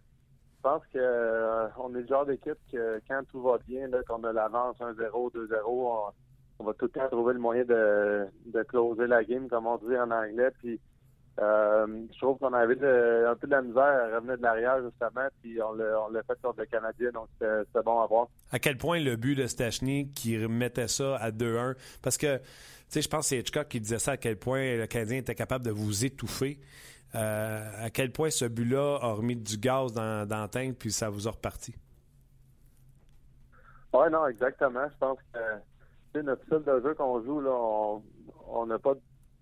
Je 0.63 0.69
pense 0.69 0.83
qu'on 0.93 1.95
est 1.95 2.01
le 2.01 2.07
genre 2.07 2.25
d'équipe 2.25 2.57
que 2.71 3.01
quand 3.07 3.23
tout 3.31 3.41
va 3.41 3.57
bien, 3.67 3.89
qu'on 4.07 4.23
a 4.23 4.31
l'avance 4.31 4.77
1-0, 4.79 5.33
2-0, 5.33 6.13
on, 6.59 6.63
va 6.63 6.73
tout 6.73 6.85
le 6.85 6.91
temps 6.91 7.07
trouver 7.07 7.33
le 7.33 7.39
moyen 7.39 7.63
de, 7.63 8.27
de 8.45 8.61
closer 8.63 9.07
la 9.07 9.23
game, 9.23 9.49
comme 9.49 9.65
on 9.65 9.77
dit 9.77 9.97
en 9.97 10.11
anglais. 10.11 10.51
Puis 10.59 10.79
euh, 11.39 11.87
je 12.13 12.17
trouve 12.19 12.37
qu'on 12.37 12.53
avait 12.53 12.73
un 12.73 13.35
peu 13.35 13.47
de 13.47 13.51
la 13.51 13.61
misère 13.63 13.81
à 13.81 14.15
revenir 14.15 14.37
de 14.37 14.43
l'arrière, 14.43 14.83
justement, 14.83 15.27
puis 15.41 15.57
on 15.63 15.73
l'a 15.73 16.23
fait 16.23 16.37
sur 16.39 16.53
le 16.55 16.65
Canadien, 16.65 17.09
donc 17.11 17.27
c'était 17.39 17.83
bon 17.83 17.99
à 17.99 18.05
voir. 18.05 18.27
À 18.51 18.59
quel 18.59 18.77
point 18.77 18.99
le 18.99 19.15
but 19.15 19.35
de 19.35 19.47
Stachny 19.47 20.11
qui 20.13 20.37
remettait 20.37 20.87
ça 20.87 21.15
à 21.15 21.31
2-1, 21.31 21.75
parce 22.03 22.17
que, 22.17 22.37
tu 22.37 22.43
sais, 22.89 23.01
je 23.01 23.09
pense 23.09 23.21
que 23.21 23.25
c'est 23.27 23.39
Hitchcock 23.39 23.67
qui 23.69 23.79
disait 23.79 23.97
ça, 23.97 24.11
à 24.11 24.17
quel 24.17 24.37
point 24.37 24.77
le 24.77 24.85
Canadien 24.85 25.17
était 25.17 25.35
capable 25.35 25.65
de 25.65 25.71
vous 25.71 26.05
étouffer. 26.05 26.59
Euh, 27.13 27.85
à 27.85 27.89
quel 27.89 28.11
point 28.11 28.29
ce 28.29 28.45
but-là 28.45 28.99
a 29.01 29.13
remis 29.13 29.35
du 29.35 29.57
gaz 29.57 29.91
dans, 29.91 30.27
dans 30.27 30.47
tank, 30.47 30.77
puis 30.77 30.91
ça 30.91 31.09
vous 31.09 31.27
a 31.27 31.31
reparti? 31.31 31.75
Oui, 33.93 34.09
non, 34.09 34.27
exactement. 34.27 34.87
Je 34.87 34.97
pense 34.97 35.17
que 36.13 36.19
notre 36.19 36.43
style 36.45 36.63
de 36.63 36.81
jeu 36.81 36.93
qu'on 36.93 37.21
joue, 37.23 37.41
là, 37.41 37.51
on 38.47 38.65
n'a 38.65 38.79
pas 38.79 38.93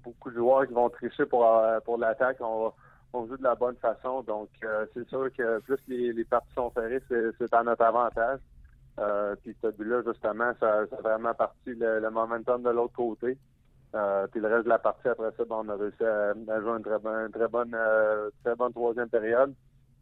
beaucoup 0.03 0.31
de 0.31 0.35
joueurs 0.35 0.65
qui 0.65 0.73
vont 0.73 0.89
tricher 0.89 1.25
pour, 1.25 1.45
euh, 1.45 1.79
pour 1.81 1.99
l'attaque. 1.99 2.37
On, 2.41 2.73
joue 3.13 3.37
de 3.37 3.43
la 3.43 3.55
bonne 3.55 3.75
façon. 3.75 4.23
Donc, 4.23 4.49
euh, 4.63 4.85
c'est 4.93 5.07
sûr 5.09 5.31
que 5.35 5.59
plus 5.59 5.79
les, 5.87 6.23
parties 6.25 6.53
sont 6.55 6.71
ferrées, 6.71 7.01
c'est 7.09 7.53
à 7.53 7.63
notre 7.63 7.83
avantage. 7.83 8.39
Puis 9.43 9.55
ce 9.61 9.67
but-là, 9.67 10.01
justement, 10.05 10.51
ça, 10.59 10.79
a 10.79 11.01
vraiment 11.01 11.33
parti 11.33 11.73
le, 11.75 12.09
momentum 12.09 12.63
de 12.63 12.69
l'autre 12.69 12.93
côté. 12.93 13.37
Puis 13.91 14.41
le 14.41 14.47
reste 14.47 14.65
de 14.65 14.69
la 14.69 14.79
partie, 14.79 15.07
après 15.07 15.31
ça, 15.37 15.43
ben, 15.45 15.57
on 15.63 15.69
a 15.69 15.75
réussi 15.75 16.03
à, 16.03 16.33
jouer 16.61 16.77
une 16.77 16.83
très, 16.83 16.99
bonne, 16.99 17.31
très 17.31 17.47
bonne, 17.47 17.75
très 18.43 18.55
bonne 18.55 18.73
troisième 18.73 19.09
période. 19.09 19.53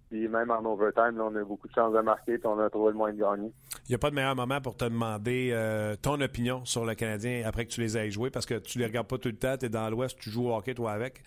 Puis 0.10 0.28
même 0.28 0.50
en 0.52 0.64
overtime, 0.64 1.20
on 1.20 1.36
a 1.36 1.42
eu 1.42 1.46
beaucoup 1.46 1.68
de 1.68 1.74
chances 1.74 1.94
de 1.94 2.00
marquer, 2.00 2.38
puis 2.38 2.48
on 2.48 2.58
a 2.60 2.70
trouvé 2.70 2.92
le 2.92 2.98
moyen 2.98 3.14
de 3.16 3.20
gagner. 3.20 3.52
Il 3.88 3.92
n'y 3.92 3.96
a 3.96 3.98
pas 3.98 4.10
de 4.10 4.16
meilleur 4.16 4.36
moment 4.36 4.62
pour 4.62 4.78
te 4.78 4.86
demander 4.86 5.50
euh, 5.52 5.96
ton 6.02 6.20
opinion 6.22 6.64
sur 6.64 6.86
le 6.86 6.96
Canadien 6.96 7.44
après 7.46 7.66
que 7.66 7.72
tu 7.72 7.82
les 7.82 7.98
aies 7.98 8.10
joués, 8.10 8.30
parce 8.30 8.46
que 8.46 8.56
tu 8.56 8.80
les 8.80 8.86
regardes 8.86 9.08
pas 9.08 9.18
tout 9.18 9.28
le 9.28 9.36
temps, 9.36 9.58
tu 9.58 9.66
es 9.66 9.70
dans 9.70 9.90
l'Ouest, 9.90 10.18
tu 10.18 10.30
joues 10.30 10.48
au 10.50 10.56
hockey 10.56 10.74
toi 10.74 10.94
avec. 10.94 11.24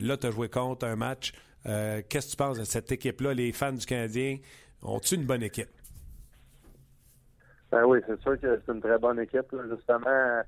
Là, 0.00 0.16
tu 0.16 0.28
as 0.28 0.30
joué 0.30 0.48
contre 0.48 0.86
un 0.86 0.94
match. 0.94 1.32
Euh, 1.66 2.02
qu'est-ce 2.08 2.26
que 2.26 2.30
tu 2.30 2.36
penses 2.36 2.58
de 2.58 2.64
cette 2.64 2.92
équipe-là? 2.92 3.34
Les 3.34 3.50
fans 3.50 3.72
du 3.72 3.84
Canadien, 3.84 4.38
ont-ils 4.82 5.18
une 5.20 5.26
bonne 5.26 5.42
équipe? 5.42 5.68
Ben 7.72 7.84
oui, 7.84 7.98
c'est 8.06 8.20
sûr 8.20 8.40
que 8.40 8.60
c'est 8.64 8.72
une 8.72 8.80
très 8.80 8.98
bonne 8.98 9.18
équipe. 9.18 9.54
Justement, 9.68 10.42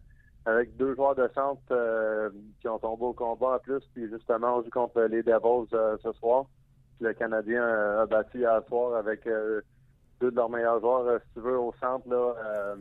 avec 0.45 0.76
deux 0.76 0.95
joueurs 0.95 1.14
de 1.14 1.28
centre 1.34 1.62
euh, 1.70 2.30
qui 2.61 2.68
ont 2.68 2.78
tombé 2.78 3.05
au 3.05 3.12
combat 3.12 3.57
en 3.57 3.59
plus, 3.59 3.82
puis 3.95 4.09
justement, 4.09 4.57
on 4.57 4.62
joue 4.62 4.70
contre 4.70 5.03
les 5.03 5.22
Devils 5.22 5.68
ce 6.03 6.12
soir 6.12 6.47
le 7.03 7.12
Canadien 7.12 7.64
a 7.64 8.07
battu 8.07 8.38
hier 8.38 8.62
soir 8.68 8.97
avec 8.97 9.26
euh, 9.26 9.61
deux 10.20 10.30
de 10.30 10.36
leurs 10.36 10.49
meilleurs 10.49 10.80
joueurs, 10.80 11.07
euh, 11.07 11.18
si 11.18 11.34
tu 11.34 11.40
veux, 11.40 11.59
au 11.59 11.74
centre, 11.80 12.09
là, 12.09 12.34
euh, 12.45 12.76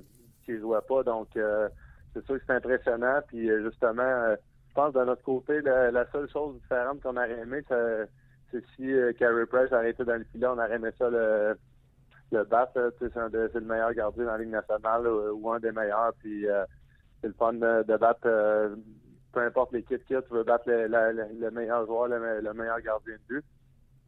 qui 0.45 0.53
ne 0.53 0.59
jouaient 0.59 0.79
pas. 0.87 1.03
Donc, 1.03 1.27
c'est 1.33 2.25
sûr 2.25 2.35
que 2.35 2.43
c'est 2.45 2.53
impressionnant. 2.53 3.19
Puis, 3.27 3.49
justement, 3.63 4.35
je 4.69 4.73
pense 4.73 4.93
de 4.93 5.03
notre 5.03 5.23
côté, 5.23 5.61
la, 5.61 6.05
seule 6.11 6.29
chose 6.29 6.55
différente 6.61 7.01
qu'on 7.01 7.17
aurait 7.17 7.39
aimé, 7.39 7.61
c'est 7.69 8.63
si 8.75 8.93
Carey 9.17 9.45
Price 9.45 9.71
été 9.85 10.03
dans 10.03 10.17
le 10.17 10.25
filet, 10.25 10.47
on 10.47 10.57
aurait 10.57 10.75
aimé 10.75 10.89
ça 10.97 11.09
le, 11.09 11.57
le 12.31 12.43
battre. 12.43 12.93
C'est 12.99 13.15
le 13.15 13.61
meilleur 13.61 13.93
gardien 13.93 14.25
dans 14.25 14.31
la 14.31 14.37
Ligue 14.39 14.49
nationale 14.49 15.07
ou, 15.07 15.51
un 15.51 15.59
des 15.59 15.71
meilleurs. 15.71 16.13
Puis, 16.19 16.45
c'est 17.21 17.27
le 17.27 17.33
fun 17.33 17.53
de, 17.53 17.97
battre 17.97 18.27
peu 19.31 19.41
importe 19.41 19.71
l'équipe 19.73 20.01
a, 20.11 20.21
tu 20.21 20.33
veux 20.33 20.43
battre 20.43 20.65
le, 20.67 21.49
meilleur 21.51 21.85
joueur, 21.85 22.07
le, 22.07 22.53
meilleur 22.53 22.81
gardien 22.81 23.15
de 23.15 23.35
but. 23.35 23.45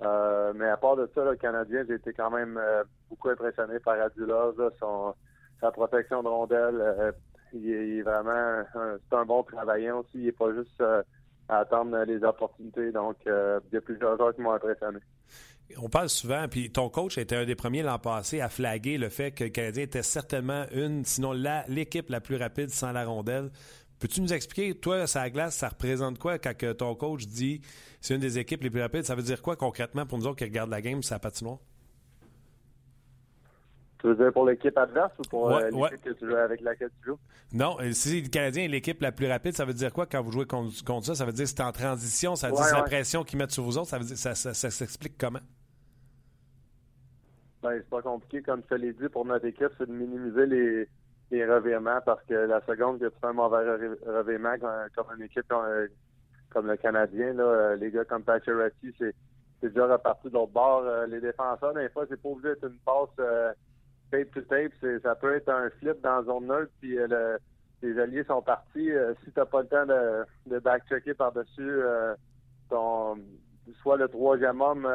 Euh, 0.01 0.53
mais 0.55 0.67
à 0.67 0.77
part 0.77 0.95
de 0.95 1.09
ça, 1.13 1.23
le 1.23 1.35
Canadien, 1.35 1.83
j'ai 1.87 1.95
été 1.95 2.13
quand 2.13 2.31
même 2.31 2.57
euh, 2.57 2.83
beaucoup 3.09 3.29
impressionné 3.29 3.79
par 3.79 3.99
Adulov, 4.01 4.55
son, 4.79 5.13
sa 5.61 5.71
protection 5.71 6.23
de 6.23 6.27
rondelle. 6.27 6.81
Euh, 6.81 7.11
il, 7.53 7.69
est, 7.69 8.01
vraiment 8.01 8.63
c'est 8.73 9.15
un 9.15 9.25
bon 9.25 9.43
travaillant 9.43 9.99
aussi. 9.99 10.15
Il 10.15 10.25
n'est 10.25 10.31
pas 10.31 10.51
juste 10.53 10.81
à 11.47 11.57
attendre 11.59 11.97
les 12.03 12.23
opportunités. 12.23 12.91
Donc, 12.91 13.17
il 13.25 13.73
y 13.73 13.77
a 13.77 13.81
plusieurs 13.81 14.17
joueurs 14.17 14.33
qui 14.35 14.41
m'ont 14.41 14.53
impressionné. 14.53 14.99
On 15.81 15.89
parle 15.89 16.09
souvent, 16.09 16.47
puis 16.49 16.71
ton 16.71 16.89
coach 16.89 17.17
était 17.17 17.35
un 17.35 17.45
des 17.45 17.55
premiers 17.55 17.83
l'an 17.83 17.99
passé 17.99 18.41
à 18.41 18.49
flaguer 18.49 18.97
le 18.97 19.09
fait 19.09 19.31
que 19.31 19.45
le 19.45 19.49
Canadien 19.49 19.83
était 19.83 20.03
certainement 20.03 20.65
une, 20.73 21.05
sinon 21.05 21.33
l'équipe 21.67 22.09
la 22.09 22.21
plus 22.21 22.35
rapide 22.35 22.69
sans 22.69 22.91
la 22.91 23.05
rondelle. 23.05 23.51
Peux-tu 23.99 24.21
nous 24.21 24.33
expliquer, 24.33 24.75
toi, 24.75 25.07
sa 25.07 25.29
glace, 25.29 25.55
ça 25.55 25.69
représente 25.69 26.19
quoi 26.19 26.37
quand 26.37 26.53
ton 26.77 26.95
coach 26.95 27.25
dit 27.25 27.61
c'est 28.01 28.15
une 28.15 28.19
des 28.19 28.37
équipes 28.37 28.63
les 28.63 28.69
plus 28.69 28.81
rapides? 28.81 29.03
Ça 29.03 29.15
veut 29.15 29.23
dire 29.23 29.41
quoi 29.41 29.55
concrètement 29.55 30.05
pour 30.05 30.17
nous 30.17 30.27
autres 30.27 30.37
qui 30.37 30.43
regardent 30.43 30.71
la 30.71 30.81
game, 30.81 31.01
sa 31.01 31.19
patinoire? 31.19 31.59
Tu 34.03 34.09
veux 34.09 34.15
dire 34.15 34.33
pour 34.33 34.45
l'équipe 34.45 34.77
adverse 34.77 35.13
ou 35.17 35.21
pour 35.29 35.49
euh, 35.49 35.69
l'équipe 35.69 36.01
que 36.03 36.09
tu 36.09 36.27
joues 36.27 36.35
avec 36.35 36.59
laquelle 36.59 36.89
tu 36.99 37.11
joues? 37.11 37.19
Non, 37.53 37.77
euh, 37.79 37.93
si 37.93 38.21
le 38.21 38.27
Canadien 38.27 38.65
est 38.65 38.67
l'équipe 38.67 39.01
la 39.01 39.13
plus 39.13 39.27
rapide, 39.27 39.53
ça 39.53 39.63
veut 39.63 39.73
dire 39.73 39.93
quoi 39.93 40.05
quand 40.05 40.21
vous 40.21 40.33
jouez 40.33 40.45
contre, 40.45 41.05
ça? 41.05 41.15
Ça 41.15 41.25
veut 41.25 41.31
dire 41.31 41.45
que 41.45 41.49
c'est 41.49 41.61
en 41.61 41.71
transition, 41.71 42.35
ça 42.35 42.49
veut 42.49 42.55
dire 42.55 42.65
que 42.65 42.75
la 42.75 42.83
pression 42.83 43.23
qu'ils 43.23 43.39
mettent 43.39 43.51
sur 43.51 43.63
vous 43.63 43.77
autres, 43.77 43.87
ça 43.87 43.99
veut 43.99 44.03
dire 44.03 44.17
ça, 44.17 44.35
ça, 44.35 44.53
s'explique 44.53 45.17
comment? 45.17 45.39
Ben, 47.63 47.77
c'est 47.77 47.89
pas 47.89 48.01
compliqué, 48.01 48.41
comme 48.41 48.61
je 48.63 48.67
te 48.67 48.75
l'ai 48.75 48.91
dit, 48.91 49.07
pour 49.07 49.23
notre 49.23 49.45
équipe, 49.45 49.69
c'est 49.77 49.87
de 49.87 49.93
minimiser 49.93 50.45
les, 50.45 50.89
les 51.31 51.45
revirements 51.45 52.01
parce 52.05 52.21
que 52.25 52.33
la 52.33 52.59
seconde 52.65 52.99
que 52.99 53.05
tu 53.05 53.15
fais 53.21 53.27
un 53.27 53.33
mauvais 53.33 53.63
revirement 54.05 54.55
comme, 54.93 55.07
une 55.17 55.23
équipe 55.23 55.47
comme, 56.49 56.67
le 56.67 56.75
Canadien, 56.75 57.31
là, 57.33 57.43
euh, 57.43 57.75
les 57.77 57.89
gars 57.89 58.03
comme 58.03 58.23
Pacioretty, 58.23 58.93
c'est 58.99 59.15
déjà 59.61 59.87
reparti 59.87 60.27
de 60.27 60.33
l'autre 60.33 60.51
bord. 60.51 60.83
Euh, 60.83 61.07
les 61.07 61.21
défenseurs, 61.21 61.73
des 61.73 61.87
fois, 61.87 62.05
c'est 62.09 62.21
pas 62.21 62.27
obligé 62.27 62.49
d'être 62.49 62.67
une 62.67 62.79
passe 62.79 63.07
euh, 63.19 63.53
tape 64.11 64.31
to 64.31 64.41
tape. 64.41 64.73
Ça 65.01 65.15
peut 65.15 65.33
être 65.33 65.47
un 65.47 65.69
flip 65.79 66.01
dans 66.01 66.21
zone 66.25 66.47
neutre, 66.47 66.71
puis 66.81 66.97
les 67.81 67.99
alliés 67.99 68.25
sont 68.25 68.41
partis. 68.41 68.89
si 69.23 69.31
tu 69.31 69.39
n'as 69.39 69.45
pas 69.45 69.61
le 69.61 69.67
temps 69.67 69.85
de, 69.85 70.25
de 70.47 70.59
back-checker 70.59 71.13
par-dessus 71.13 71.79
ton 72.69 73.17
soit 73.81 73.95
le 73.95 74.09
troisième 74.09 74.59
homme 74.59 74.85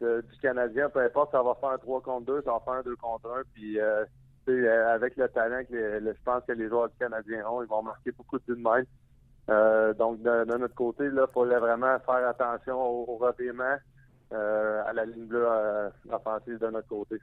du 0.00 0.38
Canadien, 0.40 0.88
peu 0.88 1.00
importe, 1.00 1.32
ça 1.32 1.42
va 1.42 1.54
faire 1.60 1.70
un 1.70 1.78
3 1.78 2.02
contre 2.02 2.26
2, 2.26 2.42
ça 2.42 2.52
va 2.52 2.60
faire 2.60 2.74
un 2.74 2.82
2 2.82 2.96
contre 2.96 3.28
1, 3.28 3.42
puis 3.52 3.78
euh, 4.48 4.94
avec 4.94 5.16
le 5.16 5.28
talent 5.28 5.62
que 5.68 6.00
je 6.00 6.22
pense 6.24 6.42
que 6.46 6.52
les 6.52 6.68
joueurs 6.68 6.88
du 6.88 6.96
Canadien 6.98 7.46
ont, 7.46 7.62
ils 7.62 7.68
vont 7.68 7.82
marquer 7.82 8.12
beaucoup 8.12 8.38
de 8.38 8.54
de 8.54 8.86
euh, 9.50 9.94
donc, 9.94 10.22
de, 10.22 10.44
notre 10.44 10.74
côté, 10.74 11.04
il 11.04 11.24
fallait 11.34 11.58
vraiment 11.58 11.98
faire 12.00 12.28
attention 12.28 12.74
au, 12.78 13.18
au 13.18 13.24
euh, 13.24 14.82
à 14.86 14.92
la 14.92 15.06
ligne 15.06 15.24
bleue 15.24 15.46
offensive 16.10 16.58
de 16.58 16.66
notre 16.68 16.88
côté. 16.88 17.16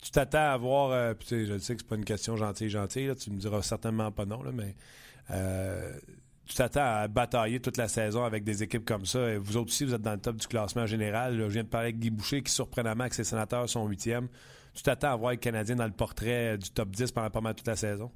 Tu 0.00 0.10
t'attends 0.10 0.52
à 0.52 0.56
voir, 0.56 1.14
je 1.20 1.58
sais 1.58 1.74
que 1.74 1.80
c'est 1.80 1.88
pas 1.88 1.96
une 1.96 2.04
question 2.04 2.36
gentille, 2.36 2.70
gentille, 2.70 3.14
tu 3.16 3.30
me 3.30 3.38
diras 3.38 3.62
certainement 3.62 4.12
pas 4.12 4.24
non, 4.24 4.42
là, 4.42 4.50
mais 4.52 4.74
tu 6.46 6.54
t'attends 6.54 6.84
à 6.84 7.08
batailler 7.08 7.60
toute 7.60 7.76
la 7.76 7.88
saison 7.88 8.24
avec 8.24 8.44
des 8.44 8.62
équipes 8.62 8.84
comme 8.84 9.06
ça. 9.06 9.38
Vous 9.38 9.56
autres 9.56 9.68
aussi, 9.68 9.84
vous 9.84 9.94
êtes 9.94 10.02
dans 10.02 10.12
le 10.12 10.20
top 10.20 10.36
du 10.36 10.46
classement 10.46 10.86
général. 10.86 11.36
je 11.38 11.44
viens 11.44 11.62
de 11.62 11.68
parler 11.68 11.88
avec 11.88 11.98
Guy 11.98 12.10
Boucher, 12.10 12.42
qui 12.42 12.52
surprenamment 12.52 13.02
avec 13.02 13.14
ses 13.14 13.24
sénateurs 13.24 13.68
sont 13.68 13.86
huitièmes. 13.86 14.28
Tu 14.74 14.82
t'attends 14.82 15.12
à 15.12 15.16
voir 15.16 15.30
les 15.30 15.38
Canadiens 15.38 15.76
dans 15.76 15.86
le 15.86 15.92
portrait 15.92 16.58
du 16.58 16.70
top 16.70 16.88
10 16.88 17.12
pendant 17.12 17.30
pas 17.30 17.40
mal 17.40 17.54
toute 17.54 17.66
la 17.66 17.76
saison? 17.76 18.10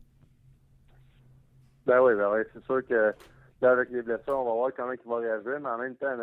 Ben 1.87 2.01
oui, 2.03 2.15
ben 2.15 2.31
oui. 2.35 2.41
C'est 2.53 2.63
sûr 2.65 2.87
que 2.87 3.15
là, 3.63 3.71
avec 3.71 3.89
les 3.91 4.03
blessures, 4.03 4.39
on 4.39 4.45
va 4.45 4.53
voir 4.53 4.71
comment 4.77 4.93
il 4.93 5.09
va 5.09 5.17
réagir, 5.17 5.61
mais 5.61 5.71
en 5.71 5.79
même 5.79 5.97
temps, 5.97 6.15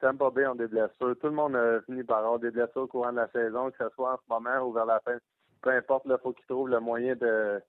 Tampa 0.00 0.30
Bay 0.30 0.46
ont 0.46 0.54
des 0.54 0.68
blessures. 0.68 1.16
Tout 1.20 1.26
le 1.26 1.32
monde 1.32 1.54
a 1.54 1.82
fini 1.82 2.02
par 2.02 2.18
avoir 2.18 2.38
des 2.38 2.50
blessures 2.50 2.82
au 2.82 2.86
courant 2.86 3.12
de 3.12 3.16
la 3.16 3.28
saison, 3.28 3.70
que 3.70 3.76
ce 3.78 3.90
soit 3.94 4.14
en 4.14 4.16
ce 4.16 4.22
moment 4.30 4.66
ou 4.66 4.72
vers 4.72 4.86
la 4.86 5.00
fin. 5.00 5.18
Peu 5.60 5.70
importe, 5.70 6.04
il 6.06 6.16
faut 6.22 6.32
qu'ils 6.32 6.46
trouvent 6.46 6.70
le 6.70 6.80
moyen 6.80 7.14
de. 7.16 7.60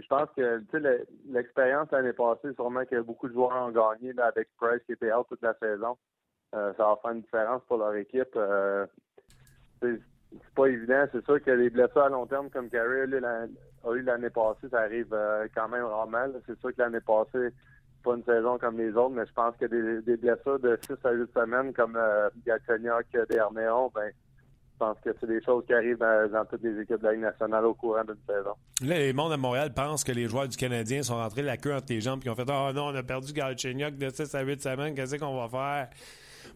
Je 0.00 0.06
pense 0.08 0.28
que 0.36 0.62
l'expérience 1.26 1.90
l'année 1.90 2.12
passée, 2.12 2.52
sûrement 2.54 2.84
que 2.84 3.00
beaucoup 3.00 3.28
de 3.28 3.32
joueurs 3.32 3.52
ont 3.52 3.70
gagné 3.70 4.12
avec 4.18 4.48
Price 4.56 4.82
qui 4.86 4.92
était 4.92 5.12
out 5.12 5.26
toute 5.28 5.42
la 5.42 5.54
saison. 5.54 5.96
Euh, 6.54 6.72
ça 6.76 6.84
va 6.84 6.98
faire 7.02 7.10
une 7.12 7.22
différence 7.22 7.62
pour 7.68 7.78
leur 7.78 7.94
équipe. 7.94 8.34
Euh, 8.36 8.86
c'est 9.80 10.00
pas 10.54 10.66
évident. 10.66 11.04
C'est 11.12 11.24
sûr 11.24 11.42
que 11.42 11.50
les 11.50 11.70
blessures 11.70 12.02
à 12.02 12.08
long 12.08 12.26
terme, 12.26 12.50
comme 12.50 12.68
Carey 12.68 13.02
a 13.02 13.92
eu 13.92 14.02
l'année 14.02 14.30
passée, 14.30 14.68
ça 14.70 14.80
arrive 14.80 15.12
euh, 15.12 15.46
quand 15.54 15.68
même 15.68 15.84
rarement. 15.84 16.26
C'est 16.46 16.58
sûr 16.58 16.74
que 16.74 16.82
l'année 16.82 17.00
passée, 17.00 17.50
pas 18.02 18.14
une 18.14 18.24
saison 18.24 18.58
comme 18.58 18.78
les 18.78 18.92
autres, 18.92 19.14
mais 19.14 19.26
je 19.26 19.32
pense 19.32 19.56
que 19.56 19.66
des, 19.66 20.16
blessures 20.16 20.58
de 20.58 20.78
6 20.82 20.94
à 21.04 21.12
8 21.12 21.32
semaines 21.32 21.72
comme 21.72 21.96
euh, 21.96 22.28
Galchenyuk, 22.46 23.06
Dernéon, 23.28 23.90
ben, 23.94 24.10
je 24.78 24.84
pense 24.84 24.98
que 25.00 25.10
c'est 25.18 25.26
des 25.26 25.42
choses 25.42 25.64
qui 25.66 25.74
arrivent 25.74 25.98
dans, 25.98 26.44
toutes 26.48 26.62
les 26.62 26.80
équipes 26.80 27.00
de 27.00 27.04
la 27.04 27.12
Ligue 27.12 27.22
nationale 27.22 27.64
au 27.64 27.74
courant 27.74 28.04
d'une 28.04 28.16
saison. 28.26 28.54
Là, 28.82 28.98
les 28.98 29.12
mondes 29.12 29.32
à 29.32 29.36
Montréal 29.36 29.72
pensent 29.74 30.04
que 30.04 30.12
les 30.12 30.28
joueurs 30.28 30.46
du 30.46 30.56
Canadien 30.56 31.02
sont 31.02 31.16
rentrés 31.16 31.42
la 31.42 31.56
queue 31.56 31.74
entre 31.74 31.86
les 31.88 32.00
jambes 32.00 32.20
et 32.24 32.30
ont 32.30 32.34
fait 32.34 32.48
Ah 32.48 32.68
oh, 32.68 32.72
non, 32.72 32.86
on 32.86 32.94
a 32.94 33.02
perdu 33.02 33.32
Galchenyuk 33.32 33.96
de 33.96 34.08
6 34.08 34.34
à 34.34 34.42
8 34.42 34.62
semaines, 34.62 34.94
qu'est-ce 34.94 35.16
qu'on 35.16 35.36
va 35.36 35.48
faire? 35.48 35.88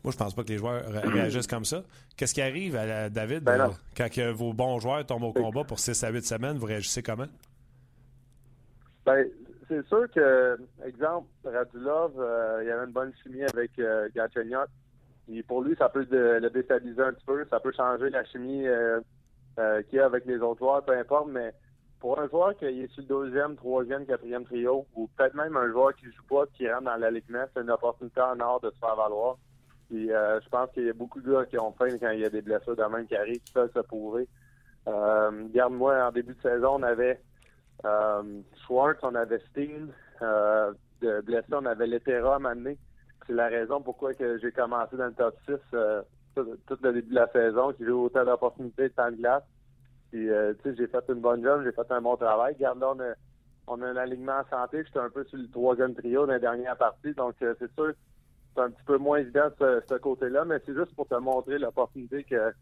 Moi, 0.05 0.13
je 0.13 0.17
pense 0.17 0.35
pas 0.35 0.45
que 0.45 0.49
les 0.49 0.59
joueurs 0.59 0.83
réagissent 1.05 1.47
comme 1.47 1.65
ça. 1.65 1.83
Qu'est-ce 2.17 2.35
qui 2.35 2.43
arrive 2.43 2.77
à 2.77 3.09
David 3.09 3.43
ben 3.43 3.61
euh, 3.61 3.69
quand 3.97 4.09
vos 4.33 4.53
bons 4.53 4.79
joueurs 4.79 5.05
tombent 5.05 5.25
au 5.25 5.33
combat 5.33 5.65
pour 5.65 5.81
6 5.81 6.05
à 6.05 6.11
8 6.11 6.25
semaines? 6.25 6.59
Vous 6.59 6.67
réagissez 6.67 7.03
comment? 7.03 7.29
Ben, 9.05 9.27
c'est 9.69 9.85
sûr 9.89 10.09
que, 10.15 10.59
exemple, 10.85 11.27
Radulov, 11.45 12.13
euh, 12.19 12.61
il 12.63 12.69
y 12.69 12.71
avait 12.71 12.85
une 12.85 12.93
bonne 12.93 13.13
chimie 13.23 13.43
avec 13.43 13.71
euh, 13.79 14.09
Et 15.29 15.43
pour 15.43 15.63
lui, 15.63 15.77
ça 15.77 15.89
peut 15.89 16.07
le 16.11 16.49
déstabiliser 16.51 17.03
un 17.03 17.13
petit 17.13 17.25
peu. 17.25 17.45
Ça 17.51 17.61
peut 17.61 17.73
changer 17.73 18.11
la 18.11 18.25
chimie 18.25 18.67
euh, 18.67 19.01
euh, 19.59 19.83
qu'il 19.83 19.99
y 19.99 20.01
a 20.01 20.07
avec 20.07 20.25
les 20.27 20.39
autres 20.39 20.59
joueurs, 20.59 20.85
peu 20.85 20.97
importe. 20.97 21.29
Mais 21.29 21.53
pour 22.01 22.19
un 22.19 22.29
joueur 22.29 22.57
qui 22.57 22.65
est 22.65 22.93
sur 22.93 23.03
le 23.03 23.09
deuxième, 23.09 23.57
troisième, 23.57 24.07
quatrième 24.07 24.45
trio, 24.45 24.87
ou 24.95 25.09
peut-être 25.17 25.35
même 25.35 25.57
un 25.57 25.71
joueur 25.71 25.95
qui 25.95 26.07
joue 26.07 26.25
pas, 26.29 26.45
qui 26.55 26.69
rentre 26.71 26.85
dans 26.85 26.97
l'alignement, 26.97 27.45
c'est 27.55 27.63
une 27.63 27.71
opportunité 27.71 28.21
en 28.21 28.39
or 28.41 28.61
de 28.61 28.71
se 28.71 28.79
faire 28.79 28.97
valoir. 28.97 29.37
Puis 29.89 30.09
je 30.09 30.49
pense 30.49 30.71
qu'il 30.73 30.87
y 30.87 30.91
a 30.91 30.95
beaucoup 30.95 31.21
de 31.21 31.31
gars 31.31 31.45
qui 31.45 31.59
ont 31.59 31.73
faim 31.73 31.99
quand 32.01 32.11
il 32.11 32.21
y 32.21 32.25
a 32.25 32.31
des 32.31 32.41
blessures 32.41 32.75
de 32.75 32.83
même 32.83 33.07
qui 33.07 33.15
arrivent, 33.15 33.43
qui 33.43 33.53
peuvent 33.53 33.73
se 33.73 33.81
prouver. 33.81 34.27
Garde-moi, 34.87 36.09
en 36.09 36.11
début 36.11 36.35
de 36.35 36.41
saison, 36.41 36.77
on 36.77 36.83
avait 36.83 37.21
euh, 37.85 38.43
Schwartz, 38.65 39.01
on 39.03 39.15
avait 39.15 39.41
Steen. 39.51 39.93
Euh, 40.23 40.73
de 41.01 41.21
blessé, 41.23 41.47
on 41.51 41.67
avait 41.67 41.87
Letera 41.87 42.37
à 42.37 42.55
C'est 43.27 43.35
la 43.35 43.49
raison 43.49 43.81
pourquoi 43.81 44.13
j'ai 44.13 44.53
commencé 44.53 44.97
dans 44.97 45.07
le 45.07 45.13
top 45.13 45.37
6 45.47 45.55
euh, 45.75 46.03
tout, 46.35 46.79
le 46.83 46.93
début 46.93 47.11
de 47.11 47.15
la 47.15 47.31
saison, 47.31 47.75
j'ai 47.79 47.85
eu 47.85 47.91
autant 47.91 48.25
d'opportunités 48.25 48.85
de 48.85 48.95
temps 48.95 49.11
de 49.11 49.17
glace. 49.17 49.43
Puis, 50.11 50.31
euh, 50.31 50.55
j'ai 50.65 50.87
fait 50.87 51.05
une 51.09 51.21
bonne 51.21 51.43
job, 51.43 51.63
j'ai 51.65 51.73
fait 51.73 51.91
un 51.91 52.01
bon 52.01 52.17
travail. 52.17 52.55
Regarde, 52.55 52.81
là, 52.81 53.15
on 53.67 53.83
a, 53.83 53.87
un 53.87 53.97
alignement 53.97 54.41
en 54.41 54.49
santé. 54.51 54.83
J'étais 54.85 54.99
un 54.99 55.11
peu 55.11 55.25
sur 55.25 55.39
le 55.39 55.49
troisième 55.51 55.95
trio 55.95 56.27
dans 56.27 56.33
la 56.33 56.39
dernière 56.39 56.77
partie. 56.77 57.13
Donc, 57.13 57.35
c'est 57.39 57.75
sûr, 57.75 57.93
c'est 58.55 58.63
un 58.63 58.71
petit 58.71 58.85
peu 58.85 58.99
moins 58.99 59.19
évident 59.19 59.49
de 59.61 59.83
ce, 59.89 59.95
côté-là, 59.95 60.45
mais 60.45 60.59
c'est 60.67 60.75
juste 60.75 60.95
pour 60.95 61.07
te 61.07 61.15
montrer 61.15 61.59
l'opportunité 61.59 62.25
que 62.25 62.53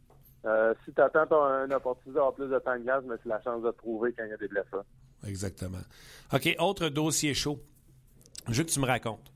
si 0.85 0.93
tu 0.93 1.01
attends 1.01 1.33
une 1.33 1.73
opportunité 1.73 2.15
d'avoir 2.15 2.35
plus 2.35 2.49
de 2.49 2.59
temps 2.59 2.77
de 2.77 2.83
glace, 2.83 3.05
mais 3.07 3.17
c'est 3.23 3.29
la 3.29 3.41
chance 3.43 3.63
de 3.63 3.71
te 3.71 3.77
prouver 3.77 4.13
quand 4.13 4.25
il 4.25 4.31
y 4.31 4.35
a 4.35 4.37
des 4.37 4.49
blessures. 4.49 4.85
Exactement. 5.27 5.83
OK, 6.33 6.57
autre 6.59 6.89
dossier 6.89 7.35
chaud. 7.35 7.59
Je 8.49 8.59
veux 8.59 8.65
que 8.65 8.71
tu 8.71 8.81
me 8.81 8.87
racontes. 8.87 9.31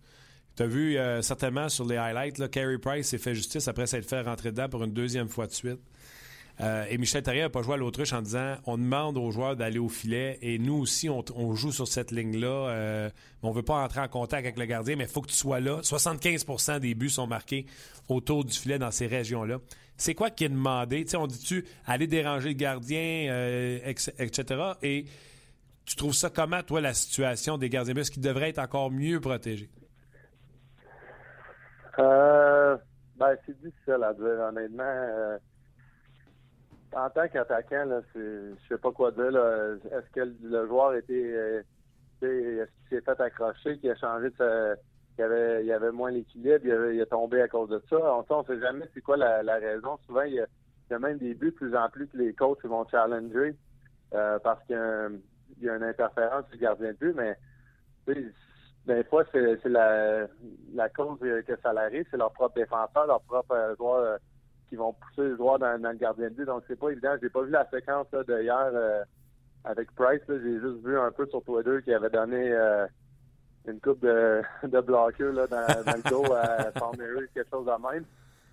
Tu 0.57 0.63
as 0.63 0.67
vu 0.67 0.97
euh, 0.97 1.21
certainement 1.21 1.69
sur 1.69 1.85
les 1.85 1.97
highlights, 1.97 2.39
là, 2.39 2.49
Carey 2.49 2.79
Price 2.79 3.09
s'est 3.09 3.19
fait 3.19 3.35
justice 3.35 3.67
après 3.67 3.87
s'être 3.87 4.09
fait 4.09 4.21
rentrer 4.21 4.53
dedans 4.53 4.69
pour 4.69 4.85
une 4.85 4.93
deuxième 4.93 5.29
fois 5.29 5.47
de 5.47 5.53
suite. 5.53 5.81
Euh, 6.61 6.85
et 6.89 6.99
Michel 6.99 7.25
Therrien 7.25 7.45
n'a 7.45 7.51
pas 7.51 7.63
joué 7.63 7.75
à 7.75 7.77
l'autruche 7.77 8.13
en 8.13 8.23
disant 8.23 8.55
on 8.65 8.79
demande 8.79 9.19
aux 9.19 9.33
joueurs 9.33 9.57
d'aller 9.57 9.81
au 9.81 9.89
filet 9.89 10.39
et 10.41 10.61
nous 10.61 10.75
aussi, 10.75 11.11
on, 11.11 11.55
joue 11.57 11.73
sur 11.73 11.89
cette 11.89 12.13
ligne-là. 12.13 12.47
Euh, 12.47 13.11
on 13.43 13.51
ne 13.51 13.55
veut 13.57 13.65
pas 13.65 13.83
entrer 13.83 14.01
en 14.01 14.07
contact 14.07 14.47
avec 14.47 14.57
le 14.57 14.65
gardien, 14.67 14.95
mais 14.95 15.05
il 15.05 15.11
faut 15.11 15.23
que 15.23 15.31
tu 15.31 15.35
sois 15.35 15.59
là. 15.59 15.81
75% 15.81 16.79
des 16.79 16.95
buts 16.95 17.11
sont 17.11 17.27
marqués 17.27 17.67
autour 18.09 18.45
du 18.45 18.57
filet 18.57 18.79
dans 18.79 18.93
ces 18.93 19.09
régions-là. 19.09 19.59
C'est 19.97 20.15
quoi 20.15 20.31
qui 20.31 20.45
est 20.45 20.49
demandé? 20.49 21.05
on 21.17 21.27
dit-tu 21.27 21.65
aller 21.87 22.07
déranger 22.07 22.51
le 22.51 22.55
gardien, 22.55 23.81
etc. 23.87 24.45
Et 24.83 25.07
tu 25.85 25.97
trouves 25.97 26.15
ça 26.15 26.31
comment, 26.31 26.63
toi, 26.63 26.81
la 26.81 26.95
situation 26.95 27.59
des 27.59 27.69
gardiens? 27.69 27.95
Est-ce 27.97 28.11
qu'ils 28.13 28.23
devraient 28.23 28.51
être 28.51 28.59
encore 28.59 28.93
mieux 28.93 29.21
protégés? 29.21 29.71
Euh, 31.99 32.77
ben, 33.17 33.37
c'est 33.47 33.59
difficile 33.61 34.03
à 34.03 34.13
dire, 34.15 34.41
honnêtement. 34.49 34.83
Euh, 34.85 35.39
en 36.95 37.11
tant 37.11 37.29
qu'attaquant, 37.29 38.01
je 38.15 38.55
sais 38.69 38.79
pas 38.79 38.93
quoi 38.93 39.11
dire. 39.13 39.27
Est-ce 39.27 40.11
que 40.13 40.33
le 40.43 40.67
joueur 40.67 40.95
était. 40.95 41.13
Euh, 41.13 41.63
est-ce 42.23 42.89
qu'il 42.89 42.99
s'est 42.99 43.01
fait 43.03 43.21
accrocher, 43.21 43.79
qu'il 43.79 43.91
a 43.91 43.97
changé 43.97 44.31
de 44.31 44.37
sa, 44.37 44.77
qu'il 45.15 45.25
avait, 45.25 45.67
il 45.67 45.73
avait 45.73 45.93
moins 45.93 46.11
l'équilibre, 46.11 46.65
il, 46.65 47.01
a 47.03 47.07
tombé 47.07 47.43
à 47.43 47.49
cause 47.49 47.69
de 47.69 47.83
ça? 47.91 47.97
On 48.31 48.41
ne 48.41 48.45
sait 48.47 48.61
jamais 48.61 48.87
c'est 48.95 49.03
quoi 49.03 49.17
la, 49.17 49.57
raison. 49.57 49.99
Souvent, 50.07 50.23
il 50.23 50.35
y, 50.35 50.41
a, 50.41 50.99
même 50.99 51.19
des 51.19 51.35
buts 51.35 51.51
de 51.51 51.57
plus 51.57 51.77
en 51.77 51.91
plus 51.91 52.07
que 52.07 52.17
les 52.17 52.33
coachs 52.33 52.65
vont 52.65 52.87
challenger 52.89 53.55
parce 54.11 54.65
que 54.69 55.21
il 55.59 55.65
y 55.65 55.69
a 55.69 55.77
une 55.77 55.83
interférence 55.83 56.49
du 56.51 56.57
gardien 56.57 56.93
de 56.93 56.97
but, 56.97 57.15
mais 57.15 57.37
des 58.87 59.05
fois, 59.05 59.25
c'est 59.33 59.65
la, 59.65 60.27
la 60.75 60.89
cause 60.91 61.19
que 61.19 61.57
ça 61.63 61.71
arrive, 61.71 62.07
c'est 62.11 62.17
leur 62.17 62.33
propre 62.33 62.57
défenseur, 62.57 63.07
leur 63.07 63.21
propre 63.23 63.55
euh, 63.55 63.75
joueur 63.77 63.97
euh, 63.97 64.17
qui 64.69 64.77
vont 64.77 64.93
pousser 64.93 65.29
le 65.29 65.37
joueur 65.37 65.59
dans, 65.59 65.81
le 65.81 65.97
gardien 65.97 66.29
de 66.29 66.35
but. 66.35 66.45
Donc, 66.45 66.65
c'est 66.69 66.79
pas 66.79 66.91
évident. 66.91 67.15
J'ai 67.23 67.31
pas 67.31 67.43
vu 67.43 67.51
la 67.51 67.69
séquence 67.71 68.11
de 68.11 68.43
hier 68.43 68.71
euh, 68.75 69.03
avec 69.65 69.91
Price. 69.95 70.21
J'ai 70.29 70.61
juste 70.61 70.85
vu 70.85 70.99
un 70.99 71.11
peu 71.13 71.27
sur 71.29 71.43
Twitter 71.45 71.79
qu'il 71.83 71.95
avait 71.95 72.11
donné 72.11 72.55
une 73.67 73.81
coupe 73.81 74.01
de, 74.01 74.43
de 74.65 74.77
là, 74.77 75.47
dans, 75.47 75.97
le 75.97 76.11
dos 76.11 76.33
à 76.35 76.71
Palmieri, 76.79 77.27
quelque 77.33 77.51
chose 77.51 77.67
de 77.67 77.93
même. 77.93 78.05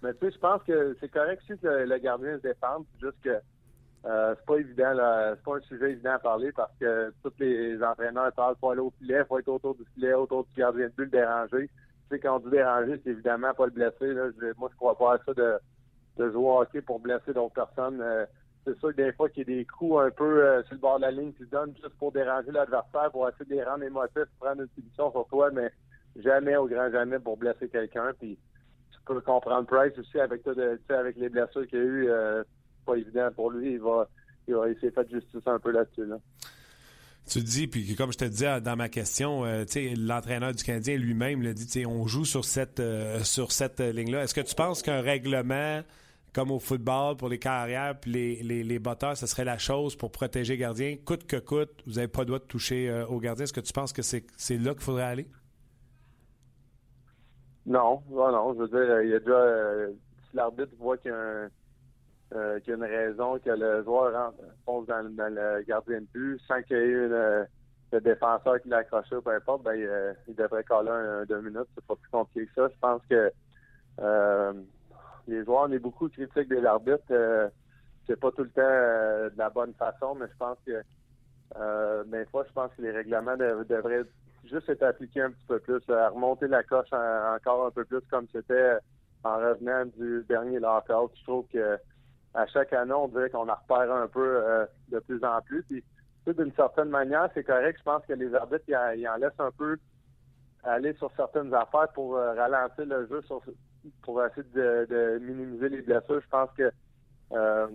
Mais 0.02 0.14
tu 0.14 0.26
sais, 0.26 0.32
je 0.32 0.40
pense 0.40 0.64
que 0.64 0.96
c'est 1.00 1.10
correct 1.10 1.44
si 1.46 1.54
le, 1.62 1.86
le 1.86 1.98
gardien 1.98 2.38
se 2.38 2.42
défend. 2.42 2.86
juste 3.02 3.22
que 3.22 3.38
euh, 4.06 4.34
c'est 4.36 4.46
pas 4.46 4.58
évident, 4.58 4.94
là. 4.94 5.36
C'est 5.36 5.44
pas 5.44 5.58
un 5.58 5.62
sujet 5.62 5.92
évident 5.92 6.14
à 6.14 6.20
parler 6.20 6.52
parce 6.52 6.72
que 6.80 7.14
tous 7.24 7.34
les 7.40 7.82
entraîneurs 7.84 8.32
parlent 8.34 8.56
faut 8.60 8.72
aller 8.72 8.82
au 8.82 8.92
filet, 8.98 9.24
faut 9.26 9.38
être 9.38 9.48
autour 9.48 9.76
du 9.76 9.86
filet, 9.94 10.14
autour 10.14 10.46
du 10.46 10.54
gardien 10.56 10.88
de 10.88 10.94
but, 10.94 11.04
le 11.04 11.10
déranger. 11.12 11.68
Tu 11.68 12.16
sais, 12.16 12.20
quand 12.20 12.38
on 12.38 12.40
dit 12.40 12.50
déranger, 12.50 13.00
c'est 13.04 13.12
évidemment 13.12 13.54
pas 13.54 13.66
le 13.66 13.72
blesser. 13.72 14.14
Là. 14.14 14.30
moi, 14.58 14.70
je 14.72 14.78
crois 14.78 14.98
pas 14.98 15.16
à 15.16 15.18
ça 15.24 15.34
de, 15.34 15.60
jouer 16.32 16.50
hockey 16.50 16.82
pour 16.82 17.00
blesser 17.00 17.34
d'autres 17.34 17.54
personnes. 17.54 18.02
Euh, 18.02 18.26
c'est 18.66 18.78
sûr 18.80 18.90
que 18.90 18.96
des 18.96 19.12
fois 19.14 19.30
qu'il 19.30 19.48
y 19.48 19.54
a 19.54 19.58
des 19.58 19.66
coups 19.66 20.02
un 20.02 20.12
peu 20.12 20.44
euh, 20.44 20.64
sur 20.64 20.76
le 20.76 20.80
bord 20.80 20.98
de 20.98 21.04
la 21.04 21.12
ligne 21.12 21.34
qui 21.34 21.44
se 21.44 21.50
donnent 21.50 21.76
juste 21.76 21.98
pour 22.00 22.12
déranger 22.12 22.52
l'adversaire, 22.52 23.12
pour 23.12 23.30
essayer 23.30 23.46
de 23.46 23.56
les 23.56 23.64
rendre 23.64 23.84
émotifs, 23.84 24.26
prendre 24.40 24.62
une 24.62 24.68
position 24.68 25.12
sur 25.12 25.28
toi, 25.28 25.50
mais 25.52 25.72
jamais 26.18 26.58
au 26.58 26.68
grand 26.68 26.92
jamais 26.92 27.20
pour 27.20 27.38
blesser 27.38 27.70
quelqu'un. 27.70 28.12
Puis 28.20 28.38
tu 28.92 29.00
peux 29.06 29.22
comprendre 29.22 29.68
Price 29.68 29.98
aussi 29.98 30.20
avec, 30.20 30.42
avec 30.90 31.16
les 31.18 31.30
blessures 31.30 31.68
qu'il 31.68 31.80
y 31.80 31.82
a 31.82 31.86
eu 31.86 32.10
pas 32.86 32.96
évident 32.96 33.30
pour 33.36 33.52
lui. 33.52 33.74
Il 33.74 33.80
va, 33.80 34.08
il, 34.48 34.76
s'est 34.80 34.92
fait 34.92 35.10
justice 35.10 35.46
un 35.46 35.60
peu 35.60 35.72
là-dessus. 35.72 36.04
Tu 37.30 37.40
dis, 37.40 37.68
puis 37.68 37.96
comme 37.96 38.12
je 38.12 38.18
te 38.18 38.26
disais 38.26 38.62
dans 38.62 38.76
ma 38.76 38.90
question, 38.90 39.46
euh, 39.46 39.64
l'entraîneur 39.98 40.54
du 40.54 40.64
Canadien 40.64 40.98
lui-même 40.98 41.42
l'a 41.42 41.54
dit, 41.54 41.86
on 41.86 42.08
joue 42.08 42.26
sur 42.26 42.46
cette, 42.46 42.80
euh, 42.80 43.20
sur 43.20 43.52
cette 43.52 43.80
ligne-là. 43.80 44.24
Est-ce 44.24 44.34
que 44.34 44.42
tu 44.42 44.56
penses 44.56 44.82
qu'un 44.82 45.02
règlement 45.02 45.82
comme 46.34 46.52
au 46.52 46.60
football 46.60 47.18
pour 47.18 47.30
les 47.30 47.40
carrières 47.40 48.00
puis 48.00 48.12
les, 48.12 48.36
les, 48.44 48.64
les 48.64 48.80
batteurs, 48.80 49.18
ce 49.18 49.28
serait 49.28 49.44
la 49.44 49.58
chose 49.58 49.96
pour 49.96 50.12
protéger 50.12 50.54
les 50.54 50.60
gardiens, 50.60 50.96
coûte 51.06 51.28
que 51.28 51.36
coûte, 51.38 51.84
vous 51.86 51.94
n'avez 51.94 52.08
pas 52.08 52.22
le 52.22 52.28
droit 52.28 52.40
de 52.40 52.46
toucher 52.46 52.90
euh, 52.90 53.06
aux 53.08 53.20
gardiens. 53.20 53.44
Est-ce 53.44 53.54
que 53.54 53.60
tu 53.60 53.74
penses 53.74 53.94
que 53.94 54.02
c'est, 54.02 54.24
là 54.58 54.74
qu'il 54.74 54.82
faudrait 54.82 55.04
aller? 55.04 55.28
Non, 57.66 58.02
non, 58.10 58.32
non. 58.32 58.54
Je 58.54 58.60
veux 58.60 58.68
dire, 58.68 59.02
il 59.02 59.10
y 59.10 59.14
a 59.14 59.20
déjà, 59.20 59.92
si 60.30 60.36
l'arbitre 60.36 60.72
voit 60.80 60.98
qu'il 60.98 61.12
y 61.12 61.14
a 61.14 61.18
un 61.18 61.50
euh, 62.34 62.60
qu'il 62.60 62.70
y 62.70 62.74
a 62.74 62.76
une 62.78 62.84
raison 62.84 63.40
que 63.40 63.50
le 63.50 63.84
joueur 63.84 64.14
rentre, 64.14 64.38
fonce 64.66 64.88
dans, 64.88 65.02
le 65.02 65.64
gardien 65.64 66.02
de 66.02 66.08
but 66.14 66.40
sans 66.48 66.62
qu'il 66.62 66.78
y 66.78 66.80
ait 66.80 67.06
une, 67.06 67.48
le 67.92 68.02
défenseur 68.02 68.62
qui 68.62 68.70
l'a 68.70 68.78
accroché 68.78 69.16
ou 69.16 69.22
peu 69.22 69.36
importe, 69.36 69.64
ben, 69.64 69.78
euh, 69.78 70.14
il, 70.28 70.36
devrait 70.36 70.64
coller 70.64 70.90
un, 70.92 71.26
deux 71.26 71.42
minutes. 71.42 71.68
C'est 71.76 71.86
pas 71.86 71.96
plus 71.96 72.10
compliqué 72.10 72.48
que 72.48 72.54
ça. 72.56 72.70
Je 72.70 72.80
pense 72.80 73.02
que 73.10 73.32
euh, 74.00 74.54
les 75.28 75.44
joueurs, 75.44 75.68
on 75.68 75.72
est 75.72 75.80
beaucoup 75.80 76.10
critiques 76.10 76.50
de 76.50 76.60
l'arbitre. 76.60 77.04
Euh, 77.12 77.50
c'est 78.08 78.20
pas 78.20 78.32
tout 78.32 78.44
le 78.44 78.50
temps 78.50 78.62
de 78.62 79.38
la 79.38 79.50
bonne 79.50 79.74
façon, 79.74 80.16
mais 80.16 80.28
je 80.28 80.38
pense 80.38 80.58
que 80.66 80.82
des 82.06 82.26
fois, 82.26 82.46
je 82.48 82.54
pense 82.54 82.72
que 82.76 82.82
les 82.82 82.92
règlements 82.92 83.38
devraient 83.38 84.04
juste 84.46 84.70
être 84.70 84.84
appliqué 84.84 85.22
un 85.22 85.32
petit 85.32 85.46
peu 85.48 85.60
plus, 85.60 85.84
remonter 85.88 86.48
la 86.48 86.64
coche 86.64 86.92
encore 86.92 87.68
un 87.68 87.72
peu 87.72 87.86
plus 87.86 88.02
comme 88.10 88.28
c'était 88.32 88.78
en 89.24 89.38
revenant 89.38 89.86
du 89.98 90.26
dernier 90.28 90.60
lockout. 90.60 91.12
Je 91.16 91.24
trouve 91.24 91.46
que 91.54 91.78
à 92.34 92.48
chaque 92.48 92.74
année, 92.74 92.94
on 92.94 93.08
dirait 93.08 93.30
qu'on 93.30 93.50
en 93.50 93.56
repère 93.56 93.92
un 93.92 94.08
peu 94.08 94.44
euh, 94.44 94.66
de 94.90 95.00
plus 95.00 95.24
en 95.24 95.42
plus. 95.42 95.64
Puis, 95.64 95.84
d'une 96.28 96.54
certaine 96.54 96.90
manière, 96.90 97.30
c'est 97.34 97.44
correct. 97.44 97.78
Je 97.80 97.84
pense 97.84 98.06
que 98.06 98.14
les 98.14 98.34
arbitres, 98.34 98.64
ils 98.68 99.08
en, 99.08 99.18
laissent 99.18 99.40
un 99.40 99.52
peu 99.52 99.78
aller 100.64 100.94
sur 100.94 101.12
certaines 101.16 101.54
affaires 101.54 101.90
pour 101.94 102.16
euh, 102.16 102.34
ralentir 102.34 102.86
le 102.86 103.08
jeu, 103.08 103.22
pour 104.04 104.24
essayer 104.24 104.48
de, 104.54 105.20
minimiser 105.20 105.70
les 105.70 105.82
blessures. 105.82 106.22
Je 106.22 106.30
pense 106.30 106.50
que 106.56 106.72
euh, 107.34 107.68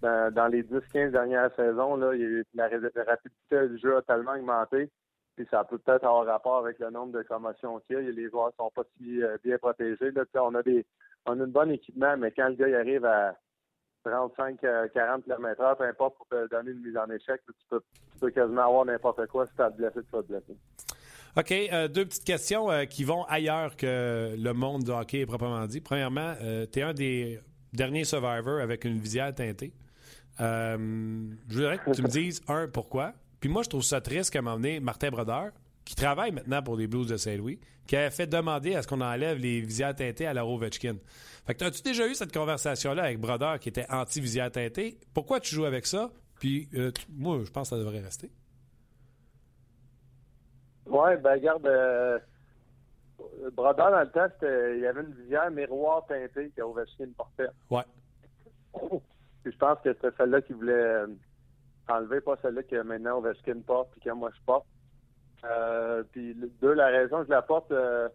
dans, 0.00 0.50
les 0.50 0.62
10-15 0.62 1.10
dernières 1.10 1.54
saisons, 1.54 1.96
la, 1.96 2.68
rapidité 2.68 3.68
du 3.68 3.78
jeu 3.78 3.96
a 3.96 4.02
tellement 4.02 4.32
augmenté. 4.32 4.90
Puis 5.36 5.46
ça 5.52 5.62
peut 5.62 5.78
peut-être 5.78 6.04
avoir 6.04 6.26
rapport 6.26 6.58
avec 6.58 6.80
le 6.80 6.90
nombre 6.90 7.12
de 7.12 7.22
commotions 7.22 7.78
qu'il 7.86 7.96
y 7.96 8.08
a. 8.08 8.10
Les 8.10 8.28
joueurs 8.28 8.52
sont 8.56 8.72
pas 8.74 8.82
si 8.96 9.20
bien 9.44 9.56
protégés. 9.58 10.12
On 10.34 10.54
a 10.56 10.62
des 10.64 10.84
on 11.26 11.38
a 11.38 11.44
un 11.44 11.46
bon 11.46 11.70
équipement, 11.70 12.16
mais 12.16 12.32
quand 12.32 12.48
le 12.48 12.54
gars 12.54 12.78
arrive 12.78 13.04
à 13.04 13.36
35, 14.10 14.60
40 14.92 15.24
km/h, 15.24 15.76
peu 15.76 15.84
importe 15.84 16.16
pour 16.16 16.26
te 16.28 16.48
donner 16.48 16.70
une 16.70 16.82
mise 16.82 16.96
en 16.96 17.10
échec, 17.10 17.40
tu 17.46 17.80
peux, 18.20 18.30
quasiment 18.30 18.66
avoir 18.66 18.84
n'importe 18.84 19.26
quoi 19.26 19.46
si 19.46 19.52
tu 19.54 19.62
as 19.62 19.70
blessé, 19.70 20.00
tu 20.00 20.10
vas 20.12 20.22
te 20.22 20.28
blesser. 20.28 20.56
OK, 21.36 21.52
euh, 21.52 21.88
deux 21.88 22.04
petites 22.04 22.24
questions 22.24 22.70
euh, 22.70 22.84
qui 22.84 23.04
vont 23.04 23.24
ailleurs 23.24 23.76
que 23.76 24.34
le 24.36 24.52
monde 24.52 24.82
du 24.82 24.90
hockey 24.90 25.24
proprement 25.24 25.66
dit. 25.66 25.80
Premièrement, 25.80 26.34
euh, 26.42 26.66
tu 26.70 26.80
es 26.80 26.82
un 26.82 26.94
des 26.94 27.38
derniers 27.72 28.04
survivors 28.04 28.60
avec 28.60 28.84
une 28.84 28.98
visière 28.98 29.32
teintée. 29.34 29.72
je 30.38 31.36
voudrais 31.48 31.78
que 31.78 31.92
tu 31.92 32.02
me 32.02 32.08
dises, 32.08 32.42
un, 32.48 32.66
pourquoi? 32.66 33.12
Puis 33.40 33.48
moi, 33.48 33.62
je 33.62 33.68
trouve 33.68 33.84
ça 33.84 34.00
triste 34.00 34.32
qu'à 34.32 34.40
un 34.40 34.42
moment 34.42 34.56
donné, 34.56 34.80
Martin 34.80 35.10
Brodeur, 35.10 35.52
qui 35.84 35.94
travaille 35.94 36.32
maintenant 36.32 36.62
pour 36.62 36.76
les 36.76 36.86
Blues 36.86 37.06
de 37.06 37.16
Saint-Louis, 37.16 37.60
qui 37.86 37.96
a 37.96 38.10
fait 38.10 38.26
demander 38.26 38.74
à 38.74 38.82
ce 38.82 38.88
qu'on 38.88 39.00
enlève 39.00 39.38
les 39.38 39.60
visières 39.60 39.94
teintées 39.94 40.26
à 40.26 40.34
la 40.34 40.44
Ovechkin. 40.44 40.96
Fait 41.48 41.54
que 41.54 41.64
as-tu 41.64 41.80
déjà 41.80 42.06
eu 42.06 42.14
cette 42.14 42.30
conversation-là 42.30 43.04
avec 43.04 43.18
Brodeur 43.18 43.58
qui 43.58 43.70
était 43.70 43.86
anti-visière 43.88 44.52
teintée? 44.52 44.98
Pourquoi 45.14 45.40
tu 45.40 45.54
joues 45.54 45.64
avec 45.64 45.86
ça? 45.86 46.10
Puis 46.38 46.68
euh, 46.74 46.90
moi, 47.08 47.38
je 47.42 47.50
pense 47.50 47.70
que 47.70 47.76
ça 47.76 47.82
devrait 47.82 48.00
rester. 48.00 48.30
Oui, 50.84 51.16
ben 51.22 51.32
regarde, 51.32 51.66
euh, 51.66 52.18
Brodeur, 53.54 53.90
dans 53.90 54.00
le 54.00 54.10
temps, 54.10 54.26
il 54.42 54.80
y 54.80 54.86
avait 54.86 55.00
une 55.00 55.14
visière 55.14 55.50
miroir 55.50 56.04
teintée 56.04 56.50
que 56.54 56.60
Ovechkin 56.60 57.12
portait. 57.16 57.48
Ouais. 57.70 57.84
Puis 59.42 59.50
je 59.50 59.56
pense 59.56 59.78
que 59.82 59.94
c'était 59.94 60.14
celle-là 60.18 60.42
qu'il 60.42 60.56
voulait 60.56 60.74
euh, 60.74 61.06
enlever, 61.88 62.20
pas 62.20 62.36
celle-là 62.42 62.62
que 62.62 62.82
maintenant 62.82 63.20
Ovechkin 63.20 63.62
porte 63.66 63.90
puis 63.92 64.02
que 64.02 64.10
moi 64.10 64.30
je 64.36 64.44
porte. 64.44 64.66
Euh, 65.44 66.02
puis 66.12 66.36
deux, 66.60 66.74
la 66.74 66.88
raison 66.88 67.20
que 67.20 67.24
je 67.24 67.30
la 67.30 67.40
porte, 67.40 67.72
euh, 67.72 68.10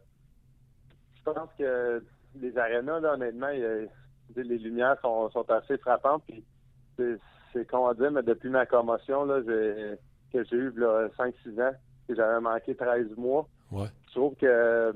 je 1.15 1.23
pense 1.23 1.49
que 1.57 2.03
les 2.39 2.57
arénas, 2.57 2.99
là, 2.99 3.13
honnêtement, 3.13 3.49
les 3.49 4.57
lumières 4.57 4.97
sont, 5.01 5.49
assez 5.49 5.77
frappantes. 5.77 6.23
Puis 6.27 6.43
c'est 7.51 7.65
con 7.69 7.87
à 7.87 7.93
dire, 7.93 8.11
mais 8.11 8.23
depuis 8.23 8.49
ma 8.49 8.65
commotion 8.65 9.25
là, 9.25 9.41
que 9.41 10.43
j'ai 10.43 10.55
eue 10.55 10.69
5-6 10.69 11.61
ans, 11.61 11.73
que 12.07 12.15
j'avais 12.15 12.41
manqué 12.41 12.75
13 12.75 13.15
mois. 13.17 13.47
Je 13.71 14.11
trouve 14.11 14.35
que 14.35 14.93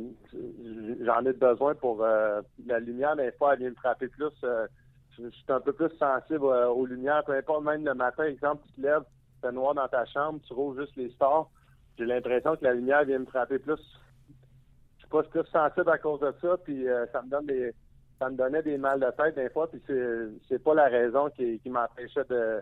j'en 1.04 1.26
ai 1.26 1.34
besoin 1.34 1.74
pour 1.74 2.04
euh, 2.04 2.42
la 2.68 2.80
lumière, 2.80 3.16
des 3.16 3.32
fois, 3.32 3.54
elle 3.54 3.60
vient 3.60 3.70
me 3.72 3.76
frapper 3.76 4.08
plus. 4.08 4.30
je 4.44 5.30
suis 5.30 5.46
un 5.50 5.60
peu 5.60 5.74
plus 5.74 5.90
sensible 5.98 6.46
aux 6.46 6.86
lumières, 6.86 7.24
peu 7.26 7.34
importe, 7.34 7.64
même 7.64 7.84
le 7.84 7.96
matin, 7.96 8.26
exemple, 8.26 8.64
tu 8.68 8.74
te 8.74 8.82
lèves, 8.82 9.04
c'est 9.42 9.52
noir 9.52 9.74
dans 9.74 9.88
ta 9.88 10.06
chambre, 10.06 10.40
tu 10.46 10.54
roules 10.54 10.80
juste 10.80 10.96
les 10.96 11.10
stars 11.12 11.50
j'ai 11.98 12.06
l'impression 12.06 12.56
que 12.56 12.64
la 12.64 12.74
lumière 12.74 13.04
vient 13.06 13.20
me 13.20 13.26
frapper 13.26 13.60
plus. 13.60 13.80
Je 15.12 15.22
suis 15.22 15.30
pas 15.32 15.42
plus 15.42 15.52
sensible 15.52 15.90
à 15.90 15.98
cause 15.98 16.20
de 16.20 16.34
ça, 16.42 16.58
puis 16.64 16.88
euh, 16.88 17.06
ça 17.12 17.22
me 17.22 17.30
donne 17.30 17.46
des 17.46 17.74
ça 18.20 18.30
me 18.30 18.36
donnait 18.36 18.64
des 18.64 18.78
mal 18.78 19.00
de 19.00 19.12
tête 19.12 19.36
des 19.36 19.50
fois, 19.50 19.70
puis 19.70 19.82
c'est 19.88 20.28
c'est 20.50 20.64
pas 20.64 20.74
la 20.74 20.88
raison 20.88 21.30
qui, 21.30 21.60
qui 21.60 21.70
m'empêchait 21.70 22.26
de 22.30 22.62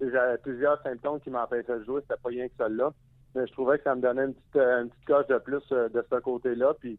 j'avais 0.00 0.38
plusieurs 0.38 0.82
symptômes 0.82 1.20
qui 1.20 1.30
m'empêchaient 1.30 1.78
de 1.78 1.84
jouer, 1.84 2.00
c'était 2.02 2.20
pas 2.20 2.28
rien 2.28 2.48
que 2.48 2.54
celle-là. 2.58 2.92
Mais 3.34 3.46
je 3.46 3.52
trouvais 3.52 3.78
que 3.78 3.84
ça 3.84 3.94
me 3.94 4.00
donnait 4.00 4.24
une 4.24 4.34
petite 4.34 4.56
une 4.56 4.90
petite 4.90 5.06
coche 5.06 5.26
de 5.26 5.38
plus 5.38 5.62
euh, 5.72 5.88
de 5.88 6.04
ce 6.10 6.16
côté-là, 6.20 6.74
puis 6.80 6.98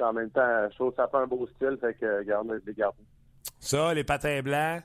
en 0.00 0.12
même 0.12 0.30
temps, 0.30 0.68
je 0.70 0.74
trouve 0.74 0.90
que 0.90 0.96
ça 0.96 1.08
fait 1.08 1.16
un 1.16 1.26
beau 1.26 1.46
style, 1.46 1.78
fait 1.80 1.94
que 1.94 2.18
regarde, 2.18 2.48
je 2.48 2.66
les 2.66 2.74
garde. 2.74 2.94
Ça, 3.58 3.94
les 3.94 4.04
patins 4.04 4.40
blancs? 4.42 4.82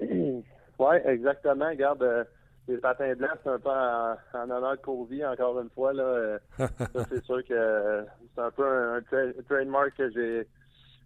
oui, 0.00 0.96
exactement. 1.04 1.68
Regarde, 1.68 2.02
euh, 2.02 2.24
les 2.68 2.78
patins 2.78 3.14
blancs, 3.14 3.38
c'est 3.42 3.50
un 3.50 3.58
peu 3.58 3.70
en, 3.70 4.16
honneur 4.50 4.76
de 4.76 4.82
Covey, 4.82 5.24
encore 5.24 5.60
une 5.60 5.70
fois. 5.70 5.92
Là, 5.92 6.02
euh, 6.02 6.38
ça, 6.58 7.04
c'est 7.10 7.24
sûr 7.24 7.44
que 7.44 7.54
euh, 7.54 8.02
c'est 8.34 8.42
un 8.42 8.50
peu 8.50 8.66
un, 8.66 9.00
trademark 9.48 9.96
que 9.96 10.10
j'ai 10.10 10.46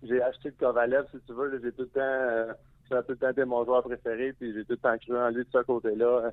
j'ai 0.03 0.21
acheté 0.21 0.51
de 0.51 0.57
Kovalev, 0.57 1.07
si 1.13 1.21
tu 1.27 1.33
veux. 1.33 1.61
J'ai 1.63 1.73
tout 1.73 1.83
le 1.83 1.89
temps 1.89 2.01
euh, 2.01 2.53
tout 2.91 3.13
le 3.13 3.17
temps 3.17 3.31
été 3.31 3.45
mon 3.45 3.65
joueur 3.65 3.83
préféré, 3.83 4.33
puis 4.33 4.53
j'ai 4.53 4.65
tout 4.65 4.73
le 4.73 4.77
temps 4.79 4.99
cru 4.99 5.17
en 5.17 5.31
lui 5.31 5.45
de 5.45 5.51
ce 5.51 5.63
côté-là. 5.63 6.33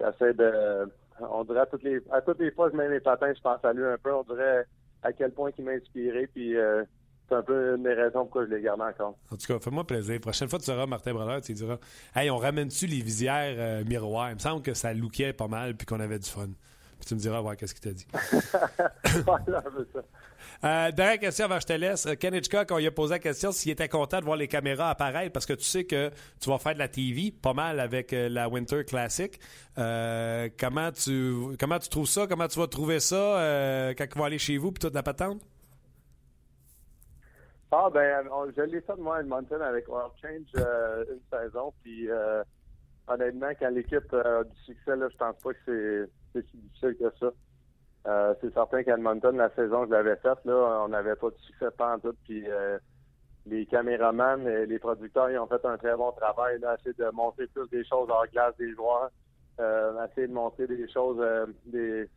J'essaie 0.00 0.34
de 0.34 0.90
on 1.20 1.44
dirait 1.44 1.60
à 1.60 1.66
toutes 1.66 1.84
les 1.84 2.02
à 2.10 2.20
toutes 2.20 2.40
les 2.40 2.50
fois 2.50 2.66
que 2.68 2.72
je 2.72 2.78
mets 2.78 2.88
mes 2.88 3.00
patins, 3.00 3.32
je 3.32 3.40
pense 3.40 3.64
à 3.64 3.72
lui 3.72 3.84
un 3.84 3.96
peu. 3.96 4.12
On 4.12 4.24
dirait 4.24 4.66
à 5.02 5.12
quel 5.12 5.30
point 5.30 5.50
il 5.56 5.64
m'a 5.64 5.72
inspiré, 5.72 6.26
puis 6.26 6.56
c'est 7.28 7.34
un 7.34 7.42
peu 7.42 7.74
une 7.76 7.82
des 7.82 7.94
raisons 7.94 8.24
pourquoi 8.24 8.46
je 8.46 8.54
les 8.54 8.62
garde 8.62 8.80
encore. 8.80 9.16
En 9.30 9.36
tout 9.36 9.46
cas, 9.46 9.58
fais-moi 9.58 9.86
plaisir. 9.86 10.20
Prochaine 10.20 10.48
fois, 10.48 10.58
tu 10.58 10.66
seras 10.66 10.86
Martin 10.86 11.14
Brodeur, 11.14 11.40
tu 11.40 11.52
diras 11.54 11.78
Hey, 12.14 12.30
on 12.30 12.36
ramène-tu 12.36 12.86
les 12.86 13.00
visières 13.00 13.54
euh, 13.56 13.84
miroirs 13.84 14.30
Il 14.30 14.34
me 14.34 14.40
semble 14.40 14.62
que 14.62 14.74
ça 14.74 14.92
lookait 14.92 15.32
pas 15.32 15.48
mal 15.48 15.74
puis 15.74 15.86
qu'on 15.86 16.00
avait 16.00 16.18
du 16.18 16.28
fun. 16.28 16.48
Puis 16.98 17.08
tu 17.08 17.14
me 17.14 17.20
diras, 17.20 17.40
ouais, 17.40 17.56
qu'est-ce 17.56 17.74
qu'il 17.74 17.82
t'a 17.82 17.92
dit? 17.92 18.06
voilà, 19.24 19.64
ça. 19.92 20.00
Euh, 20.62 20.92
dernière 20.92 21.18
question 21.18 21.46
avant 21.46 21.56
que 21.56 21.62
je 21.62 21.66
te 21.66 21.72
laisse. 21.72 22.06
Euh, 22.06 22.14
Ken 22.14 22.34
Hitchcock, 22.34 22.68
on 22.70 22.78
lui 22.78 22.86
a 22.86 22.90
posé 22.90 23.14
la 23.14 23.18
question 23.18 23.52
s'il 23.52 23.72
était 23.72 23.88
content 23.88 24.20
de 24.20 24.24
voir 24.24 24.36
les 24.36 24.46
caméras 24.46 24.90
apparaître 24.90 25.32
parce 25.32 25.46
que 25.46 25.54
tu 25.54 25.64
sais 25.64 25.84
que 25.84 26.10
tu 26.40 26.50
vas 26.50 26.58
faire 26.58 26.74
de 26.74 26.78
la 26.78 26.88
TV 26.88 27.32
pas 27.32 27.54
mal 27.54 27.80
avec 27.80 28.12
la 28.12 28.48
Winter 28.48 28.84
Classic. 28.84 29.40
comment 29.76 30.92
tu 30.92 31.56
comment 31.58 31.78
tu 31.78 31.88
trouves 31.88 32.06
ça? 32.06 32.26
Comment 32.26 32.48
tu 32.48 32.58
vas 32.58 32.66
trouver 32.66 33.00
ça 33.00 33.94
quand 33.96 34.06
tu 34.06 34.18
vas 34.18 34.26
aller 34.26 34.38
chez 34.38 34.58
vous 34.58 34.70
puis 34.70 34.80
toute 34.80 34.94
la 34.94 35.02
patente? 35.02 35.40
Ah, 37.76 37.90
ben, 37.92 38.24
je 38.56 38.62
l'ai 38.62 38.80
fait, 38.82 38.96
moi, 38.98 39.16
à 39.16 39.20
Edmonton 39.20 39.60
avec 39.60 39.88
World 39.88 40.12
Change 40.22 40.46
euh, 40.58 41.04
une 41.10 41.20
saison. 41.28 41.72
Puis, 41.82 42.08
euh, 42.08 42.44
honnêtement, 43.08 43.50
quand 43.58 43.70
l'équipe 43.70 44.12
euh, 44.12 44.42
a 44.42 44.44
du 44.44 44.56
succès, 44.60 44.94
là, 44.94 45.08
je 45.10 45.16
pense 45.16 45.34
pas 45.42 45.54
que 45.54 46.08
c'est 46.32 46.46
si 46.46 46.56
difficile 46.56 46.96
que 47.00 47.10
ça. 47.18 48.36
c'est 48.40 48.54
certain 48.54 48.84
qu'à 48.84 48.94
Edmonton, 48.94 49.36
la 49.36 49.50
saison 49.56 49.82
que 49.82 49.86
je 49.88 49.92
l'avais 49.92 50.14
faite, 50.16 50.38
on 50.46 50.88
n'avait 50.88 51.16
pas 51.16 51.30
de 51.30 51.38
succès 51.38 51.72
pas 51.76 51.96
en 51.96 51.98
tout. 51.98 52.14
Puis, 52.22 52.46
les 53.46 53.66
caméramans 53.66 54.46
et 54.46 54.66
les 54.66 54.78
producteurs, 54.78 55.30
ils 55.30 55.38
ont 55.38 55.48
fait 55.48 55.64
un 55.64 55.76
très 55.76 55.96
bon 55.96 56.12
travail, 56.12 56.60
là, 56.60 56.76
essayer 56.78 56.94
de 56.94 57.10
montrer 57.10 57.48
plus 57.48 57.68
des 57.70 57.84
choses 57.84 58.08
hors 58.08 58.28
glace 58.28 58.56
des 58.56 58.72
joueurs, 58.72 59.10
essayer 59.58 60.28
de 60.28 60.32
montrer 60.32 60.68
des 60.68 60.88
choses, 60.92 61.20
des, 61.66 62.08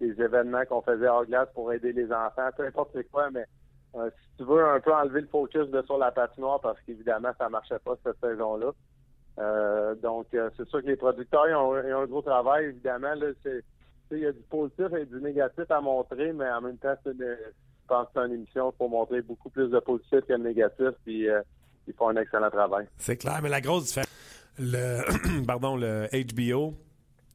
des 0.00 0.22
événements 0.22 0.64
qu'on 0.66 0.82
faisait 0.82 1.08
hors 1.08 1.26
glace 1.26 1.48
pour 1.52 1.72
aider 1.72 1.92
les 1.92 2.12
enfants, 2.12 2.48
peu 2.56 2.64
importe 2.64 2.90
c'est 2.94 3.10
quoi, 3.10 3.28
mais 3.32 3.44
euh, 3.94 4.10
si 4.10 4.36
tu 4.38 4.44
veux 4.44 4.64
un 4.64 4.80
peu 4.80 4.94
enlever 4.94 5.22
le 5.22 5.26
focus 5.28 5.68
de 5.68 5.82
sur 5.82 5.98
la 5.98 6.10
patinoire 6.10 6.60
parce 6.60 6.78
qu'évidemment 6.82 7.30
ça 7.38 7.48
marchait 7.48 7.78
pas 7.78 7.94
cette 8.04 8.20
saison-là. 8.20 8.72
Euh, 9.38 9.94
donc 9.96 10.26
euh, 10.34 10.50
c'est 10.56 10.68
sûr 10.68 10.82
que 10.82 10.88
les 10.88 10.96
producteurs 10.96 11.48
ils 11.48 11.54
ont, 11.54 11.74
un 11.74 12.06
gros 12.06 12.22
travail 12.22 12.66
évidemment 12.66 13.14
il 14.10 14.18
y 14.18 14.26
a 14.26 14.32
du 14.32 14.42
positif 14.50 14.86
et 14.98 15.06
du 15.06 15.20
négatif 15.20 15.70
à 15.70 15.80
montrer 15.80 16.32
mais 16.32 16.50
en 16.50 16.60
même 16.60 16.76
temps 16.78 16.94
je 17.04 17.12
pense 17.86 18.06
que 18.06 18.10
c'est 18.14 18.26
une 18.26 18.34
émission 18.34 18.72
pour 18.72 18.90
montrer 18.90 19.22
beaucoup 19.22 19.48
plus 19.48 19.68
de 19.68 19.78
positif 19.78 20.20
que 20.20 20.32
de 20.32 20.42
négatif 20.42 20.90
puis 21.04 21.26
ils 21.86 21.94
font 21.94 22.08
un 22.08 22.16
excellent 22.16 22.50
travail. 22.50 22.86
C'est 22.96 23.16
clair 23.16 23.38
mais 23.42 23.48
la 23.48 23.60
grosse 23.60 23.84
différence 23.84 24.08
le 24.58 25.44
pardon 25.46 25.76
le 25.76 26.08
HBO 26.34 26.74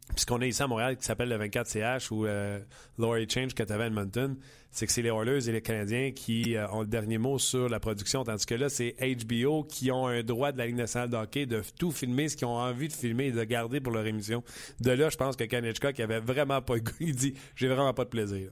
puisqu'on 0.10 0.41
est 0.41 0.49
ici 0.49 0.62
à 0.62 0.68
Montréal 0.68 0.97
qui 0.97 1.06
s'appelle 1.06 1.30
le 1.30 1.38
24CH 1.38 2.14
ou 2.14 2.26
euh, 2.26 2.60
Laurie 2.97 3.28
Change 3.30 3.54
que 3.54 3.64
tu 3.64 3.74
avais 3.74 3.86
à 3.86 3.88
Edmonton, 3.88 4.36
c'est 4.70 4.86
que 4.86 4.91
c'est 4.91 5.01
les 5.01 5.10
Oilers 5.10 5.49
et 5.49 5.51
les 5.51 5.62
Canadiens 5.62 6.12
qui 6.12 6.56
euh, 6.56 6.68
ont 6.70 6.82
le 6.82 6.88
dernier 6.88 7.18
mot 7.18 7.39
sur 7.39 7.70
la 7.70 7.80
production, 7.80 8.24
tandis 8.24 8.45
que 8.45 8.56
là, 8.56 8.70
c'est 8.70 8.95
HBO 8.99 9.64
qui 9.64 9.91
ont 9.91 10.08
un 10.08 10.24
droit 10.24 10.51
de 10.51 10.58
la 10.58 10.66
Ligue 10.66 10.76
nationale 10.76 11.10
de 11.10 11.16
hockey 11.16 11.45
de 11.45 11.62
tout 11.80 11.91
filmer, 11.91 12.30
ce 12.30 12.38
qu'ils 12.38 12.47
ont 12.47 12.58
envie 12.58 12.88
de 12.88 12.93
filmer 12.93 13.28
et 13.28 13.32
de 13.32 13.43
garder 13.43 13.80
pour 13.80 13.93
leur 13.93 14.06
émission. 14.06 14.43
De 14.82 14.91
là, 14.91 15.10
je 15.10 15.18
pense 15.18 15.36
que 15.36 15.43
Kanechka, 15.45 15.93
qui 15.93 16.01
avait 16.01 16.20
vraiment 16.20 16.62
pas 16.62 16.76
le 16.76 16.82
goût, 16.82 16.91
il 16.99 17.16
dit 17.16 17.34
«j'ai 17.56 17.68
vraiment 17.68 17.93
pas 17.93 18.04
de 18.04 18.10
plaisir». 18.10 18.51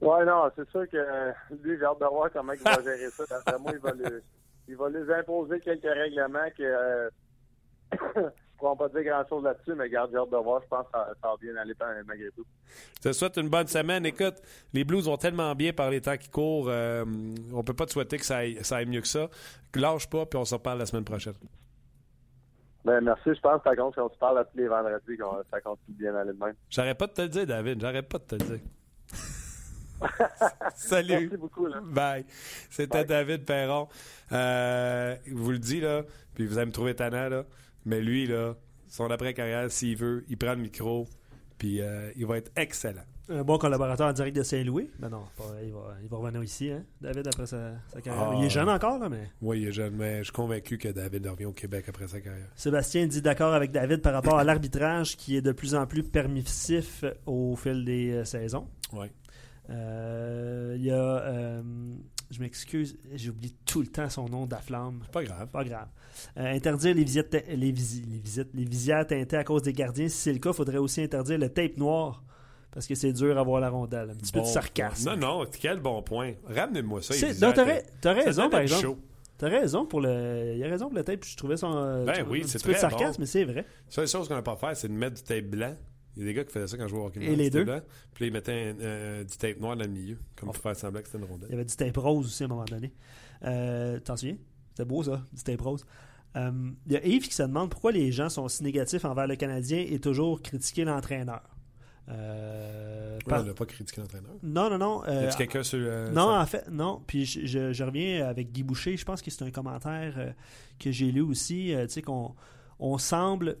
Ouais, 0.00 0.24
non, 0.24 0.50
c'est 0.56 0.68
sûr 0.70 0.88
que 0.88 1.32
lui, 1.62 1.78
j'ai 1.78 1.84
hâte 1.84 2.00
de 2.00 2.06
voir 2.06 2.30
comment 2.32 2.52
il 2.52 2.60
va 2.60 2.82
gérer 2.82 3.10
ça. 3.10 3.24
D'après 3.30 3.58
moi, 3.58 3.72
il 3.72 3.78
va, 3.78 3.92
il 4.68 4.76
va 4.76 4.88
les 4.88 5.10
imposer 5.12 5.60
quelques 5.60 5.82
règlements 5.84 6.50
que... 6.56 7.10
Ne 8.62 8.68
pourrons 8.68 8.76
pas 8.76 8.88
dire 8.90 9.10
grand-chose 9.10 9.42
là-dessus, 9.42 9.74
mais 9.74 9.90
garde, 9.90 10.10
j'ai 10.12 10.18
hâte 10.18 10.30
de 10.30 10.36
voir. 10.36 10.62
Je 10.62 10.68
pense 10.68 10.86
que 10.86 10.92
ça, 10.92 11.08
va 11.20 11.36
bien 11.40 11.56
aller 11.56 11.74
malgré 12.06 12.30
tout. 12.30 12.46
Je 12.96 13.08
te 13.08 13.12
souhaite 13.12 13.36
une 13.36 13.48
bonne 13.48 13.66
semaine. 13.66 14.06
Écoute, 14.06 14.36
les 14.72 14.84
Blues 14.84 15.06
vont 15.06 15.16
tellement 15.16 15.52
bien 15.56 15.72
par 15.72 15.90
les 15.90 16.00
temps 16.00 16.16
qui 16.16 16.28
courent. 16.28 16.68
Euh, 16.68 17.04
on 17.52 17.64
peut 17.64 17.74
pas 17.74 17.86
te 17.86 17.90
souhaiter 17.90 18.18
que 18.18 18.24
ça 18.24 18.36
aille, 18.36 18.86
mieux 18.86 19.00
que 19.00 19.08
ça. 19.08 19.28
Lâche 19.74 20.08
pas, 20.08 20.26
puis 20.26 20.38
on 20.38 20.44
se 20.44 20.54
reparle 20.54 20.78
la 20.78 20.86
semaine 20.86 21.04
prochaine. 21.04 21.34
Ben, 22.84 23.00
merci, 23.00 23.34
je 23.34 23.40
pense 23.40 23.60
que 23.62 23.68
ça 23.68 23.74
compte 23.74 23.96
quand 23.96 24.08
tu 24.08 24.18
parles 24.20 24.38
à 24.38 24.44
tous 24.44 24.56
les 24.56 24.68
vendredis, 24.68 25.16
qu'on- 25.16 25.42
ça 25.50 25.60
continue 25.60 25.96
bien 25.96 26.14
aller 26.14 26.32
de 26.32 26.38
même. 26.38 26.54
J'arrête 26.70 26.98
pas 26.98 27.08
de 27.08 27.12
te 27.14 27.22
le 27.22 27.28
dire, 27.30 27.46
David. 27.46 27.80
J'arrête 27.80 28.08
pas 28.08 28.18
de 28.18 28.24
te 28.24 28.34
le 28.36 28.44
dire. 28.44 28.60
Salut. 30.76 31.08
Merci 31.12 31.36
beaucoup. 31.36 31.66
Là. 31.66 31.80
Bye. 31.82 32.24
C'était 32.70 33.04
David 33.04 33.44
Perron. 33.44 33.88
Euh, 34.30 35.16
je 35.26 35.34
vous 35.34 35.50
le 35.50 35.58
dis, 35.58 35.80
là, 35.80 36.02
puis 36.34 36.46
vous 36.46 36.58
allez 36.58 36.66
me 36.66 36.72
trouver 36.72 36.94
tannant, 36.94 37.28
là, 37.28 37.44
mais 37.84 38.00
lui, 38.00 38.26
là, 38.26 38.54
son 38.88 39.10
après-carrière, 39.10 39.70
s'il 39.70 39.96
veut, 39.96 40.24
il 40.28 40.36
prend 40.36 40.52
le 40.52 40.60
micro, 40.62 41.08
puis 41.58 41.80
euh, 41.80 42.10
il 42.16 42.26
va 42.26 42.38
être 42.38 42.50
excellent. 42.56 43.02
Un 43.28 43.44
bon 43.44 43.56
collaborateur 43.56 44.08
en 44.08 44.12
direct 44.12 44.36
de 44.36 44.42
Saint-Louis. 44.42 44.90
Ben 44.98 45.08
non, 45.08 45.22
pas- 45.38 45.44
il, 45.64 45.72
va, 45.72 45.94
il 46.02 46.08
va 46.08 46.16
revenir 46.16 46.42
ici, 46.42 46.70
hein, 46.70 46.82
David, 47.00 47.28
après 47.28 47.46
sa, 47.46 47.70
sa 47.92 48.00
carrière. 48.00 48.30
Ah. 48.32 48.36
Il 48.38 48.44
est 48.44 48.50
jeune 48.50 48.68
encore, 48.68 48.98
là, 48.98 49.08
mais. 49.08 49.30
Oui, 49.40 49.62
il 49.62 49.68
est 49.68 49.72
jeune, 49.72 49.94
mais 49.94 50.18
je 50.18 50.24
suis 50.24 50.32
convaincu 50.32 50.76
que 50.76 50.88
David 50.88 51.26
revient 51.28 51.44
au 51.46 51.52
Québec 51.52 51.84
après 51.88 52.08
sa 52.08 52.20
carrière. 52.20 52.48
Sébastien 52.56 53.06
dit 53.06 53.22
d'accord 53.22 53.54
avec 53.54 53.70
David 53.70 54.02
par 54.02 54.12
rapport 54.12 54.38
à 54.38 54.44
l'arbitrage 54.44 55.16
qui 55.16 55.36
est 55.36 55.40
de 55.40 55.52
plus 55.52 55.74
en 55.76 55.86
plus 55.86 56.02
permissif 56.02 57.04
au 57.24 57.54
fil 57.56 57.84
des 57.84 58.10
euh, 58.10 58.24
saisons. 58.24 58.66
Oui. 58.92 59.06
Euh, 59.70 60.74
Il 60.76 60.84
y 60.84 60.90
a. 60.90 61.62
je 62.32 62.40
m'excuse, 62.40 62.96
j'ai 63.14 63.30
oublié 63.30 63.54
tout 63.66 63.80
le 63.82 63.86
temps 63.86 64.08
son 64.08 64.28
nom 64.28 64.46
d'Aflamme. 64.46 65.00
Pas 65.12 65.22
grave. 65.22 65.48
Pas 65.48 65.62
grave. 65.64 65.88
Euh, 66.38 66.52
interdire 66.54 66.94
les 66.94 67.04
visites, 67.04 67.30
te- 67.30 67.50
les, 67.54 67.70
visi- 67.72 68.04
les 68.10 68.18
visites, 68.18 68.48
les 68.54 68.64
visières 68.64 69.06
teintées 69.06 69.36
à 69.36 69.44
cause 69.44 69.62
des 69.62 69.72
gardiens. 69.72 70.08
Si 70.08 70.16
c'est 70.16 70.32
le 70.32 70.38
cas, 70.38 70.50
il 70.50 70.54
faudrait 70.56 70.78
aussi 70.78 71.02
interdire 71.02 71.38
le 71.38 71.48
tape 71.48 71.76
noir 71.76 72.24
parce 72.70 72.86
que 72.86 72.94
c'est 72.94 73.12
dur 73.12 73.38
à 73.38 73.42
voir 73.42 73.60
la 73.60 73.68
rondelle. 73.70 74.10
Un 74.10 74.14
petit 74.14 74.32
peu 74.32 74.40
de 74.40 74.46
sarcasme. 74.46 75.04
point. 75.04 75.16
Non, 75.16 75.38
non, 75.40 75.46
quel 75.60 75.78
bon 75.80 76.02
point. 76.02 76.32
Ramenez-moi 76.46 77.02
ça. 77.02 77.14
Non, 77.40 77.52
t'as 77.52 78.12
raison, 78.14 78.48
par 78.50 78.60
le 78.60 78.64
exemple. 78.66 78.98
T'as 79.38 79.48
raison 79.48 79.84
pour 79.86 80.00
le. 80.00 80.54
Il 80.56 80.62
a 80.64 80.68
raison 80.68 80.86
pour 80.88 80.96
le 80.96 81.02
tape. 81.04 81.24
Je 81.24 81.36
trouvais 81.36 81.56
son. 81.56 81.72
euh, 81.74 82.04
Ben 82.04 82.24
oui, 82.30 82.42
un 82.44 82.46
c'est 82.46 82.58
petit 82.58 82.64
peu 82.64 82.72
de 82.72 82.78
très 82.78 82.80
sarcasme, 82.80 83.12
bon. 83.12 83.16
mais 83.20 83.26
c'est 83.26 83.44
vrai. 83.44 83.54
La 83.56 83.64
seule 83.88 84.06
chose 84.08 84.28
qu'on 84.28 84.34
n'a 84.34 84.42
pas 84.42 84.52
à 84.52 84.56
faire, 84.56 84.76
c'est 84.76 84.88
de 84.88 84.92
mettre 84.94 85.16
du 85.16 85.22
tape 85.22 85.44
blanc. 85.46 85.74
Il 86.16 86.20
y 86.20 86.24
a 86.24 86.28
des 86.28 86.34
gars 86.34 86.44
qui 86.44 86.52
faisaient 86.52 86.66
ça 86.66 86.76
quand 86.76 86.84
je 86.84 86.88
jouais 86.90 87.00
au 87.00 87.06
hockey. 87.06 87.20
Et 87.24 87.34
les 87.36 87.48
deux? 87.50 87.64
blanc, 87.64 87.80
Puis 88.14 88.24
là, 88.24 88.28
ils 88.28 88.32
mettaient 88.32 88.74
euh, 88.80 89.24
du 89.24 89.36
tape 89.36 89.58
noir 89.60 89.76
dans 89.76 89.84
le 89.84 89.90
milieu, 89.90 90.18
comme 90.36 90.46
pour 90.50 90.56
faire 90.58 90.76
semblant 90.76 91.00
que 91.00 91.06
c'était 91.06 91.18
une 91.18 91.24
Il 91.24 91.28
y 91.28 91.32
rondelle. 91.32 91.52
avait 91.54 91.64
du 91.64 91.74
tape 91.76 91.96
rose 91.96 92.26
aussi 92.26 92.42
à 92.42 92.46
un 92.46 92.48
moment 92.50 92.64
donné. 92.66 92.92
Euh, 93.44 93.98
T'en 94.00 94.16
souviens? 94.16 94.36
C'était 94.70 94.84
beau 94.84 95.02
ça, 95.02 95.24
du 95.32 95.42
tape 95.42 95.60
rose. 95.60 95.86
Euh, 96.36 96.50
Il 96.86 96.92
y 96.92 96.96
a 96.96 97.04
Yves 97.06 97.28
qui 97.28 97.34
se 97.34 97.42
demande 97.42 97.70
pourquoi 97.70 97.92
les 97.92 98.10
gens 98.12 98.28
sont 98.28 98.46
si 98.48 98.62
négatifs 98.62 99.04
envers 99.04 99.26
le 99.26 99.36
Canadien 99.36 99.84
et 99.88 99.98
toujours 100.00 100.40
critiquer 100.42 100.84
l'entraîneur. 100.84 101.42
Euh, 102.08 103.18
par- 103.26 103.42
on 103.42 103.46
n'a 103.46 103.54
pas 103.54 103.66
critiqué 103.66 104.00
l'entraîneur. 104.00 104.32
Non, 104.42 104.68
non, 104.70 104.78
non. 104.78 105.02
Euh, 105.06 105.30
quelqu'un 105.36 105.62
sur. 105.62 105.78
euh, 105.80 106.10
non, 106.10 106.28
ça? 106.32 106.40
en 106.40 106.46
fait, 106.46 106.68
non. 106.70 107.02
Puis 107.06 107.24
je, 107.24 107.46
je- 107.46 107.72
je 107.72 107.84
reviens 107.84 108.26
avec 108.26 108.52
Guy 108.52 108.62
Boucher. 108.62 108.96
Je 108.96 109.04
pense 109.04 109.22
que 109.22 109.30
c'est 109.30 109.44
un 109.44 109.50
commentaire 109.50 110.34
que 110.78 110.90
j'ai 110.90 111.12
lu 111.12 111.20
aussi. 111.20 111.72
tu 111.82 111.88
sais, 111.88 112.02
qu'on 112.02 112.34
on 112.78 112.98
semble 112.98 113.56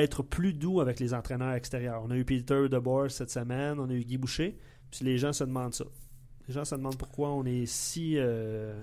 être 0.00 0.22
plus 0.22 0.52
doux 0.52 0.80
avec 0.80 1.00
les 1.00 1.14
entraîneurs 1.14 1.54
extérieurs. 1.54 2.02
On 2.04 2.10
a 2.10 2.16
eu 2.16 2.24
Peter 2.24 2.68
DeBoer 2.68 3.10
cette 3.10 3.30
semaine, 3.30 3.78
on 3.78 3.88
a 3.88 3.92
eu 3.92 4.04
Guy 4.04 4.18
Boucher. 4.18 4.58
Puis 4.90 5.04
les 5.04 5.18
gens 5.18 5.32
se 5.32 5.44
demandent 5.44 5.74
ça. 5.74 5.84
Les 6.46 6.54
gens 6.54 6.64
se 6.64 6.74
demandent 6.74 6.98
pourquoi 6.98 7.30
on 7.30 7.44
est 7.44 7.66
si 7.66 8.14
euh, 8.16 8.80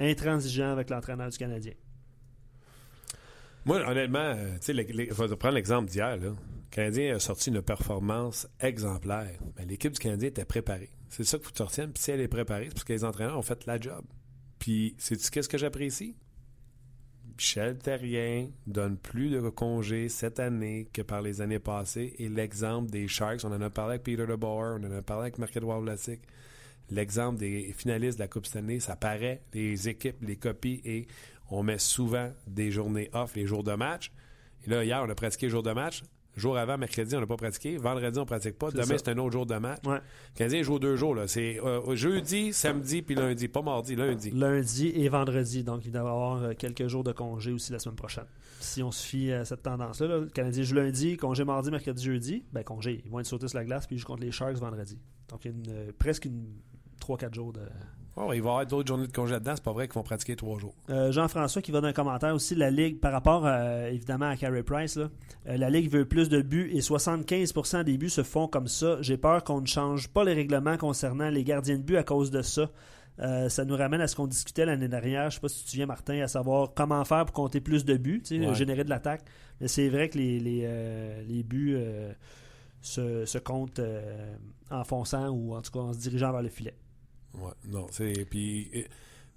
intransigeant 0.00 0.70
avec 0.70 0.90
l'entraîneur 0.90 1.28
du 1.28 1.38
Canadien. 1.38 1.74
Moi, 3.64 3.86
honnêtement, 3.86 4.18
euh, 4.18 4.56
tu 4.60 4.74
sais, 4.74 5.36
prendre 5.36 5.54
l'exemple 5.54 5.90
d'hier. 5.90 6.16
Le 6.16 6.34
Canadien 6.70 7.16
a 7.16 7.18
sorti 7.18 7.50
une 7.50 7.60
performance 7.60 8.48
exemplaire. 8.60 9.38
L'équipe 9.66 9.92
du 9.92 9.98
Canadien 9.98 10.28
était 10.28 10.44
préparée. 10.44 10.90
C'est 11.08 11.24
ça 11.24 11.36
qu'il 11.36 11.46
faut 11.46 11.52
que 11.52 11.56
tu 11.56 11.62
retiennes. 11.62 11.92
Puis 11.92 12.02
si 12.02 12.10
elle 12.10 12.20
est 12.20 12.28
préparée, 12.28 12.64
c'est 12.64 12.74
parce 12.74 12.84
que 12.84 12.92
les 12.92 13.04
entraîneurs 13.04 13.38
ont 13.38 13.42
fait 13.42 13.66
la 13.66 13.78
job. 13.78 14.04
Puis, 14.58 14.94
sais-tu 14.98 15.30
qu'est-ce 15.30 15.48
que 15.48 15.58
j'apprécie? 15.58 16.16
Michel 17.38 17.78
Terrien 17.78 18.48
donne 18.66 18.96
plus 18.96 19.30
de 19.30 19.48
congés 19.48 20.08
cette 20.08 20.40
année 20.40 20.88
que 20.92 21.02
par 21.02 21.22
les 21.22 21.40
années 21.40 21.60
passées. 21.60 22.16
Et 22.18 22.28
l'exemple 22.28 22.90
des 22.90 23.06
Sharks, 23.06 23.44
on 23.44 23.52
en 23.52 23.60
a 23.60 23.70
parlé 23.70 23.92
avec 23.92 24.02
Peter 24.02 24.26
DeBauer, 24.26 24.78
on 24.80 24.84
en 24.84 24.90
a 24.90 25.02
parlé 25.02 25.22
avec 25.22 25.38
Marc-Edouard 25.38 25.80
Vlasic. 25.80 26.20
L'exemple 26.90 27.38
des 27.38 27.72
finalistes 27.76 28.18
de 28.18 28.24
la 28.24 28.28
Coupe 28.28 28.46
Stanley, 28.46 28.80
ça 28.80 28.96
paraît, 28.96 29.42
les 29.54 29.88
équipes, 29.88 30.16
les 30.22 30.34
copies, 30.34 30.80
et 30.84 31.06
on 31.48 31.62
met 31.62 31.78
souvent 31.78 32.32
des 32.48 32.72
journées 32.72 33.08
off, 33.12 33.36
les 33.36 33.46
jours 33.46 33.62
de 33.62 33.74
match. 33.74 34.10
Et 34.66 34.70
là, 34.70 34.82
hier, 34.82 35.00
on 35.06 35.08
a 35.08 35.14
pratiqué 35.14 35.46
le 35.46 35.50
jour 35.50 35.62
de 35.62 35.72
match. 35.72 36.02
Jour 36.38 36.56
avant, 36.56 36.78
mercredi, 36.78 37.14
on 37.16 37.20
n'a 37.20 37.26
pas 37.26 37.36
pratiqué. 37.36 37.76
Vendredi, 37.76 38.18
on 38.18 38.22
ne 38.22 38.26
pratique 38.26 38.56
pas. 38.56 38.70
Demain, 38.70 38.84
c'est 38.86 39.08
un 39.08 39.18
autre 39.18 39.32
jour 39.32 39.46
de 39.46 39.56
match. 39.56 39.80
Ouais. 39.84 39.96
Le 39.96 40.38
Canadien 40.38 40.62
joue 40.62 40.78
deux 40.78 40.96
jours. 40.96 41.14
là. 41.14 41.26
C'est 41.26 41.60
euh, 41.60 41.94
jeudi, 41.94 42.52
samedi, 42.52 43.02
puis 43.02 43.14
lundi. 43.14 43.48
Pas 43.48 43.62
mardi, 43.62 43.96
lundi. 43.96 44.30
Lundi 44.30 44.92
et 44.94 45.08
vendredi. 45.08 45.64
Donc, 45.64 45.84
il 45.84 45.92
doit 45.92 46.00
y 46.00 46.04
avoir 46.04 46.42
euh, 46.42 46.52
quelques 46.56 46.86
jours 46.86 47.04
de 47.04 47.12
congé 47.12 47.52
aussi 47.52 47.72
la 47.72 47.78
semaine 47.78 47.96
prochaine. 47.96 48.26
Si 48.60 48.82
on 48.82 48.90
se 48.90 49.06
fie 49.06 49.32
à 49.32 49.44
cette 49.44 49.62
tendance-là, 49.62 50.06
là, 50.06 50.18
le 50.18 50.26
Canadien 50.26 50.62
joue 50.62 50.74
lundi, 50.74 51.16
congé 51.16 51.44
mardi, 51.44 51.70
mercredi, 51.70 52.02
jeudi. 52.04 52.44
Ben, 52.52 52.62
congé. 52.62 53.02
Ils 53.04 53.10
vont 53.10 53.20
être 53.20 53.26
sautés 53.26 53.48
sur 53.48 53.58
la 53.58 53.64
glace, 53.64 53.86
puis 53.86 53.96
ils 53.96 53.98
jouent 53.98 54.06
contre 54.06 54.22
les 54.22 54.32
Sharks 54.32 54.56
vendredi. 54.56 54.98
Donc, 55.28 55.44
il 55.44 55.50
y 55.50 55.54
a 55.54 55.56
une, 55.56 55.88
euh, 55.88 55.92
presque 55.98 56.24
une 56.24 56.46
3-4 57.00 57.34
jours 57.34 57.52
de. 57.52 57.60
Oh, 58.20 58.32
il 58.32 58.42
va 58.42 58.48
y 58.48 58.52
avoir 58.52 58.66
d'autres 58.66 58.88
journées 58.88 59.06
de 59.06 59.12
congé 59.12 59.32
là-dedans. 59.34 59.52
C'est 59.54 59.62
pas 59.64 59.72
vrai 59.72 59.86
qu'ils 59.86 59.94
vont 59.94 60.02
pratiquer 60.02 60.34
trois 60.34 60.58
jours. 60.58 60.74
Euh, 60.90 61.12
Jean-François 61.12 61.62
qui 61.62 61.70
va 61.70 61.80
dans 61.80 61.86
un 61.88 61.92
commentaire 61.92 62.34
aussi, 62.34 62.54
la 62.56 62.70
Ligue, 62.70 62.98
par 62.98 63.12
rapport 63.12 63.46
euh, 63.46 63.88
évidemment 63.90 64.28
à 64.28 64.36
Carey 64.36 64.62
Price, 64.64 64.96
là, 64.96 65.08
euh, 65.48 65.56
la 65.56 65.70
Ligue 65.70 65.88
veut 65.90 66.04
plus 66.04 66.28
de 66.28 66.42
buts 66.42 66.68
et 66.74 66.80
75% 66.80 67.84
des 67.84 67.96
buts 67.96 68.10
se 68.10 68.24
font 68.24 68.48
comme 68.48 68.66
ça. 68.66 68.96
J'ai 69.02 69.16
peur 69.18 69.44
qu'on 69.44 69.60
ne 69.60 69.66
change 69.66 70.08
pas 70.08 70.24
les 70.24 70.34
règlements 70.34 70.76
concernant 70.76 71.30
les 71.30 71.44
gardiens 71.44 71.76
de 71.76 71.82
but 71.82 71.96
à 71.96 72.02
cause 72.02 72.30
de 72.30 72.42
ça. 72.42 72.68
Ça 73.48 73.64
nous 73.64 73.76
ramène 73.76 74.00
à 74.00 74.06
ce 74.06 74.14
qu'on 74.14 74.28
discutait 74.28 74.64
l'année 74.64 74.86
dernière. 74.86 75.28
Je 75.30 75.34
sais 75.36 75.40
pas 75.40 75.48
si 75.48 75.58
tu 75.58 75.64
te 75.64 75.70
souviens, 75.70 75.86
Martin, 75.86 76.20
à 76.22 76.28
savoir 76.28 76.72
comment 76.74 77.04
faire 77.04 77.24
pour 77.24 77.34
compter 77.34 77.60
plus 77.60 77.84
de 77.84 77.96
buts, 77.96 78.22
Ouais. 78.30 78.54
générer 78.54 78.84
de 78.84 78.90
l'attaque. 78.90 79.22
Mais 79.60 79.66
c'est 79.66 79.88
vrai 79.88 80.08
que 80.08 80.18
les, 80.18 80.38
les, 80.38 81.24
les 81.26 81.42
buts 81.42 81.76
se, 82.80 83.24
se 83.24 83.38
comptent 83.38 83.80
en 84.70 84.84
fonçant 84.84 85.28
ou 85.30 85.54
en 85.56 85.62
tout 85.62 85.72
cas 85.72 85.80
en 85.80 85.92
se 85.92 85.98
dirigeant 85.98 86.30
vers 86.30 86.42
le 86.42 86.48
filet. 86.48 86.74
Ouais, 87.40 87.52
non, 87.66 87.86
c'est. 87.90 88.24
Puis, 88.24 88.86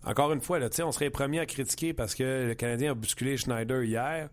encore 0.04 0.34
une 0.34 0.42
fois, 0.42 0.60
là, 0.60 0.70
on 0.84 0.92
serait 0.92 1.06
les 1.06 1.12
premiers 1.12 1.40
à 1.40 1.46
critiquer 1.46 1.94
parce 1.94 2.16
que 2.16 2.48
le 2.48 2.54
Canadien 2.56 2.92
a 2.92 2.94
bousculé 2.94 3.38
Schneider 3.38 3.84
hier, 3.84 4.30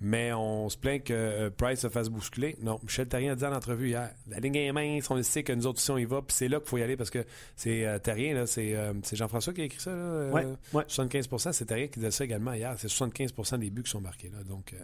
mais 0.00 0.32
on 0.32 0.68
se 0.68 0.76
plaint 0.76 1.02
que 1.02 1.12
euh, 1.14 1.50
Price 1.50 1.80
se 1.80 1.88
fasse 1.88 2.08
bousculer. 2.08 2.56
Non, 2.60 2.80
Michel 2.82 3.06
Terrien 3.06 3.32
a 3.32 3.36
dit 3.36 3.44
en 3.44 3.54
entrevue 3.54 3.88
hier 3.88 4.10
la 4.28 4.40
ligne 4.40 4.56
est 4.56 4.72
mince, 4.72 5.08
on 5.10 5.14
le 5.14 5.22
sait 5.22 5.42
que 5.42 5.52
nous 5.52 5.66
autres 5.66 5.78
aussi 5.78 5.90
on 5.90 5.98
y 5.98 6.04
va, 6.04 6.20
puis 6.20 6.34
c'est 6.36 6.48
là 6.48 6.58
qu'il 6.58 6.68
faut 6.68 6.78
y 6.78 6.82
aller 6.82 6.96
parce 6.96 7.10
que 7.10 7.24
c'est 7.56 7.86
euh, 7.86 7.98
Terrien, 7.98 8.34
là, 8.34 8.46
c'est, 8.46 8.74
euh, 8.74 8.92
c'est 9.02 9.16
Jean-François 9.16 9.52
qui 9.52 9.62
a 9.62 9.64
écrit 9.64 9.80
ça, 9.80 9.90
là, 9.90 9.96
euh, 9.96 10.30
Ouais, 10.32 10.46
ouais. 10.72 10.84
75% 10.84 11.52
c'est 11.52 11.66
Terrien 11.66 11.86
qui 11.86 12.00
disait 12.00 12.10
ça 12.10 12.24
également 12.24 12.52
hier. 12.52 12.74
C'est 12.78 12.88
75% 12.88 13.58
des 13.58 13.70
buts 13.70 13.84
qui 13.84 13.90
sont 13.90 14.00
marqués, 14.00 14.30
là, 14.30 14.42
donc 14.42 14.74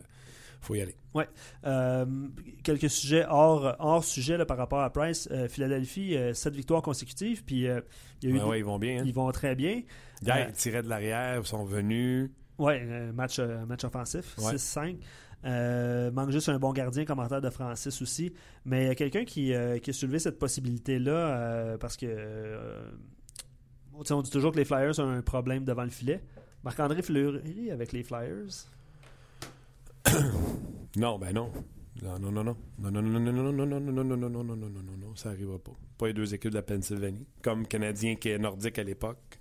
faut 0.61 0.75
y 0.75 0.81
aller. 0.81 0.95
Ouais. 1.15 1.29
Euh, 1.67 2.07
quelques 2.63 2.89
sujets 2.91 3.25
hors, 3.29 3.75
hors 3.79 4.05
sujet 4.05 4.37
là, 4.37 4.45
par 4.47 4.57
rapport 4.57 4.81
à 4.81 4.91
Price. 4.91 5.29
Euh, 5.33 5.49
Philadelphie, 5.49 6.17
euh, 6.17 6.35
sept 6.35 6.55
victoires 6.55 6.83
consécutives, 6.83 7.45
puis 7.45 7.67
euh, 7.67 7.81
il 8.23 8.29
y 8.29 8.33
a 8.33 8.37
eu 8.37 8.39
Ouais, 8.41 8.45
ouais, 8.45 8.59
ils 8.61 8.65
vont 8.65 8.79
bien. 8.79 9.01
hein. 9.01 9.05
ils 9.07 9.15
vont 9.15 9.31
très 9.33 9.55
bien. 9.55 9.83
Hier, 10.23 10.49
ils 10.49 10.55
tiraient 10.55 10.83
de 10.83 10.89
l'arrière, 10.89 11.39
ils 11.41 11.47
sont 11.47 11.65
venus. 11.65 12.31
Ouais, 12.59 12.81
euh, 12.85 13.13
match, 13.13 13.39
match 13.41 13.85
offensif, 13.85 14.37
Ouais. 14.39 14.53
6-5. 14.57 14.97
Euh, 15.47 16.11
manque 16.11 16.31
juste 16.33 16.51
un 16.51 16.59
bon 16.59 16.71
gardien, 16.75 17.07
commentaire 17.07 17.41
de 17.41 17.49
Francis 17.49 18.03
aussi. 18.03 18.35
Mais 18.67 18.85
il 18.85 18.89
y 18.89 18.91
a 18.91 18.95
quelqu'un 18.95 19.25
qui, 19.25 19.55
euh, 19.55 19.79
qui 19.79 19.89
a 19.89 19.93
soulevé 19.95 20.19
cette 20.19 20.39
possibilité-là 20.39 21.13
euh, 21.13 21.79
parce 21.79 21.97
que 21.97 22.77
on 23.95 24.23
dit 24.23 24.31
toujours 24.31 24.53
que 24.53 24.59
les 24.59 24.65
Flyers 24.65 24.99
ont 24.99 25.09
un 25.09 25.23
problème 25.23 25.65
devant 25.65 25.85
le 25.85 25.91
filet. 25.91 26.23
Marc-André 26.63 27.01
Fleury 27.03 27.71
avec 27.71 27.93
les 27.93 28.03
Flyers. 28.03 28.67
Non, 30.97 31.19
ben 31.19 31.33
non. 31.33 31.51
Non, 32.03 32.19
non, 32.19 32.33
non, 32.33 32.45
non. 32.45 32.57
Non, 32.79 32.91
non, 32.91 33.03
non, 33.03 33.21
non, 33.21 33.33
non, 33.33 33.53
non, 33.53 33.67
non, 33.67 33.81
non, 33.81 33.81
non, 33.81 34.05
non, 34.05 34.17
non, 34.17 34.29
non, 34.31 34.45
non, 34.45 34.45
non, 34.45 34.57
non, 34.57 34.83
non, 34.83 34.97
non, 34.99 35.17
ça 35.17 35.31
arrivera 35.31 35.59
pas. 35.59 35.73
Pas 35.99 36.07
les 36.09 36.15
deux 36.15 36.33
équipes 36.35 36.51
de 36.51 36.57
la 36.57 36.63
Pennsylvanie. 36.63 37.27
Comme 37.43 37.67
Canadien 37.67 38.17
qui 38.17 38.31
est 38.31 38.39
nordique 38.39 38.79
à 38.79 38.85
l'époque. 38.85 39.39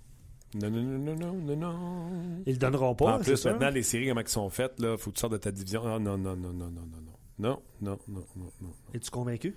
Non, 0.54 0.70
non, 0.70 0.82
non, 0.82 0.98
non, 0.98 1.16
non, 1.16 1.34
non, 1.34 1.56
non. 1.56 2.42
Ils 2.46 2.52
le 2.52 2.58
donneront 2.58 2.94
pas. 2.94 3.16
en 3.16 3.20
plus, 3.20 3.44
maintenant, 3.46 3.70
les 3.70 3.82
séries, 3.82 4.08
comment 4.08 4.20
elles 4.20 4.28
sont 4.28 4.50
faites, 4.50 4.78
là, 4.80 4.96
faut 4.98 5.10
que 5.10 5.16
tu 5.16 5.20
sortes 5.20 5.32
de 5.32 5.38
ta 5.38 5.50
division. 5.52 5.82
Ah, 5.86 5.98
non, 5.98 6.18
non, 6.18 6.36
non, 6.36 6.52
non, 6.52 6.70
non, 6.70 6.70
non, 6.70 7.00
non. 7.00 7.12
Non, 7.38 7.62
non, 7.80 7.98
non, 8.08 8.24
non, 8.36 8.52
non. 8.60 8.70
Es-tu 8.92 9.10
convaincu? 9.10 9.54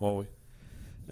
Ouais, 0.00 0.10
oui. 0.16 0.24